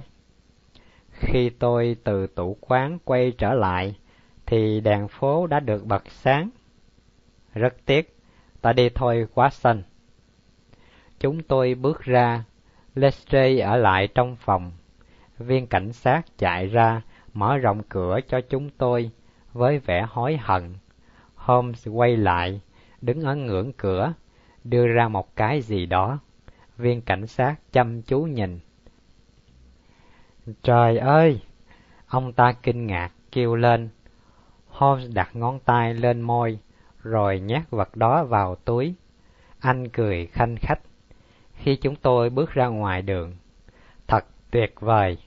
Khi 1.10 1.50
tôi 1.50 1.96
từ 2.04 2.26
tủ 2.26 2.56
quán 2.60 2.98
quay 3.04 3.32
trở 3.38 3.54
lại, 3.54 3.96
thì 4.46 4.80
đèn 4.80 5.08
phố 5.08 5.46
đã 5.46 5.60
được 5.60 5.86
bật 5.86 6.02
sáng. 6.10 6.50
Rất 7.54 7.74
tiếc, 7.86 8.18
ta 8.60 8.72
đi 8.72 8.88
thôi 8.88 9.26
quá 9.34 9.50
xanh. 9.50 9.82
Chúng 11.20 11.42
tôi 11.42 11.74
bước 11.74 12.00
ra, 12.00 12.44
Lestrade 12.94 13.58
ở 13.58 13.76
lại 13.76 14.08
trong 14.14 14.36
phòng. 14.36 14.72
Viên 15.38 15.66
cảnh 15.66 15.92
sát 15.92 16.22
chạy 16.38 16.66
ra, 16.66 17.02
mở 17.34 17.56
rộng 17.56 17.82
cửa 17.88 18.18
cho 18.28 18.40
chúng 18.40 18.70
tôi, 18.70 19.10
với 19.52 19.78
vẻ 19.78 20.06
hối 20.08 20.36
hận. 20.36 20.74
Holmes 21.34 21.88
quay 21.88 22.16
lại, 22.16 22.60
đứng 23.00 23.22
ở 23.22 23.34
ngưỡng 23.34 23.72
cửa, 23.72 24.12
đưa 24.64 24.86
ra 24.86 25.08
một 25.08 25.36
cái 25.36 25.60
gì 25.60 25.86
đó. 25.86 26.18
Viên 26.76 27.00
cảnh 27.00 27.26
sát 27.26 27.54
chăm 27.72 28.02
chú 28.02 28.20
nhìn. 28.20 28.60
Trời 30.62 30.98
ơi! 30.98 31.40
Ông 32.06 32.32
ta 32.32 32.52
kinh 32.62 32.86
ngạc, 32.86 33.12
kêu 33.32 33.54
lên. 33.54 33.88
Holmes 34.68 35.10
đặt 35.14 35.36
ngón 35.36 35.58
tay 35.60 35.94
lên 35.94 36.20
môi, 36.20 36.58
rồi 37.02 37.40
nhét 37.40 37.70
vật 37.70 37.96
đó 37.96 38.24
vào 38.24 38.54
túi. 38.54 38.94
Anh 39.60 39.88
cười 39.88 40.26
khanh 40.26 40.56
khách 40.56 40.80
khi 41.62 41.76
chúng 41.76 41.96
tôi 41.96 42.30
bước 42.30 42.50
ra 42.50 42.66
ngoài 42.66 43.02
đường. 43.02 43.36
Thật 44.06 44.24
tuyệt 44.50 44.74
vời! 44.80 45.18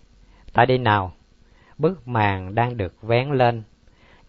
Ta 0.54 0.66
đi 0.66 0.78
nào! 0.78 1.14
Bức 1.78 2.08
màn 2.08 2.56
đang 2.56 2.78
được 2.78 3.02
vén 3.02 3.30
lên. 3.30 3.64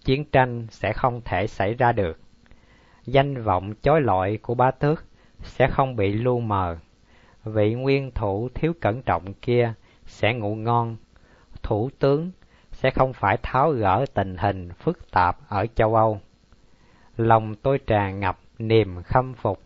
Chiến 0.05 0.25
tranh 0.25 0.67
sẽ 0.71 0.93
không 0.93 1.21
thể 1.25 1.47
xảy 1.47 1.75
ra 1.75 1.93
được. 1.93 2.19
Danh 3.05 3.43
vọng 3.43 3.75
chói 3.83 4.01
lọi 4.01 4.39
của 4.43 4.55
bá 4.55 4.71
tước 4.71 5.05
sẽ 5.43 5.69
không 5.69 5.97
bị 5.97 6.13
lu 6.13 6.41
mờ. 6.41 6.79
Vị 7.45 7.75
nguyên 7.75 8.11
thủ 8.11 8.49
thiếu 8.55 8.73
cẩn 8.81 9.03
trọng 9.03 9.35
kia 9.35 9.75
sẽ 10.07 10.35
ngủ 10.35 10.55
ngon. 10.55 10.97
Thủ 11.63 11.91
tướng 11.99 12.31
sẽ 12.73 12.91
không 12.91 13.13
phải 13.13 13.37
tháo 13.43 13.71
gỡ 13.71 14.05
tình 14.15 14.37
hình 14.37 14.71
phức 14.73 15.11
tạp 15.11 15.37
ở 15.49 15.67
châu 15.75 15.95
Âu. 15.95 16.21
Lòng 17.17 17.55
tôi 17.55 17.79
tràn 17.79 18.21
ngập 18.21 18.39
niềm 18.59 19.03
khâm 19.03 19.35
phục 19.35 19.61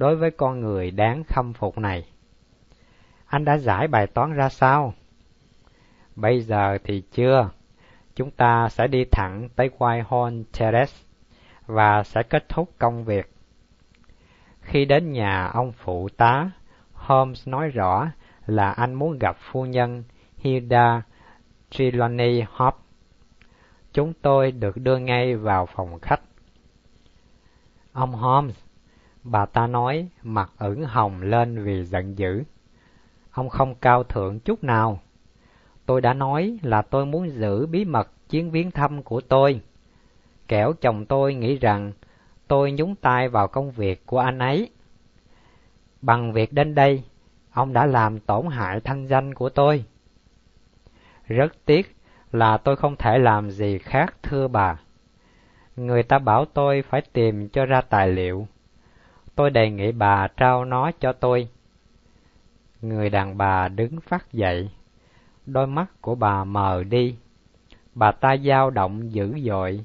đối 0.00 0.16
với 0.16 0.30
con 0.30 0.60
người 0.60 0.90
đáng 0.90 1.24
khâm 1.24 1.52
phục 1.52 1.78
này. 1.78 2.04
Anh 3.26 3.44
đã 3.44 3.58
giải 3.58 3.88
bài 3.88 4.06
toán 4.06 4.32
ra 4.32 4.48
sao? 4.48 4.94
Bây 6.16 6.40
giờ 6.40 6.78
thì 6.84 7.02
chưa. 7.12 7.50
Chúng 8.14 8.30
ta 8.30 8.68
sẽ 8.68 8.86
đi 8.86 9.04
thẳng 9.04 9.48
tới 9.56 9.70
Whitehall 9.78 10.44
Terrace 10.58 10.92
và 11.66 12.02
sẽ 12.02 12.22
kết 12.22 12.48
thúc 12.48 12.70
công 12.78 13.04
việc. 13.04 13.32
Khi 14.60 14.84
đến 14.84 15.12
nhà 15.12 15.46
ông 15.46 15.72
phụ 15.72 16.08
tá, 16.16 16.50
Holmes 16.92 17.48
nói 17.48 17.68
rõ 17.68 18.08
là 18.46 18.70
anh 18.70 18.94
muốn 18.94 19.18
gặp 19.18 19.36
phu 19.40 19.64
nhân 19.64 20.04
Hilda 20.36 21.02
Trelawney 21.70 22.44
Hobbs. 22.50 22.78
Chúng 23.92 24.12
tôi 24.22 24.52
được 24.52 24.76
đưa 24.76 24.98
ngay 24.98 25.36
vào 25.36 25.66
phòng 25.66 25.98
khách. 26.00 26.20
Ông 27.92 28.12
Holmes, 28.12 28.56
bà 29.22 29.46
ta 29.46 29.66
nói 29.66 30.08
mặt 30.22 30.50
ửng 30.58 30.84
hồng 30.84 31.22
lên 31.22 31.64
vì 31.64 31.84
giận 31.84 32.18
dữ. 32.18 32.42
Ông 33.30 33.48
không 33.48 33.74
cao 33.74 34.04
thượng 34.04 34.40
chút 34.40 34.64
nào. 34.64 35.00
Tôi 35.86 36.00
đã 36.00 36.14
nói 36.14 36.58
là 36.62 36.82
tôi 36.82 37.06
muốn 37.06 37.28
giữ 37.28 37.66
bí 37.66 37.84
mật 37.84 38.08
chuyến 38.30 38.50
viếng 38.50 38.70
thăm 38.70 39.02
của 39.02 39.20
tôi. 39.20 39.60
Kẻo 40.48 40.72
chồng 40.72 41.06
tôi 41.06 41.34
nghĩ 41.34 41.58
rằng 41.58 41.92
tôi 42.48 42.72
nhúng 42.72 42.94
tay 42.96 43.28
vào 43.28 43.48
công 43.48 43.70
việc 43.70 44.06
của 44.06 44.18
anh 44.18 44.38
ấy. 44.38 44.70
Bằng 46.02 46.32
việc 46.32 46.52
đến 46.52 46.74
đây, 46.74 47.02
ông 47.50 47.72
đã 47.72 47.86
làm 47.86 48.20
tổn 48.20 48.46
hại 48.46 48.80
thanh 48.80 49.06
danh 49.06 49.34
của 49.34 49.48
tôi. 49.48 49.84
Rất 51.26 51.52
tiếc 51.64 51.96
là 52.32 52.56
tôi 52.56 52.76
không 52.76 52.96
thể 52.96 53.18
làm 53.18 53.50
gì 53.50 53.78
khác 53.78 54.14
thưa 54.22 54.48
bà. 54.48 54.78
Người 55.76 56.02
ta 56.02 56.18
bảo 56.18 56.44
tôi 56.44 56.82
phải 56.82 57.00
tìm 57.12 57.48
cho 57.48 57.66
ra 57.66 57.80
tài 57.80 58.08
liệu. 58.08 58.46
Tôi 59.34 59.50
đề 59.50 59.70
nghị 59.70 59.92
bà 59.92 60.28
trao 60.28 60.64
nó 60.64 60.90
cho 61.00 61.12
tôi. 61.12 61.48
Người 62.82 63.10
đàn 63.10 63.38
bà 63.38 63.68
đứng 63.68 64.00
phát 64.00 64.32
dậy. 64.32 64.70
Đôi 65.46 65.66
mắt 65.66 65.86
của 66.00 66.14
bà 66.14 66.44
mờ 66.44 66.84
đi. 66.84 67.16
Bà 67.94 68.12
ta 68.12 68.36
dao 68.36 68.70
động 68.70 69.12
dữ 69.12 69.40
dội. 69.40 69.84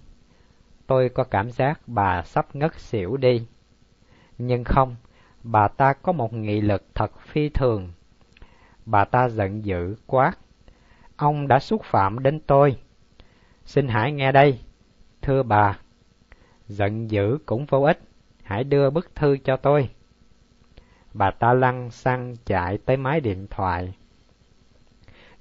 Tôi 0.87 1.09
có 1.09 1.23
cảm 1.23 1.51
giác 1.51 1.79
bà 1.87 2.23
sắp 2.23 2.55
ngất 2.55 2.75
xỉu 2.79 3.17
đi. 3.17 3.47
Nhưng 4.37 4.63
không, 4.63 4.95
bà 5.43 5.67
ta 5.67 5.93
có 5.93 6.11
một 6.11 6.33
nghị 6.33 6.61
lực 6.61 6.83
thật 6.95 7.19
phi 7.19 7.49
thường. 7.49 7.91
Bà 8.85 9.05
ta 9.05 9.29
giận 9.29 9.65
dữ 9.65 9.95
quát. 10.07 10.31
Ông 11.17 11.47
đã 11.47 11.59
xúc 11.59 11.81
phạm 11.83 12.23
đến 12.23 12.39
tôi. 12.39 12.77
Xin 13.65 13.87
hãy 13.87 14.11
nghe 14.11 14.31
đây, 14.31 14.59
thưa 15.21 15.43
bà. 15.43 15.79
Giận 16.67 17.11
dữ 17.11 17.37
cũng 17.45 17.65
vô 17.65 17.81
ích, 17.81 17.99
hãy 18.45 18.63
đưa 18.63 18.89
bức 18.89 19.15
thư 19.15 19.37
cho 19.37 19.57
tôi. 19.57 19.89
Bà 21.13 21.31
ta 21.31 21.53
lăn 21.53 21.91
xăng 21.91 22.35
chạy 22.45 22.77
tới 22.77 22.97
máy 22.97 23.19
điện 23.19 23.47
thoại. 23.49 23.93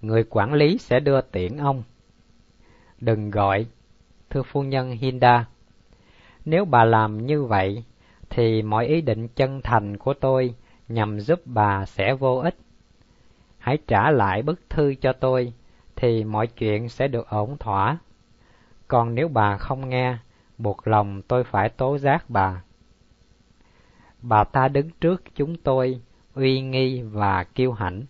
Người 0.01 0.25
quản 0.31 0.53
lý 0.55 0.79
sẽ 0.79 1.01
đưa 1.01 1.21
tiễn 1.21 1.57
ông. 1.57 1.83
Đừng 3.01 3.31
gọi, 3.31 3.67
thưa 4.31 4.43
phu 4.43 4.63
nhân 4.63 4.91
Hinda. 4.91 5.47
Nếu 6.45 6.65
bà 6.65 6.85
làm 6.85 7.27
như 7.27 7.45
vậy, 7.45 7.85
thì 8.31 8.63
mọi 8.63 8.87
ý 8.87 9.01
định 9.01 9.29
chân 9.29 9.61
thành 9.63 9.97
của 9.97 10.15
tôi 10.15 10.55
nhằm 10.89 11.21
giúp 11.21 11.41
bà 11.45 11.85
sẽ 11.87 12.15
vô 12.15 12.37
ích. 12.37 12.57
Hãy 13.59 13.79
trả 13.87 14.11
lại 14.11 14.43
bức 14.43 14.71
thư 14.71 14.95
cho 14.95 15.13
tôi, 15.13 15.53
thì 15.97 16.25
mọi 16.25 16.47
chuyện 16.47 16.89
sẽ 16.89 17.09
được 17.09 17.29
ổn 17.29 17.57
thỏa. 17.59 17.99
Còn 18.89 19.15
nếu 19.15 19.29
bà 19.29 19.57
không 19.57 19.89
nghe, 19.89 20.19
buộc 20.59 20.89
lòng 20.89 21.23
tôi 21.23 21.45
phải 21.45 21.69
tố 21.69 21.99
giác 21.99 22.31
bà. 22.31 22.63
Bà 24.29 24.45
ta 24.45 24.69
đứng 24.69 24.91
trước 25.01 25.23
chúng 25.35 25.57
tôi, 25.57 26.01
uy 26.35 26.61
nghi 26.61 27.03
và 27.03 27.45
kiêu 27.45 27.73
hãnh, 27.73 28.03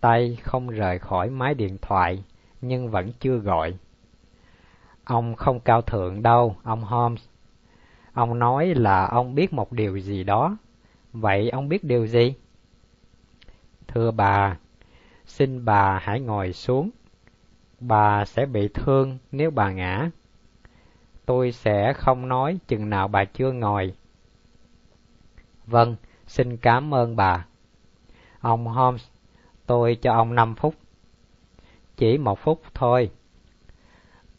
tay 0.00 0.38
không 0.42 0.68
rời 0.68 0.98
khỏi 0.98 1.30
máy 1.30 1.54
điện 1.54 1.78
thoại, 1.82 2.24
nhưng 2.60 2.90
vẫn 2.90 3.12
chưa 3.20 3.36
gọi. 3.36 3.74
Ông 5.04 5.34
không 5.34 5.60
cao 5.60 5.82
thượng 5.82 6.22
đâu, 6.22 6.56
ông 6.62 6.84
Holmes. 6.84 7.24
Ông 8.12 8.38
nói 8.38 8.74
là 8.74 9.06
ông 9.06 9.34
biết 9.34 9.52
một 9.52 9.72
điều 9.72 9.96
gì 9.96 10.24
đó. 10.24 10.56
Vậy 11.12 11.50
ông 11.50 11.68
biết 11.68 11.84
điều 11.84 12.06
gì? 12.06 12.34
Thưa 13.86 14.10
bà, 14.10 14.56
xin 15.26 15.64
bà 15.64 15.98
hãy 16.02 16.20
ngồi 16.20 16.52
xuống. 16.52 16.90
Bà 17.80 18.24
sẽ 18.24 18.46
bị 18.46 18.68
thương 18.74 19.18
nếu 19.32 19.50
bà 19.50 19.72
ngã. 19.72 20.10
Tôi 21.26 21.52
sẽ 21.52 21.92
không 21.92 22.28
nói 22.28 22.58
chừng 22.68 22.90
nào 22.90 23.08
bà 23.08 23.24
chưa 23.24 23.52
ngồi. 23.52 23.94
Vâng, 25.70 25.96
xin 26.26 26.56
cảm 26.56 26.94
ơn 26.94 27.16
bà. 27.16 27.46
Ông 28.40 28.66
Holmes, 28.66 29.06
tôi 29.66 29.98
cho 30.02 30.12
ông 30.12 30.34
năm 30.34 30.54
phút. 30.54 30.74
Chỉ 31.96 32.18
một 32.18 32.38
phút 32.38 32.62
thôi. 32.74 33.10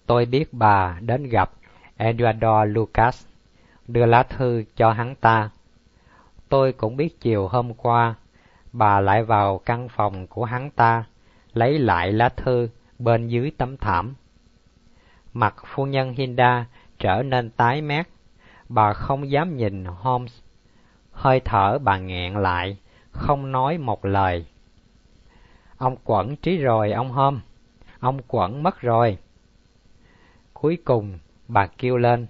Tôi 0.06 0.26
biết 0.26 0.54
bà 0.54 1.00
đến 1.02 1.30
gặp 1.30 1.52
Eduardo 1.98 2.66
Lucas, 2.66 3.26
đưa 3.88 4.06
lá 4.06 4.24
thư 4.24 4.64
cho 4.76 4.92
hắn 4.92 5.16
ta. 5.16 5.50
Tôi 6.50 6.74
cũng 6.74 6.98
biết 6.98 7.20
chiều 7.20 7.48
hôm 7.48 7.74
qua, 7.74 8.16
bà 8.72 9.00
lại 9.00 9.24
vào 9.24 9.58
căn 9.58 9.90
phòng 9.90 10.28
của 10.28 10.46
hắn 10.46 10.70
ta, 10.70 11.04
lấy 11.54 11.80
lại 11.80 12.12
lá 12.12 12.30
thư 12.30 12.70
bên 13.00 13.28
dưới 13.28 13.52
tấm 13.58 13.78
thảm. 13.78 14.14
Mặt 15.34 15.56
phu 15.66 15.86
nhân 15.86 16.14
Hinda 16.14 16.66
trở 17.00 17.24
nên 17.24 17.50
tái 17.50 17.82
mét, 17.82 18.08
bà 18.70 18.94
không 18.94 19.32
dám 19.32 19.58
nhìn 19.58 19.86
Holmes. 19.86 20.40
Hơi 21.20 21.40
thở 21.46 21.80
bà 21.84 21.98
nghẹn 21.98 22.34
lại, 22.34 22.78
không 23.12 23.52
nói 23.52 23.78
một 23.78 24.06
lời. 24.06 24.46
Ông 25.78 25.96
quẩn 26.04 26.36
trí 26.36 26.58
rồi 26.58 26.92
ông 26.92 27.12
Holmes, 27.12 27.42
ông 28.00 28.20
quẩn 28.28 28.64
mất 28.64 28.82
rồi. 28.82 29.18
Cuối 30.54 30.78
cùng, 30.86 31.20
bà 31.48 31.68
kêu 31.68 31.98
lên. 31.98 32.28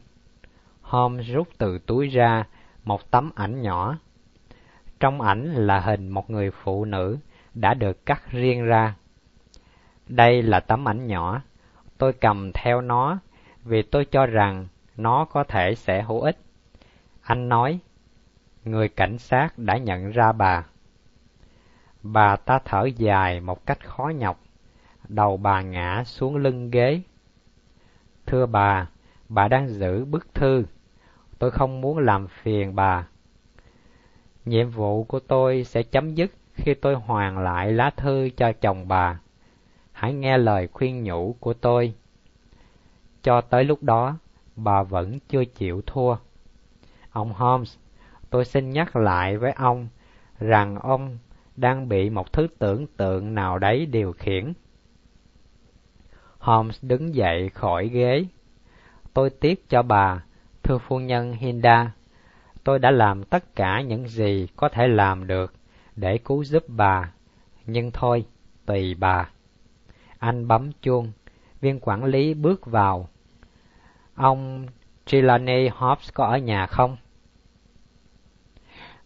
Holmes 0.81 1.27
rút 1.27 1.47
từ 1.57 1.79
túi 1.79 2.07
ra 2.07 2.43
một 2.83 3.11
tấm 3.11 3.31
ảnh 3.35 3.61
nhỏ. 3.61 3.97
Trong 4.99 5.21
ảnh 5.21 5.53
là 5.53 5.79
hình 5.79 6.09
một 6.09 6.29
người 6.29 6.51
phụ 6.51 6.85
nữ 6.85 7.17
đã 7.53 7.73
được 7.73 8.05
cắt 8.05 8.31
riêng 8.31 8.65
ra. 8.65 8.95
Đây 10.07 10.41
là 10.41 10.59
tấm 10.59 10.87
ảnh 10.87 11.07
nhỏ, 11.07 11.41
tôi 11.97 12.13
cầm 12.13 12.51
theo 12.53 12.81
nó 12.81 13.19
vì 13.63 13.81
tôi 13.81 14.05
cho 14.05 14.25
rằng 14.25 14.67
nó 14.97 15.25
có 15.25 15.43
thể 15.43 15.75
sẽ 15.75 16.01
hữu 16.01 16.21
ích. 16.21 16.37
Anh 17.21 17.49
nói, 17.49 17.79
người 18.72 18.89
cảnh 18.89 19.17
sát 19.17 19.57
đã 19.57 19.78
nhận 19.78 20.11
ra 20.11 20.32
bà. 20.32 20.65
Bà 22.03 22.36
ta 22.36 22.59
thở 22.65 22.86
dài 22.86 23.39
một 23.41 23.65
cách 23.65 23.88
khó 23.88 24.11
nhọc, 24.15 24.39
đầu 25.07 25.38
bà 25.38 25.61
ngã 25.61 26.03
xuống 26.05 26.36
lưng 26.36 26.72
ghế. 26.72 27.01
Thưa 28.26 28.45
bà, 28.45 28.88
bà 29.30 29.47
đang 29.47 29.67
giữ 29.67 30.05
bức 30.05 30.34
thư, 30.34 30.63
tôi 31.39 31.51
không 31.51 31.82
muốn 31.82 31.97
làm 31.97 32.28
phiền 32.28 32.76
bà. 32.76 33.07
Nhiệm 34.45 34.70
vụ 34.70 35.03
của 35.03 35.20
tôi 35.20 35.63
sẽ 35.63 35.84
chấm 35.84 36.15
dứt 36.15 36.32
khi 36.53 36.74
tôi 36.74 36.95
hoàn 36.95 37.38
lại 37.38 37.72
lá 37.72 37.89
thư 37.89 38.30
cho 38.38 38.51
chồng 38.51 38.88
bà 38.88 39.20
hãy 39.99 40.13
nghe 40.13 40.38
lời 40.38 40.67
khuyên 40.67 41.03
nhủ 41.03 41.36
của 41.39 41.53
tôi. 41.53 41.93
Cho 43.24 43.41
tới 43.41 43.63
lúc 43.63 43.84
đó, 43.84 44.17
bà 44.55 44.84
vẫn 44.84 45.20
chưa 45.30 45.45
chịu 45.45 45.82
thua. 45.86 46.15
Ông 47.11 47.34
Holmes, 47.34 47.78
tôi 48.30 48.45
xin 48.45 48.69
nhắc 48.69 48.95
lại 48.95 49.38
với 49.38 49.51
ông 49.51 49.88
rằng 50.39 50.75
ông 50.80 51.17
đang 51.55 51.89
bị 51.89 52.09
một 52.09 52.34
thứ 52.34 52.47
tưởng 52.59 52.88
tượng 52.88 53.36
nào 53.36 53.59
đấy 53.59 53.86
điều 53.86 54.13
khiển. 54.13 54.53
Holmes 56.39 56.84
đứng 56.84 57.15
dậy 57.15 57.49
khỏi 57.49 57.88
ghế. 57.88 58.25
Tôi 59.13 59.30
tiếc 59.30 59.69
cho 59.69 59.82
bà, 59.82 60.23
thưa 60.63 60.77
phu 60.77 60.99
nhân 60.99 61.34
Hinda. 61.34 61.91
Tôi 62.63 62.80
đã 62.80 62.91
làm 62.91 63.23
tất 63.23 63.55
cả 63.55 63.82
những 63.82 64.07
gì 64.07 64.47
có 64.55 64.69
thể 64.69 64.88
làm 64.88 65.27
được 65.27 65.53
để 65.95 66.17
cứu 66.17 66.43
giúp 66.43 66.63
bà. 66.67 67.13
Nhưng 67.65 67.91
thôi, 67.91 68.25
tùy 68.65 68.95
bà. 68.95 69.30
Anh 70.19 70.47
bấm 70.47 70.71
chuông, 70.82 71.11
viên 71.61 71.80
quản 71.82 72.03
lý 72.03 72.34
bước 72.34 72.65
vào. 72.65 73.09
Ông 74.15 74.65
Trelawney 75.05 75.69
Hobbs 75.73 76.13
có 76.13 76.25
ở 76.25 76.38
nhà 76.38 76.65
không? 76.65 76.97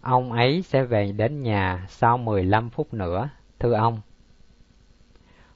Ông 0.04 0.32
ấy 0.32 0.62
sẽ 0.62 0.84
về 0.84 1.12
đến 1.12 1.43
nhà 1.43 1.86
sau 1.88 2.18
15 2.18 2.70
phút 2.70 2.93
nữa, 2.93 3.30
thưa 3.60 3.74
ông. 3.74 4.01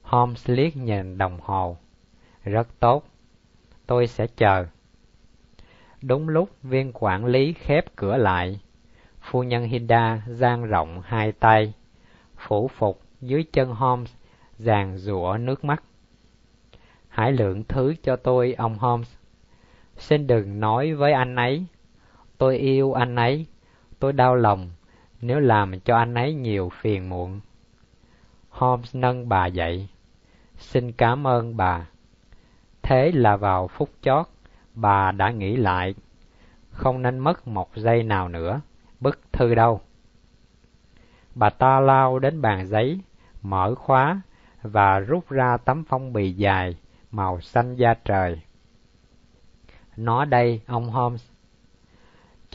Holmes 0.02 0.50
liếc 0.50 0.78
nhìn 0.78 1.18
đồng 1.18 1.40
hồ. 1.42 1.78
Rất 2.44 2.80
tốt, 2.80 3.04
tôi 3.86 4.08
sẽ 4.08 4.28
chờ. 4.28 4.66
Đúng 6.02 6.30
lúc 6.30 6.50
viên 6.64 6.92
quản 6.94 7.26
lý 7.26 7.54
khép 7.54 7.96
cửa 7.96 8.18
lại, 8.18 8.60
phu 9.22 9.44
nhân 9.44 9.64
Hilda 9.64 10.22
dang 10.28 10.66
rộng 10.66 11.02
hai 11.06 11.32
tay, 11.32 11.74
phủ 12.38 12.68
phục 12.68 13.02
dưới 13.22 13.44
chân 13.54 13.70
Holmes 13.70 14.14
giàn 14.58 14.98
rủa 14.98 15.38
nước 15.40 15.66
mắt. 15.66 15.84
Hãy 17.08 17.32
lượng 17.32 17.64
thứ 17.64 17.94
cho 18.04 18.16
tôi, 18.16 18.54
ông 18.54 18.78
Holmes. 18.78 19.16
Xin 19.98 20.28
đừng 20.28 20.60
nói 20.60 20.94
với 20.94 21.14
anh 21.14 21.36
ấy. 21.36 21.66
Tôi 22.38 22.58
yêu 22.58 22.94
anh 22.94 23.16
ấy. 23.16 23.46
Tôi 24.00 24.14
đau 24.14 24.36
lòng 24.36 24.70
nếu 25.22 25.40
làm 25.40 25.80
cho 25.80 25.98
anh 25.98 26.14
ấy 26.14 26.34
nhiều 26.34 26.72
phiền 26.82 27.10
muộn. 27.10 27.40
Holmes 28.50 28.96
nâng 28.96 29.30
bà 29.30 29.46
dậy. 29.46 29.88
Xin 30.58 30.92
cảm 30.92 31.28
ơn 31.28 31.58
bà. 31.58 31.88
Thế 32.82 33.12
là 33.12 33.38
vào 33.38 33.68
phút 33.68 33.90
chót, 34.02 34.26
bà 34.76 35.12
đã 35.12 35.32
nghĩ 35.32 35.56
lại. 35.56 35.96
Không 36.72 37.02
nên 37.02 37.20
mất 37.20 37.48
một 37.48 37.70
giây 37.76 38.04
nào 38.04 38.30
nữa, 38.30 38.62
bức 39.00 39.20
thư 39.32 39.56
đâu. 39.56 39.82
Bà 41.36 41.50
ta 41.50 41.80
lao 41.80 42.20
đến 42.20 42.42
bàn 42.42 42.68
giấy, 42.68 43.00
mở 43.42 43.76
khóa 43.76 44.22
và 44.62 45.00
rút 45.00 45.30
ra 45.30 45.58
tấm 45.58 45.84
phong 45.90 46.14
bì 46.14 46.32
dài 46.32 46.78
màu 47.12 47.42
xanh 47.42 47.76
da 47.76 47.94
trời. 47.94 48.42
Nó 49.98 50.26
đây, 50.26 50.62
ông 50.68 50.90
Holmes. 50.90 51.30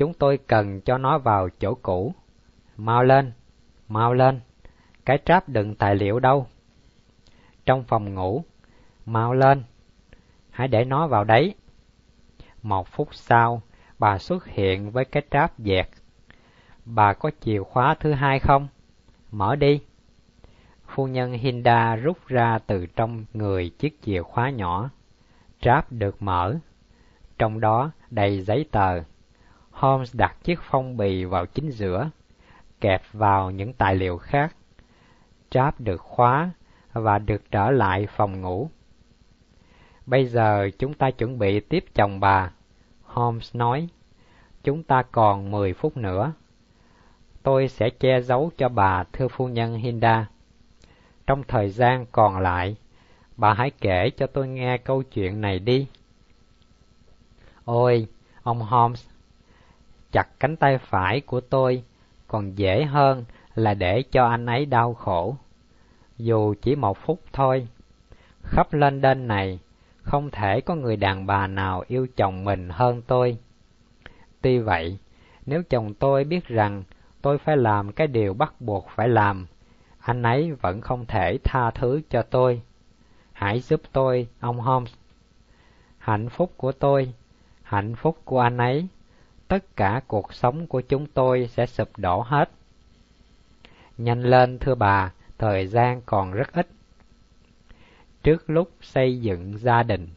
Chúng 0.02 0.14
tôi 0.14 0.38
cần 0.46 0.80
cho 0.80 0.98
nó 0.98 1.18
vào 1.18 1.48
chỗ 1.60 1.74
cũ. 1.74 2.14
Mau 2.76 3.04
lên, 3.04 3.32
mau 3.88 4.14
lên. 4.14 4.40
Cái 5.04 5.18
tráp 5.24 5.48
đựng 5.48 5.74
tài 5.74 5.94
liệu 5.94 6.18
đâu? 6.18 6.46
Trong 7.66 7.84
phòng 7.84 8.14
ngủ. 8.14 8.44
Mau 9.06 9.34
lên. 9.34 9.64
Hãy 10.50 10.68
để 10.68 10.84
nó 10.84 11.06
vào 11.06 11.24
đấy. 11.24 11.54
Một 12.62 12.88
phút 12.88 13.14
sau, 13.14 13.62
bà 13.98 14.18
xuất 14.18 14.46
hiện 14.46 14.90
với 14.90 15.04
cái 15.04 15.22
tráp 15.30 15.58
dẹt. 15.58 15.88
Bà 16.84 17.12
có 17.12 17.30
chìa 17.40 17.62
khóa 17.62 17.94
thứ 18.00 18.12
hai 18.12 18.38
không? 18.38 18.68
Mở 19.30 19.56
đi. 19.56 19.80
Phu 20.86 21.06
nhân 21.06 21.32
Hinda 21.32 21.96
rút 21.96 22.26
ra 22.26 22.58
từ 22.66 22.86
trong 22.86 23.24
người 23.32 23.70
chiếc 23.78 24.02
chìa 24.02 24.22
khóa 24.22 24.50
nhỏ. 24.50 24.90
Tráp 25.60 25.92
được 25.92 26.22
mở. 26.22 26.54
Trong 27.38 27.60
đó 27.60 27.90
đầy 28.10 28.40
giấy 28.40 28.66
tờ. 28.70 29.11
Holmes 29.82 30.16
đặt 30.16 30.36
chiếc 30.44 30.58
phong 30.62 30.96
bì 30.96 31.24
vào 31.24 31.46
chính 31.46 31.70
giữa, 31.70 32.10
kẹp 32.80 33.02
vào 33.12 33.50
những 33.50 33.72
tài 33.72 33.94
liệu 33.94 34.18
khác. 34.18 34.54
Tráp 35.50 35.80
được 35.80 36.00
khóa 36.00 36.50
và 36.92 37.18
được 37.18 37.42
trở 37.50 37.70
lại 37.70 38.06
phòng 38.16 38.40
ngủ. 38.40 38.70
Bây 40.06 40.26
giờ 40.26 40.70
chúng 40.78 40.94
ta 40.94 41.10
chuẩn 41.10 41.38
bị 41.38 41.60
tiếp 41.60 41.84
chồng 41.94 42.20
bà, 42.20 42.50
Holmes 43.04 43.56
nói. 43.56 43.88
Chúng 44.64 44.82
ta 44.82 45.02
còn 45.02 45.50
mười 45.50 45.72
phút 45.72 45.96
nữa. 45.96 46.32
Tôi 47.42 47.68
sẽ 47.68 47.90
che 47.90 48.20
giấu 48.20 48.50
cho 48.56 48.68
bà 48.68 49.04
thưa 49.12 49.28
phu 49.28 49.48
nhân 49.48 49.74
Hinda. 49.74 50.26
Trong 51.26 51.42
thời 51.48 51.70
gian 51.70 52.06
còn 52.12 52.38
lại, 52.38 52.76
bà 53.36 53.54
hãy 53.54 53.70
kể 53.70 54.10
cho 54.10 54.26
tôi 54.26 54.48
nghe 54.48 54.78
câu 54.78 55.02
chuyện 55.02 55.40
này 55.40 55.58
đi. 55.58 55.86
Ôi, 57.64 58.06
ông 58.42 58.60
Holmes, 58.60 59.11
chặt 60.12 60.28
cánh 60.40 60.56
tay 60.56 60.78
phải 60.78 61.20
của 61.20 61.40
tôi 61.40 61.84
còn 62.28 62.58
dễ 62.58 62.84
hơn 62.84 63.24
là 63.54 63.74
để 63.74 64.02
cho 64.02 64.26
anh 64.26 64.46
ấy 64.46 64.66
đau 64.66 64.94
khổ. 64.94 65.36
Dù 66.18 66.54
chỉ 66.62 66.76
một 66.76 66.98
phút 66.98 67.20
thôi, 67.32 67.68
khắp 68.42 68.72
lên 68.72 69.00
đên 69.00 69.28
này, 69.28 69.58
không 70.02 70.30
thể 70.30 70.60
có 70.60 70.74
người 70.74 70.96
đàn 70.96 71.26
bà 71.26 71.46
nào 71.46 71.84
yêu 71.88 72.06
chồng 72.16 72.44
mình 72.44 72.68
hơn 72.68 73.02
tôi. 73.06 73.38
Tuy 74.40 74.58
vậy, 74.58 74.98
nếu 75.46 75.62
chồng 75.62 75.94
tôi 75.94 76.24
biết 76.24 76.46
rằng 76.46 76.82
tôi 77.22 77.38
phải 77.38 77.56
làm 77.56 77.92
cái 77.92 78.06
điều 78.06 78.34
bắt 78.34 78.60
buộc 78.60 78.88
phải 78.94 79.08
làm, 79.08 79.46
anh 80.00 80.22
ấy 80.22 80.52
vẫn 80.52 80.80
không 80.80 81.06
thể 81.06 81.38
tha 81.44 81.70
thứ 81.70 82.00
cho 82.10 82.22
tôi. 82.22 82.62
Hãy 83.32 83.60
giúp 83.60 83.80
tôi, 83.92 84.28
ông 84.40 84.60
Holmes. 84.60 84.92
Hạnh 85.98 86.28
phúc 86.28 86.52
của 86.56 86.72
tôi, 86.72 87.12
hạnh 87.62 87.94
phúc 87.94 88.18
của 88.24 88.40
anh 88.40 88.58
ấy, 88.58 88.88
tất 89.52 89.76
cả 89.76 90.00
cuộc 90.06 90.34
sống 90.34 90.66
của 90.66 90.80
chúng 90.80 91.06
tôi 91.06 91.46
sẽ 91.46 91.66
sụp 91.66 91.88
đổ 91.96 92.20
hết. 92.20 92.50
Nhanh 93.98 94.22
lên 94.22 94.58
thưa 94.58 94.74
bà, 94.74 95.12
thời 95.38 95.66
gian 95.66 96.00
còn 96.06 96.32
rất 96.32 96.52
ít. 96.52 96.68
Trước 98.22 98.50
lúc 98.50 98.70
xây 98.80 99.20
dựng 99.20 99.58
gia 99.58 99.82
đình, 99.82 100.08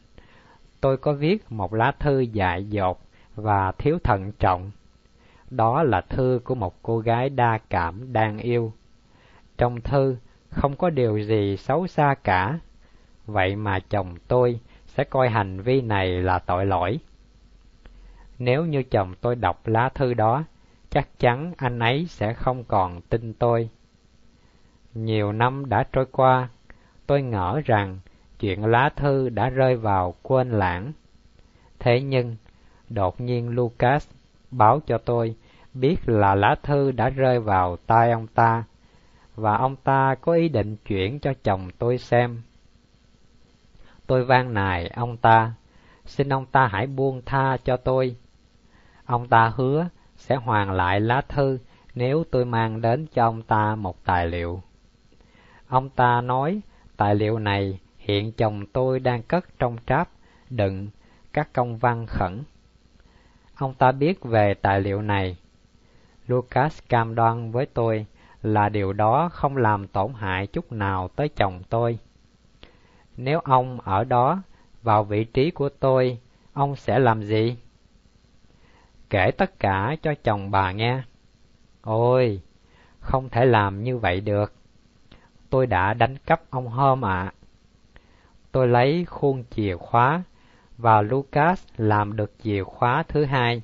tôi 0.80 0.96
có 0.96 1.12
viết 1.12 1.52
một 1.52 1.74
lá 1.74 1.92
thư 1.98 2.20
dại 2.20 2.64
dột 2.64 3.00
và 3.34 3.72
thiếu 3.72 3.98
thận 4.04 4.32
trọng. 4.38 4.70
Đó 5.50 5.82
là 5.82 6.00
thư 6.00 6.40
của 6.44 6.54
một 6.54 6.74
cô 6.82 6.98
gái 6.98 7.30
đa 7.30 7.58
cảm 7.70 8.12
đang 8.12 8.38
yêu. 8.38 8.72
Trong 9.58 9.80
thư 9.80 10.16
không 10.50 10.76
có 10.76 10.90
điều 10.90 11.18
gì 11.18 11.56
xấu 11.56 11.86
xa 11.86 12.14
cả, 12.24 12.58
vậy 13.26 13.56
mà 13.56 13.78
chồng 13.80 14.14
tôi 14.28 14.60
sẽ 14.86 15.04
coi 15.04 15.28
hành 15.28 15.60
vi 15.60 15.80
này 15.80 16.08
là 16.08 16.38
tội 16.38 16.66
lỗi. 16.66 16.98
Nếu 18.38 18.64
như 18.64 18.82
chồng 18.82 19.14
tôi 19.20 19.36
đọc 19.36 19.66
lá 19.66 19.88
thư 19.88 20.14
đó, 20.14 20.44
chắc 20.90 21.18
chắn 21.18 21.52
anh 21.56 21.78
ấy 21.78 22.06
sẽ 22.08 22.32
không 22.32 22.64
còn 22.64 23.00
tin 23.00 23.32
tôi. 23.32 23.70
Nhiều 24.94 25.32
năm 25.32 25.68
đã 25.68 25.84
trôi 25.92 26.06
qua, 26.12 26.48
tôi 27.06 27.22
ngỡ 27.22 27.60
rằng 27.64 27.98
chuyện 28.40 28.64
lá 28.64 28.90
thư 28.96 29.28
đã 29.28 29.48
rơi 29.48 29.76
vào 29.76 30.14
quên 30.22 30.50
lãng. 30.50 30.92
Thế 31.78 32.00
nhưng, 32.00 32.36
đột 32.88 33.20
nhiên 33.20 33.48
Lucas 33.48 34.08
báo 34.50 34.80
cho 34.86 34.98
tôi 34.98 35.36
biết 35.74 35.96
là 36.06 36.34
lá 36.34 36.54
thư 36.62 36.92
đã 36.92 37.08
rơi 37.08 37.40
vào 37.40 37.76
tay 37.76 38.10
ông 38.10 38.26
ta, 38.26 38.64
và 39.34 39.56
ông 39.56 39.76
ta 39.76 40.14
có 40.20 40.32
ý 40.32 40.48
định 40.48 40.76
chuyển 40.76 41.18
cho 41.18 41.32
chồng 41.42 41.70
tôi 41.78 41.98
xem. 41.98 42.42
Tôi 44.06 44.24
van 44.24 44.54
nài 44.54 44.88
ông 44.88 45.16
ta, 45.16 45.52
xin 46.04 46.32
ông 46.32 46.46
ta 46.46 46.66
hãy 46.66 46.86
buông 46.86 47.22
tha 47.26 47.56
cho 47.64 47.76
tôi. 47.76 48.16
Ông 49.06 49.28
ta 49.28 49.52
hứa 49.56 49.88
sẽ 50.16 50.36
hoàn 50.36 50.70
lại 50.70 51.00
lá 51.00 51.20
thư 51.28 51.58
nếu 51.94 52.24
tôi 52.30 52.44
mang 52.44 52.80
đến 52.80 53.06
cho 53.12 53.24
ông 53.24 53.42
ta 53.42 53.74
một 53.74 54.04
tài 54.04 54.26
liệu. 54.26 54.62
Ông 55.68 55.88
ta 55.88 56.20
nói 56.20 56.60
tài 56.96 57.14
liệu 57.14 57.38
này 57.38 57.80
hiện 57.98 58.32
chồng 58.32 58.66
tôi 58.72 59.00
đang 59.00 59.22
cất 59.22 59.58
trong 59.58 59.76
tráp 59.86 60.08
đựng 60.50 60.88
các 61.32 61.52
công 61.52 61.76
văn 61.76 62.06
khẩn. 62.06 62.42
Ông 63.54 63.74
ta 63.74 63.92
biết 63.92 64.24
về 64.24 64.54
tài 64.54 64.80
liệu 64.80 65.02
này. 65.02 65.36
Lucas 66.26 66.82
cam 66.88 67.14
đoan 67.14 67.50
với 67.50 67.66
tôi 67.66 68.06
là 68.42 68.68
điều 68.68 68.92
đó 68.92 69.28
không 69.32 69.56
làm 69.56 69.88
tổn 69.88 70.12
hại 70.14 70.46
chút 70.46 70.72
nào 70.72 71.08
tới 71.08 71.28
chồng 71.28 71.62
tôi. 71.68 71.98
Nếu 73.16 73.40
ông 73.40 73.80
ở 73.80 74.04
đó, 74.04 74.42
vào 74.82 75.04
vị 75.04 75.24
trí 75.24 75.50
của 75.50 75.68
tôi, 75.68 76.18
ông 76.52 76.76
sẽ 76.76 76.98
làm 76.98 77.22
gì? 77.22 77.56
Kể 79.10 79.30
tất 79.30 79.58
cả 79.58 79.96
cho 80.02 80.14
chồng 80.24 80.50
bà 80.50 80.72
nghe. 80.72 81.02
Ôi, 81.82 82.40
không 83.00 83.28
thể 83.28 83.44
làm 83.44 83.82
như 83.82 83.98
vậy 83.98 84.20
được. 84.20 84.52
Tôi 85.50 85.66
đã 85.66 85.94
đánh 85.94 86.16
cắp 86.26 86.50
ông 86.50 86.68
hôm 86.68 87.04
ạ. 87.04 87.22
À. 87.22 87.32
Tôi 88.52 88.68
lấy 88.68 89.04
khuôn 89.04 89.44
chìa 89.50 89.76
khóa 89.76 90.22
và 90.78 91.02
Lucas 91.02 91.64
làm 91.76 92.16
được 92.16 92.32
chìa 92.42 92.64
khóa 92.64 93.02
thứ 93.08 93.24
hai. 93.24 93.62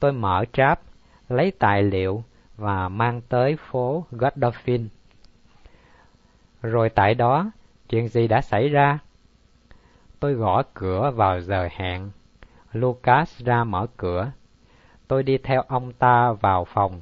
Tôi 0.00 0.12
mở 0.12 0.44
tráp, 0.52 0.80
lấy 1.28 1.52
tài 1.58 1.82
liệu 1.82 2.24
và 2.56 2.88
mang 2.88 3.20
tới 3.20 3.56
phố 3.56 4.04
Godolphin. 4.10 4.88
Rồi 6.62 6.88
tại 6.88 7.14
đó, 7.14 7.50
chuyện 7.88 8.08
gì 8.08 8.28
đã 8.28 8.40
xảy 8.40 8.68
ra? 8.68 8.98
Tôi 10.20 10.34
gõ 10.34 10.62
cửa 10.74 11.12
vào 11.16 11.40
giờ 11.40 11.68
hẹn. 11.72 12.10
Lucas 12.80 13.38
ra 13.44 13.64
mở 13.64 13.86
cửa. 13.96 14.30
Tôi 15.08 15.22
đi 15.22 15.38
theo 15.38 15.62
ông 15.68 15.92
ta 15.92 16.32
vào 16.32 16.64
phòng. 16.64 17.00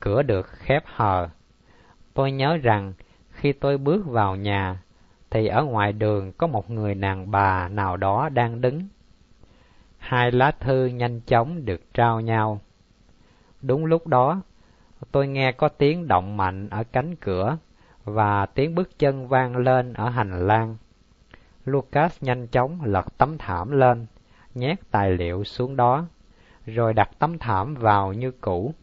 Cửa 0.00 0.22
được 0.22 0.46
khép 0.48 0.84
hờ. 0.86 1.28
Tôi 2.14 2.32
nhớ 2.32 2.56
rằng 2.56 2.92
khi 3.30 3.52
tôi 3.52 3.78
bước 3.78 4.06
vào 4.06 4.36
nhà, 4.36 4.82
thì 5.30 5.46
ở 5.46 5.64
ngoài 5.64 5.92
đường 5.92 6.32
có 6.32 6.46
một 6.46 6.70
người 6.70 6.94
nàng 6.94 7.30
bà 7.30 7.68
nào 7.68 7.96
đó 7.96 8.28
đang 8.28 8.60
đứng. 8.60 8.88
Hai 9.98 10.30
lá 10.32 10.50
thư 10.50 10.86
nhanh 10.86 11.20
chóng 11.20 11.64
được 11.64 11.94
trao 11.94 12.20
nhau. 12.20 12.60
Đúng 13.62 13.86
lúc 13.86 14.06
đó, 14.06 14.42
tôi 15.12 15.28
nghe 15.28 15.52
có 15.52 15.68
tiếng 15.68 16.08
động 16.08 16.36
mạnh 16.36 16.68
ở 16.70 16.84
cánh 16.84 17.16
cửa 17.16 17.56
và 18.04 18.46
tiếng 18.46 18.74
bước 18.74 18.98
chân 18.98 19.28
vang 19.28 19.56
lên 19.56 19.92
ở 19.92 20.08
hành 20.08 20.46
lang. 20.46 20.76
Lucas 21.64 22.22
nhanh 22.22 22.46
chóng 22.46 22.78
lật 22.84 23.18
tấm 23.18 23.38
thảm 23.38 23.70
lên, 23.70 24.06
nhét 24.54 24.78
tài 24.90 25.10
liệu 25.10 25.44
xuống 25.44 25.76
đó, 25.76 26.06
rồi 26.66 26.94
đặt 26.94 27.10
tấm 27.18 27.38
thảm 27.38 27.74
vào 27.74 28.12
như 28.12 28.30
cũ. 28.30 28.74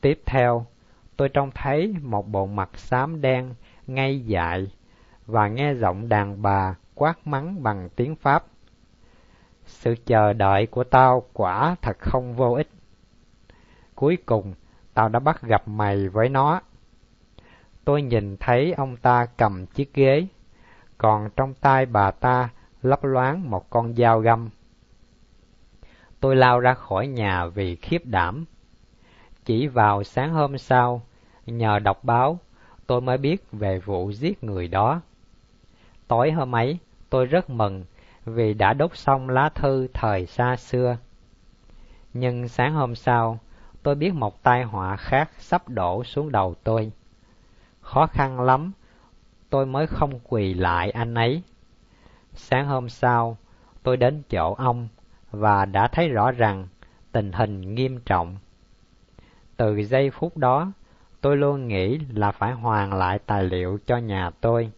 Tiếp 0.00 0.22
theo, 0.26 0.66
tôi 1.16 1.28
trông 1.28 1.50
thấy 1.54 1.94
một 2.02 2.28
bộ 2.28 2.46
mặt 2.46 2.70
xám 2.74 3.20
đen, 3.20 3.54
ngay 3.86 4.20
dại, 4.20 4.70
và 5.26 5.48
nghe 5.48 5.74
giọng 5.74 6.08
đàn 6.08 6.42
bà 6.42 6.74
quát 6.94 7.26
mắng 7.26 7.62
bằng 7.62 7.88
tiếng 7.96 8.16
Pháp. 8.16 8.44
Sự 9.66 9.94
chờ 10.06 10.32
đợi 10.32 10.66
của 10.66 10.84
tao 10.84 11.22
quả 11.32 11.76
thật 11.82 11.96
không 11.98 12.34
vô 12.34 12.52
ích. 12.52 12.68
Cuối 13.94 14.18
cùng, 14.26 14.54
tao 14.94 15.08
đã 15.08 15.18
bắt 15.20 15.42
gặp 15.42 15.68
mày 15.68 16.08
với 16.08 16.28
nó. 16.28 16.60
Tôi 17.84 18.02
nhìn 18.02 18.36
thấy 18.36 18.72
ông 18.72 18.96
ta 18.96 19.26
cầm 19.36 19.66
chiếc 19.66 19.94
ghế, 19.94 20.26
còn 20.98 21.28
trong 21.36 21.54
tay 21.54 21.86
bà 21.86 22.10
ta 22.10 22.48
lấp 22.82 23.04
loáng 23.04 23.50
một 23.50 23.70
con 23.70 23.94
dao 23.94 24.20
găm. 24.20 24.50
Tôi 26.24 26.36
lao 26.36 26.60
ra 26.60 26.74
khỏi 26.74 27.06
nhà 27.06 27.46
vì 27.46 27.76
khiếp 27.76 28.06
đảm. 28.06 28.44
Chỉ 29.44 29.66
vào 29.66 30.02
sáng 30.02 30.32
hôm 30.32 30.58
sau, 30.58 31.02
nhờ 31.46 31.78
đọc 31.78 32.04
báo, 32.04 32.38
tôi 32.86 33.00
mới 33.00 33.18
biết 33.18 33.44
về 33.52 33.78
vụ 33.78 34.10
giết 34.12 34.44
người 34.44 34.68
đó. 34.68 35.00
tối 36.08 36.32
hôm 36.32 36.54
ấy, 36.54 36.78
tôi 37.10 37.26
rất 37.26 37.50
mừng 37.50 37.84
vì 38.24 38.54
đã 38.54 38.72
đốt 38.74 38.96
xong 38.96 39.28
lá 39.28 39.48
thư 39.48 39.88
thời 39.94 40.26
xa 40.26 40.56
xưa. 40.56 40.96
Nhưng 42.12 42.48
sáng 42.48 42.74
hôm 42.74 42.94
sau, 42.94 43.38
tôi 43.82 43.94
biết 43.94 44.14
một 44.14 44.42
tai 44.42 44.62
họa 44.62 44.96
khác 44.96 45.30
sắp 45.38 45.68
đổ 45.68 46.04
xuống 46.04 46.32
đầu 46.32 46.54
tôi. 46.64 46.92
Khó 47.80 48.06
khăn 48.06 48.40
lắm, 48.40 48.72
tôi 49.50 49.66
mới 49.66 49.86
không 49.86 50.20
quỳ 50.28 50.54
lại 50.54 50.90
anh 50.90 51.14
ấy. 51.14 51.42
Sáng 52.34 52.66
hôm 52.66 52.88
sau, 52.88 53.36
tôi 53.82 53.96
đến 53.96 54.22
chỗ 54.28 54.54
ông 54.54 54.88
và 55.34 55.64
đã 55.64 55.88
thấy 55.88 56.08
rõ 56.08 56.30
rằng 56.30 56.66
tình 57.12 57.32
hình 57.32 57.74
nghiêm 57.74 58.00
trọng. 58.06 58.36
Từ 59.56 59.82
giây 59.82 60.10
phút 60.10 60.36
đó, 60.36 60.72
tôi 61.20 61.36
luôn 61.36 61.68
nghĩ 61.68 61.98
là 61.98 62.32
phải 62.32 62.52
hoàn 62.52 62.94
lại 62.94 63.18
tài 63.26 63.44
liệu 63.44 63.78
cho 63.86 63.96
nhà 63.96 64.30
tôi. 64.40 64.70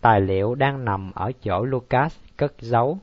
Tài 0.00 0.20
liệu 0.20 0.54
đang 0.54 0.84
nằm 0.84 1.12
ở 1.14 1.32
chỗ 1.32 1.64
Lucas 1.64 2.16
cất 2.36 2.52
giấu. 2.58 2.98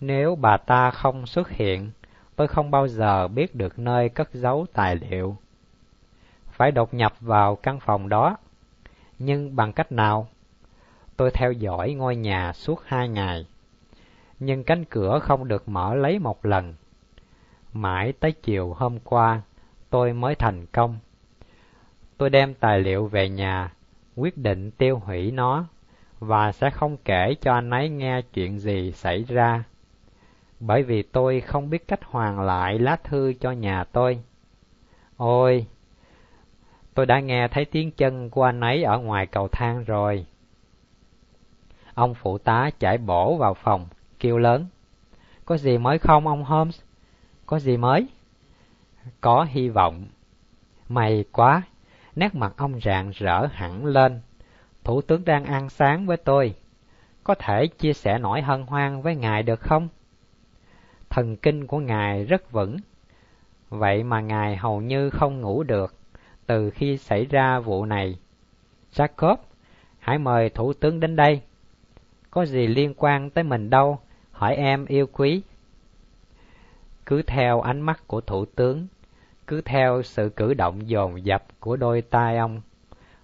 Nếu 0.00 0.36
bà 0.36 0.56
ta 0.56 0.90
không 0.90 1.26
xuất 1.26 1.50
hiện, 1.50 1.90
tôi 2.36 2.48
không 2.48 2.70
bao 2.70 2.88
giờ 2.88 3.28
biết 3.28 3.54
được 3.54 3.78
nơi 3.78 4.08
cất 4.08 4.34
giấu 4.34 4.66
tài 4.72 4.96
liệu. 4.96 5.36
Phải 6.50 6.72
đột 6.72 6.94
nhập 6.94 7.12
vào 7.20 7.56
căn 7.56 7.80
phòng 7.80 8.08
đó, 8.08 8.36
nhưng 9.18 9.56
bằng 9.56 9.72
cách 9.72 9.92
nào? 9.92 10.28
Tôi 11.16 11.30
theo 11.30 11.52
dõi 11.52 11.92
ngôi 11.92 12.16
nhà 12.16 12.52
suốt 12.52 12.82
hai 12.86 13.08
ngày, 13.08 13.46
nhưng 14.44 14.64
cánh 14.64 14.84
cửa 14.84 15.18
không 15.18 15.48
được 15.48 15.68
mở 15.68 15.94
lấy 15.94 16.18
một 16.18 16.46
lần. 16.46 16.74
Mãi 17.72 18.12
tới 18.20 18.32
chiều 18.32 18.72
hôm 18.72 18.98
qua, 18.98 19.42
tôi 19.90 20.12
mới 20.12 20.34
thành 20.34 20.66
công. 20.66 20.98
Tôi 22.16 22.30
đem 22.30 22.54
tài 22.54 22.80
liệu 22.80 23.06
về 23.06 23.28
nhà, 23.28 23.72
quyết 24.16 24.36
định 24.38 24.70
tiêu 24.70 24.98
hủy 24.98 25.30
nó 25.30 25.66
và 26.18 26.52
sẽ 26.52 26.70
không 26.70 26.96
kể 27.04 27.34
cho 27.40 27.54
anh 27.54 27.70
ấy 27.70 27.88
nghe 27.88 28.22
chuyện 28.22 28.58
gì 28.58 28.92
xảy 28.92 29.24
ra. 29.28 29.64
Bởi 30.60 30.82
vì 30.82 31.02
tôi 31.02 31.40
không 31.40 31.70
biết 31.70 31.88
cách 31.88 32.04
hoàn 32.04 32.40
lại 32.40 32.78
lá 32.78 32.96
thư 33.04 33.32
cho 33.40 33.50
nhà 33.50 33.84
tôi. 33.84 34.22
Ôi, 35.16 35.66
tôi 36.94 37.06
đã 37.06 37.20
nghe 37.20 37.48
thấy 37.48 37.64
tiếng 37.64 37.90
chân 37.90 38.30
của 38.30 38.42
anh 38.42 38.60
ấy 38.60 38.82
ở 38.82 38.98
ngoài 38.98 39.26
cầu 39.26 39.48
thang 39.48 39.84
rồi. 39.84 40.26
Ông 41.94 42.14
phụ 42.14 42.38
tá 42.38 42.70
chạy 42.78 42.98
bổ 42.98 43.36
vào 43.36 43.54
phòng, 43.54 43.86
kêu 44.24 44.38
lớn. 44.38 44.66
Có 45.44 45.56
gì 45.56 45.78
mới 45.78 45.98
không 45.98 46.26
ông 46.26 46.44
Holmes? 46.44 46.80
Có 47.46 47.58
gì 47.58 47.76
mới? 47.76 48.06
Có 49.20 49.46
hy 49.50 49.68
vọng. 49.68 50.06
May 50.88 51.24
quá, 51.32 51.62
nét 52.16 52.34
mặt 52.34 52.54
ông 52.56 52.80
rạng 52.80 53.10
rỡ 53.10 53.46
hẳn 53.46 53.86
lên. 53.86 54.20
Thủ 54.84 55.00
tướng 55.00 55.24
đang 55.24 55.44
ăn 55.44 55.68
sáng 55.68 56.06
với 56.06 56.16
tôi. 56.16 56.54
Có 57.24 57.34
thể 57.34 57.66
chia 57.66 57.92
sẻ 57.92 58.18
nỗi 58.18 58.42
hân 58.42 58.66
hoan 58.66 59.02
với 59.02 59.16
ngài 59.16 59.42
được 59.42 59.60
không? 59.60 59.88
Thần 61.10 61.36
kinh 61.36 61.66
của 61.66 61.78
ngài 61.78 62.24
rất 62.24 62.52
vững. 62.52 62.76
Vậy 63.68 64.02
mà 64.02 64.20
ngài 64.20 64.56
hầu 64.56 64.80
như 64.80 65.10
không 65.10 65.40
ngủ 65.40 65.62
được 65.62 65.94
từ 66.46 66.70
khi 66.70 66.96
xảy 66.96 67.24
ra 67.24 67.60
vụ 67.60 67.84
này. 67.84 68.18
Jacob, 68.92 69.36
hãy 69.98 70.18
mời 70.18 70.50
thủ 70.50 70.72
tướng 70.72 71.00
đến 71.00 71.16
đây. 71.16 71.40
Có 72.30 72.46
gì 72.46 72.66
liên 72.66 72.94
quan 72.96 73.30
tới 73.30 73.44
mình 73.44 73.70
đâu, 73.70 73.98
hỏi 74.44 74.54
em 74.54 74.86
yêu 74.86 75.06
quý. 75.12 75.42
Cứ 77.06 77.22
theo 77.22 77.60
ánh 77.60 77.80
mắt 77.80 78.02
của 78.06 78.20
thủ 78.20 78.44
tướng, 78.44 78.86
cứ 79.46 79.60
theo 79.60 80.02
sự 80.02 80.28
cử 80.36 80.54
động 80.54 80.88
dồn 80.88 81.24
dập 81.24 81.44
của 81.60 81.76
đôi 81.76 82.02
tai 82.02 82.36
ông, 82.36 82.60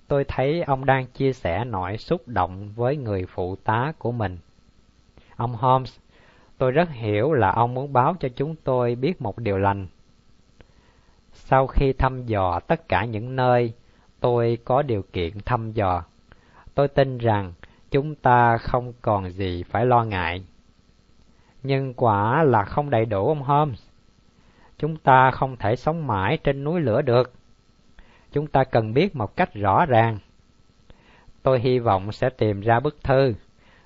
tôi 0.08 0.24
thấy 0.24 0.62
ông 0.62 0.84
đang 0.84 1.06
chia 1.06 1.32
sẻ 1.32 1.64
nỗi 1.64 1.96
xúc 1.96 2.28
động 2.28 2.72
với 2.76 2.96
người 2.96 3.26
phụ 3.26 3.56
tá 3.56 3.92
của 3.98 4.12
mình. 4.12 4.38
Ông 5.36 5.54
Holmes, 5.54 5.98
tôi 6.58 6.70
rất 6.70 6.88
hiểu 6.90 7.32
là 7.32 7.50
ông 7.50 7.74
muốn 7.74 7.92
báo 7.92 8.16
cho 8.20 8.28
chúng 8.36 8.54
tôi 8.64 8.94
biết 8.94 9.22
một 9.22 9.38
điều 9.38 9.58
lành. 9.58 9.86
Sau 11.32 11.66
khi 11.66 11.92
thăm 11.92 12.26
dò 12.26 12.60
tất 12.60 12.88
cả 12.88 13.04
những 13.04 13.36
nơi 13.36 13.72
tôi 14.20 14.58
có 14.64 14.82
điều 14.82 15.02
kiện 15.12 15.40
thăm 15.44 15.72
dò, 15.72 16.04
tôi 16.74 16.88
tin 16.88 17.18
rằng 17.18 17.52
chúng 17.90 18.14
ta 18.14 18.56
không 18.56 18.92
còn 19.02 19.30
gì 19.30 19.62
phải 19.62 19.86
lo 19.86 20.04
ngại. 20.04 20.44
Nhưng 21.62 21.94
quả 21.94 22.42
là 22.42 22.64
không 22.64 22.90
đầy 22.90 23.04
đủ 23.04 23.28
ông 23.28 23.42
Holmes. 23.42 23.80
Chúng 24.78 24.96
ta 24.96 25.30
không 25.30 25.56
thể 25.56 25.76
sống 25.76 26.06
mãi 26.06 26.38
trên 26.44 26.64
núi 26.64 26.80
lửa 26.80 27.02
được. 27.02 27.32
Chúng 28.32 28.46
ta 28.46 28.64
cần 28.64 28.94
biết 28.94 29.16
một 29.16 29.36
cách 29.36 29.54
rõ 29.54 29.86
ràng. 29.86 30.18
Tôi 31.42 31.60
hy 31.60 31.78
vọng 31.78 32.12
sẽ 32.12 32.30
tìm 32.30 32.60
ra 32.60 32.80
bức 32.80 33.02
thư, 33.02 33.34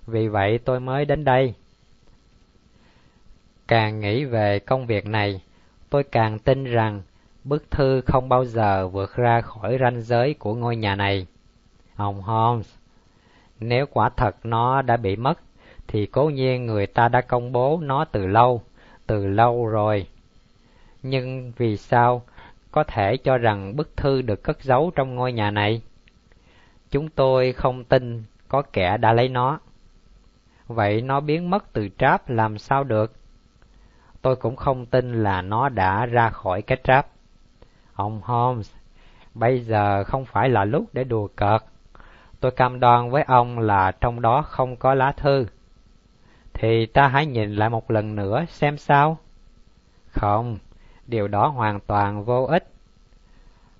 vì 0.07 0.29
vậy 0.29 0.59
tôi 0.59 0.81
mới 0.81 1.05
đến 1.05 1.25
đây. 1.25 1.55
Càng 3.69 4.01
nghĩ 4.01 4.25
về 4.25 4.59
công 4.59 4.87
việc 4.87 5.07
này, 5.07 5.41
tôi 5.91 6.05
càng 6.05 6.39
tin 6.39 6.65
rằng 6.65 7.03
bức 7.45 7.71
thư 7.71 8.01
không 8.01 8.29
bao 8.29 8.45
giờ 8.45 8.89
vượt 8.89 9.17
ra 9.17 9.41
khỏi 9.41 9.79
ranh 9.81 10.01
giới 10.01 10.35
của 10.35 10.55
ngôi 10.55 10.77
nhà 10.77 10.95
này. 10.95 11.27
Ông 11.97 12.23
Holmes, 12.23 12.75
nếu 13.61 13.87
quả 13.87 14.11
thật 14.17 14.37
nó 14.45 14.83
đã 14.83 14.97
bị 14.97 15.17
mất, 15.17 15.39
thì 15.95 16.07
cố 16.07 16.25
nhiên 16.25 16.67
người 16.67 16.87
ta 16.87 17.09
đã 17.09 17.21
công 17.21 17.53
bố 17.53 17.81
nó 17.83 18.05
từ 18.05 18.27
lâu, 18.27 18.63
từ 19.07 19.27
lâu 19.27 19.67
rồi. 19.67 20.07
Nhưng 21.03 21.53
vì 21.57 21.77
sao 21.77 22.23
có 22.71 22.85
thể 22.85 23.17
cho 23.17 23.39
rằng 23.39 23.77
bức 23.77 23.97
thư 23.97 24.23
được 24.23 24.43
cất 24.43 24.63
giấu 24.63 24.93
trong 24.95 25.15
ngôi 25.15 25.33
nhà 25.33 25.51
này? 25.51 25.83
Chúng 26.91 27.09
tôi 27.09 27.53
không 27.53 27.85
tin 27.85 28.25
có 28.49 28.63
kẻ 28.73 28.97
đã 28.97 29.13
lấy 29.13 29.29
nó. 29.29 29.59
Vậy 30.67 31.01
nó 31.01 31.21
biến 31.21 31.51
mất 31.51 31.73
từ 31.73 31.89
tráp 31.99 32.31
làm 32.31 32.59
sao 32.59 32.85
được? 32.85 33.13
Tôi 34.23 34.37
cũng 34.37 34.57
không 34.57 34.87
tin 34.87 35.23
là 35.23 35.43
nó 35.43 35.69
đã 35.69 36.07
ra 36.07 36.31
khỏi 36.31 36.63
cái 36.63 36.79
tráp. 36.85 37.07
Ông 37.95 38.21
Holmes, 38.25 38.73
bây 39.35 39.61
giờ 39.61 40.05
không 40.05 40.25
phải 40.25 40.49
là 40.49 40.65
lúc 40.65 40.85
để 40.93 41.05
đùa 41.05 41.29
cợt. 41.37 41.63
Tôi 42.41 42.51
cam 42.51 42.81
đoan 42.81 43.11
với 43.11 43.23
ông 43.23 43.59
là 43.59 43.93
trong 44.01 44.21
đó 44.21 44.43
không 44.43 44.77
có 44.77 44.95
lá 44.95 45.13
thư. 45.13 45.47
Thì 46.55 46.87
ta 46.87 47.09
hãy 47.09 47.27
nhìn 47.27 47.55
lại 47.55 47.71
một 47.71 47.91
lần 47.91 48.17
nữa 48.17 48.45
xem 48.49 48.79
sao. 48.79 49.19
Không, 50.11 50.59
điều 51.07 51.29
đó 51.29 51.47
hoàn 51.47 51.81
toàn 51.81 52.25
vô 52.25 52.45
ích. 52.45 52.69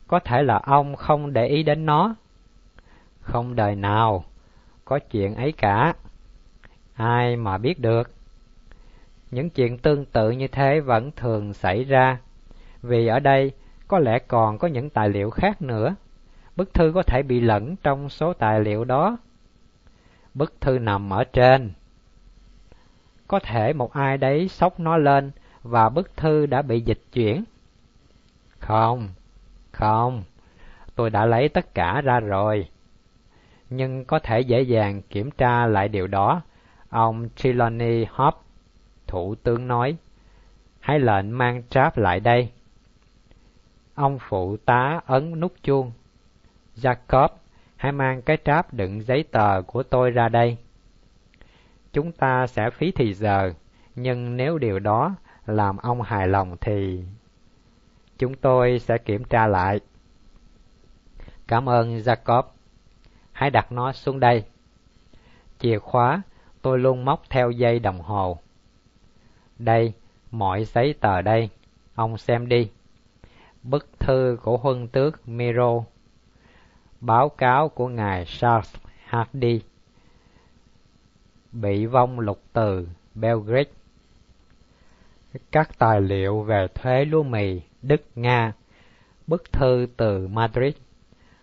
Có 0.07 0.19
thể 0.19 0.43
là 0.43 0.61
ông 0.65 0.97
không 0.97 1.33
để 1.33 1.47
ý 1.47 1.63
đến 1.63 1.87
nó. 1.87 2.15
Không 3.21 3.57
đời 3.57 3.77
nào, 3.77 4.25
có 4.85 4.99
chuyện 4.99 5.35
ấy 5.35 5.53
cả. 5.53 5.95
Ai 6.95 7.37
mà 7.37 7.59
biết 7.59 7.81
được. 7.81 8.11
Những 9.31 9.51
chuyện 9.51 9.79
tương 9.79 10.05
tự 10.05 10.31
như 10.31 10.49
thế 10.49 10.81
vẫn 10.81 11.11
thường 11.11 11.53
xảy 11.53 11.85
ra, 11.85 12.19
vì 12.83 13.07
ở 13.07 13.21
đây 13.21 13.53
có 13.89 13.99
lẽ 13.99 14.19
còn 14.19 14.59
có 14.59 14.69
những 14.69 14.91
tài 14.91 15.09
liệu 15.09 15.31
khác 15.31 15.63
nữa. 15.63 15.95
Bức 16.57 16.75
thư 16.75 16.93
có 16.95 17.03
thể 17.03 17.23
bị 17.23 17.41
lẫn 17.41 17.77
trong 17.77 18.09
số 18.09 18.33
tài 18.33 18.61
liệu 18.61 18.85
đó. 18.85 19.17
Bức 20.35 20.61
thư 20.61 20.79
nằm 20.79 21.13
ở 21.13 21.25
trên. 21.25 21.73
Có 23.35 23.41
thể 23.41 23.73
một 23.73 23.93
ai 23.93 24.19
đấy 24.19 24.49
sốc 24.49 24.81
nó 24.81 24.97
lên 24.97 25.31
và 25.63 25.89
bức 25.89 26.17
thư 26.17 26.47
đã 26.47 26.63
bị 26.63 26.81
dịch 26.81 27.01
chuyển. 27.13 27.45
Không, 28.59 29.09
không, 29.73 30.25
tôi 30.95 31.11
đã 31.11 31.27
lấy 31.27 31.49
tất 31.49 31.75
cả 31.75 32.01
ra 32.01 32.21
rồi. 32.21 32.69
Nhưng 33.71 34.05
có 34.05 34.19
thể 34.19 34.41
dễ 34.41 34.63
dàng 34.63 35.03
kiểm 35.03 35.31
tra 35.31 35.67
lại 35.67 35.89
điều 35.89 36.07
đó. 36.07 36.41
Ông 36.89 37.29
Trelawney 37.37 38.07
Hobbs, 38.11 38.39
thủ 39.07 39.35
tướng 39.35 39.69
nói, 39.69 39.97
hãy 40.81 40.99
lệnh 40.99 41.39
mang 41.39 41.63
tráp 41.71 41.99
lại 41.99 42.21
đây. 42.21 42.49
Ông 43.95 44.19
phụ 44.29 44.57
tá 44.57 45.01
ấn 45.07 45.41
nút 45.41 45.53
chuông. 45.63 45.93
Jacob, 46.77 47.29
hãy 47.77 47.93
mang 47.93 48.23
cái 48.23 48.39
tráp 48.45 48.75
đựng 48.75 49.03
giấy 49.03 49.25
tờ 49.31 49.63
của 49.63 49.83
tôi 49.83 50.11
ra 50.11 50.29
đây. 50.29 50.57
Chúng 51.95 52.13
ta 52.13 52.47
sẽ 52.47 52.71
phí 52.71 52.93
thì 52.93 53.15
giờ, 53.15 53.53
nhưng 53.95 54.37
nếu 54.37 54.59
điều 54.59 54.79
đó 54.79 55.15
làm 55.47 55.77
ông 55.77 56.03
hài 56.03 56.29
lòng 56.29 56.57
thì 56.61 57.05
chúng 58.19 58.35
tôi 58.35 58.79
sẽ 58.79 58.99
kiểm 58.99 59.25
tra 59.25 59.47
lại. 59.47 59.81
Cảm 61.47 61.69
ơn 61.69 61.99
Jacob. 61.99 62.43
Hãy 63.33 63.51
đặt 63.51 63.73
nó 63.73 63.93
xuống 63.93 64.21
đây. 64.21 64.45
Chìa 65.59 65.79
khóa 65.79 66.23
tôi 66.63 66.79
luôn 66.79 67.05
móc 67.05 67.23
theo 67.31 67.51
dây 67.51 67.79
đồng 67.79 68.01
hồ. 68.01 68.39
Đây, 69.59 69.93
mọi 70.31 70.65
giấy 70.65 70.95
tờ 71.01 71.23
đây, 71.23 71.49
ông 71.95 72.19
xem 72.19 72.49
đi 72.49 72.71
bức 73.65 73.99
thư 73.99 74.39
của 74.43 74.57
huân 74.57 74.89
tước 74.89 75.29
Miro, 75.29 75.85
báo 77.01 77.29
cáo 77.29 77.69
của 77.69 77.89
ngài 77.89 78.25
Charles 78.25 78.75
Hardy, 79.05 79.61
bị 81.55 81.87
vong 81.87 82.21
lục 82.21 82.43
từ 82.53 82.89
Belgrade, 83.15 83.71
các 85.53 85.79
tài 85.79 86.01
liệu 86.01 86.43
về 86.43 86.67
thuế 86.75 87.05
lúa 87.05 87.23
mì 87.23 87.61
Đức 87.83 88.03
Nga, 88.15 88.53
bức 89.27 89.53
thư 89.53 89.87
từ 89.97 90.29
Madrid, 90.29 90.75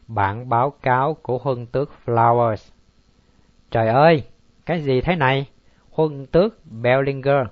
bản 0.07 0.49
báo 0.49 0.69
cáo 0.81 1.13
của 1.13 1.37
huân 1.37 1.65
tước 1.65 1.91
Flowers, 2.05 2.71
Trời 3.71 3.87
ơi, 3.87 4.23
cái 4.65 4.81
gì 4.81 5.01
thế 5.01 5.15
này? 5.15 5.49
Huân 5.91 6.25
tước 6.25 6.65
Bellinger, 6.65 7.47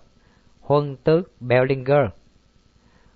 huân 0.61 0.95
tước 0.95 1.41
Bellinger. 1.41 2.05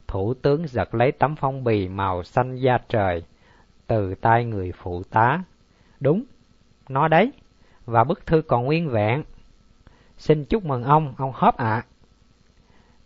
Thủ 0.07 0.33
tướng 0.33 0.67
giật 0.67 0.95
lấy 0.95 1.11
tấm 1.11 1.35
phong 1.35 1.63
bì 1.63 1.87
màu 1.87 2.23
xanh 2.23 2.55
da 2.55 2.77
trời 2.89 3.23
từ 3.87 4.15
tay 4.15 4.45
người 4.45 4.71
phụ 4.71 5.03
tá. 5.03 5.43
Đúng, 5.99 6.23
nó 6.89 7.07
đấy, 7.07 7.31
và 7.85 8.03
bức 8.03 8.25
thư 8.25 8.41
còn 8.41 8.65
nguyên 8.65 8.89
vẹn. 8.89 9.23
Xin 10.17 10.45
chúc 10.45 10.65
mừng 10.65 10.83
ông, 10.83 11.13
ông 11.17 11.31
hóp 11.35 11.57
ạ. 11.57 11.85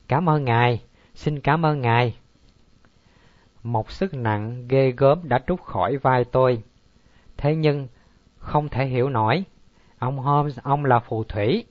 Cảm 0.07 0.29
ơn 0.29 0.45
ngài, 0.45 0.83
xin 1.13 1.39
cảm 1.39 1.65
ơn 1.65 1.81
ngài. 1.81 2.17
Một 3.63 3.91
sức 3.91 4.13
nặng 4.13 4.67
ghê 4.67 4.93
gớm 4.97 5.29
đã 5.29 5.39
trút 5.47 5.61
khỏi 5.61 5.97
vai 5.97 6.23
tôi. 6.23 6.63
Thế 7.37 7.55
nhưng, 7.55 7.87
không 8.37 8.69
thể 8.69 8.85
hiểu 8.85 9.09
nổi. 9.09 9.43
Ông 9.99 10.19
Holmes, 10.19 10.59
ông 10.63 10.85
là 10.85 10.99
phù 10.99 11.23
thủy. 11.23 11.65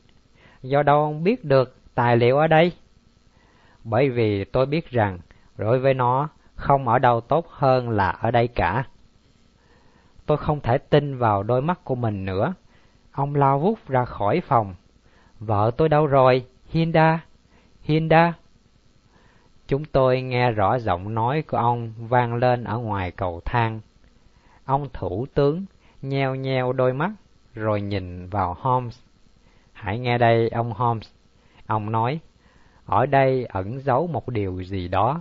Do 0.62 0.82
đâu 0.82 1.00
ông 1.00 1.24
biết 1.24 1.44
được 1.44 1.76
tài 1.94 2.16
liệu 2.16 2.38
ở 2.38 2.46
đây? 2.46 2.72
Bởi 3.84 4.10
vì 4.10 4.44
tôi 4.44 4.66
biết 4.66 4.90
rằng, 4.90 5.18
đối 5.56 5.78
với 5.78 5.94
nó, 5.94 6.28
không 6.54 6.88
ở 6.88 6.98
đâu 6.98 7.20
tốt 7.20 7.46
hơn 7.48 7.90
là 7.90 8.10
ở 8.10 8.30
đây 8.30 8.48
cả. 8.48 8.84
Tôi 10.26 10.36
không 10.36 10.60
thể 10.60 10.78
tin 10.78 11.18
vào 11.18 11.42
đôi 11.42 11.62
mắt 11.62 11.84
của 11.84 11.94
mình 11.94 12.24
nữa. 12.24 12.54
Ông 13.12 13.34
lao 13.34 13.58
vút 13.58 13.88
ra 13.88 14.04
khỏi 14.04 14.40
phòng. 14.40 14.74
Vợ 15.40 15.70
tôi 15.76 15.88
đâu 15.88 16.06
rồi? 16.06 16.46
Hinda? 16.68 17.24
Hinda? 17.82 18.32
Chúng 19.68 19.84
tôi 19.84 20.22
nghe 20.22 20.50
rõ 20.50 20.78
giọng 20.78 21.14
nói 21.14 21.42
của 21.42 21.56
ông 21.56 21.92
vang 21.98 22.34
lên 22.34 22.64
ở 22.64 22.78
ngoài 22.78 23.10
cầu 23.10 23.40
thang. 23.44 23.80
Ông 24.64 24.88
thủ 24.92 25.26
tướng 25.34 25.64
nheo 26.02 26.34
nheo 26.34 26.72
đôi 26.72 26.92
mắt 26.92 27.10
rồi 27.54 27.80
nhìn 27.80 28.28
vào 28.28 28.56
Holmes. 28.58 28.98
Hãy 29.72 29.98
nghe 29.98 30.18
đây 30.18 30.48
ông 30.48 30.72
Holmes. 30.72 31.08
Ông 31.66 31.92
nói, 31.92 32.20
ở 32.86 33.06
đây 33.06 33.44
ẩn 33.44 33.80
giấu 33.80 34.06
một 34.06 34.28
điều 34.28 34.62
gì 34.62 34.88
đó. 34.88 35.20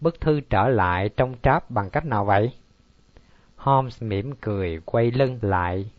Bức 0.00 0.20
thư 0.20 0.40
trở 0.40 0.68
lại 0.68 1.08
trong 1.16 1.34
tráp 1.42 1.70
bằng 1.70 1.90
cách 1.90 2.04
nào 2.04 2.24
vậy? 2.24 2.52
Holmes 3.56 4.02
mỉm 4.02 4.32
cười 4.40 4.80
quay 4.84 5.10
lưng 5.10 5.38
lại 5.42 5.90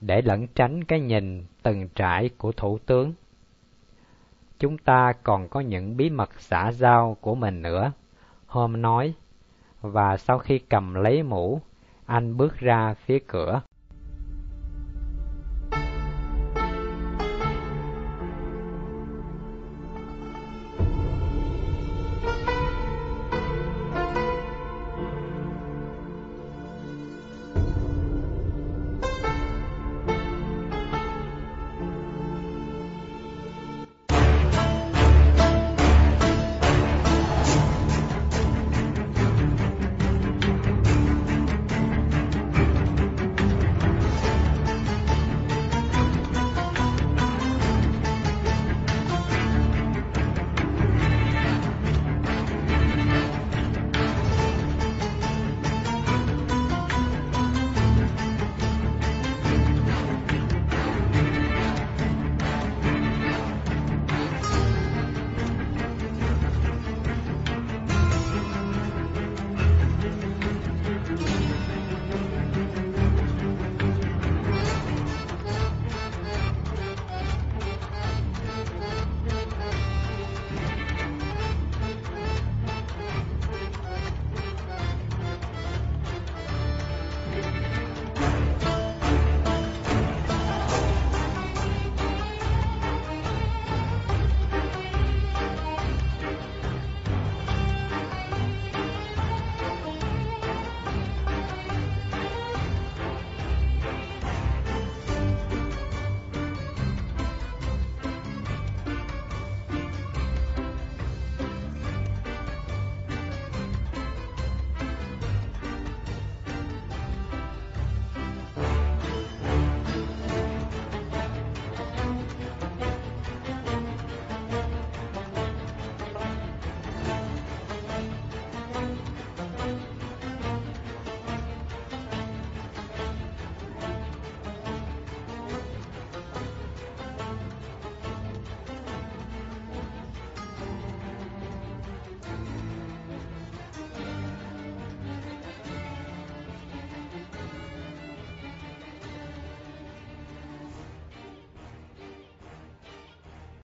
để 0.00 0.22
lẩn 0.22 0.46
tránh 0.46 0.84
cái 0.84 1.00
nhìn 1.00 1.44
từng 1.62 1.88
trải 1.94 2.30
của 2.38 2.52
thủ 2.52 2.78
tướng. 2.86 3.12
Chúng 4.58 4.78
ta 4.78 5.12
còn 5.22 5.48
có 5.48 5.60
những 5.60 5.96
bí 5.96 6.10
mật 6.10 6.30
xã 6.38 6.72
giao 6.72 7.16
của 7.20 7.34
mình 7.34 7.62
nữa, 7.62 7.92
Hôm 8.46 8.82
nói, 8.82 9.14
và 9.80 10.16
sau 10.16 10.38
khi 10.38 10.58
cầm 10.58 10.94
lấy 10.94 11.22
mũ, 11.22 11.60
anh 12.06 12.36
bước 12.36 12.56
ra 12.58 12.94
phía 12.94 13.18
cửa. 13.18 13.60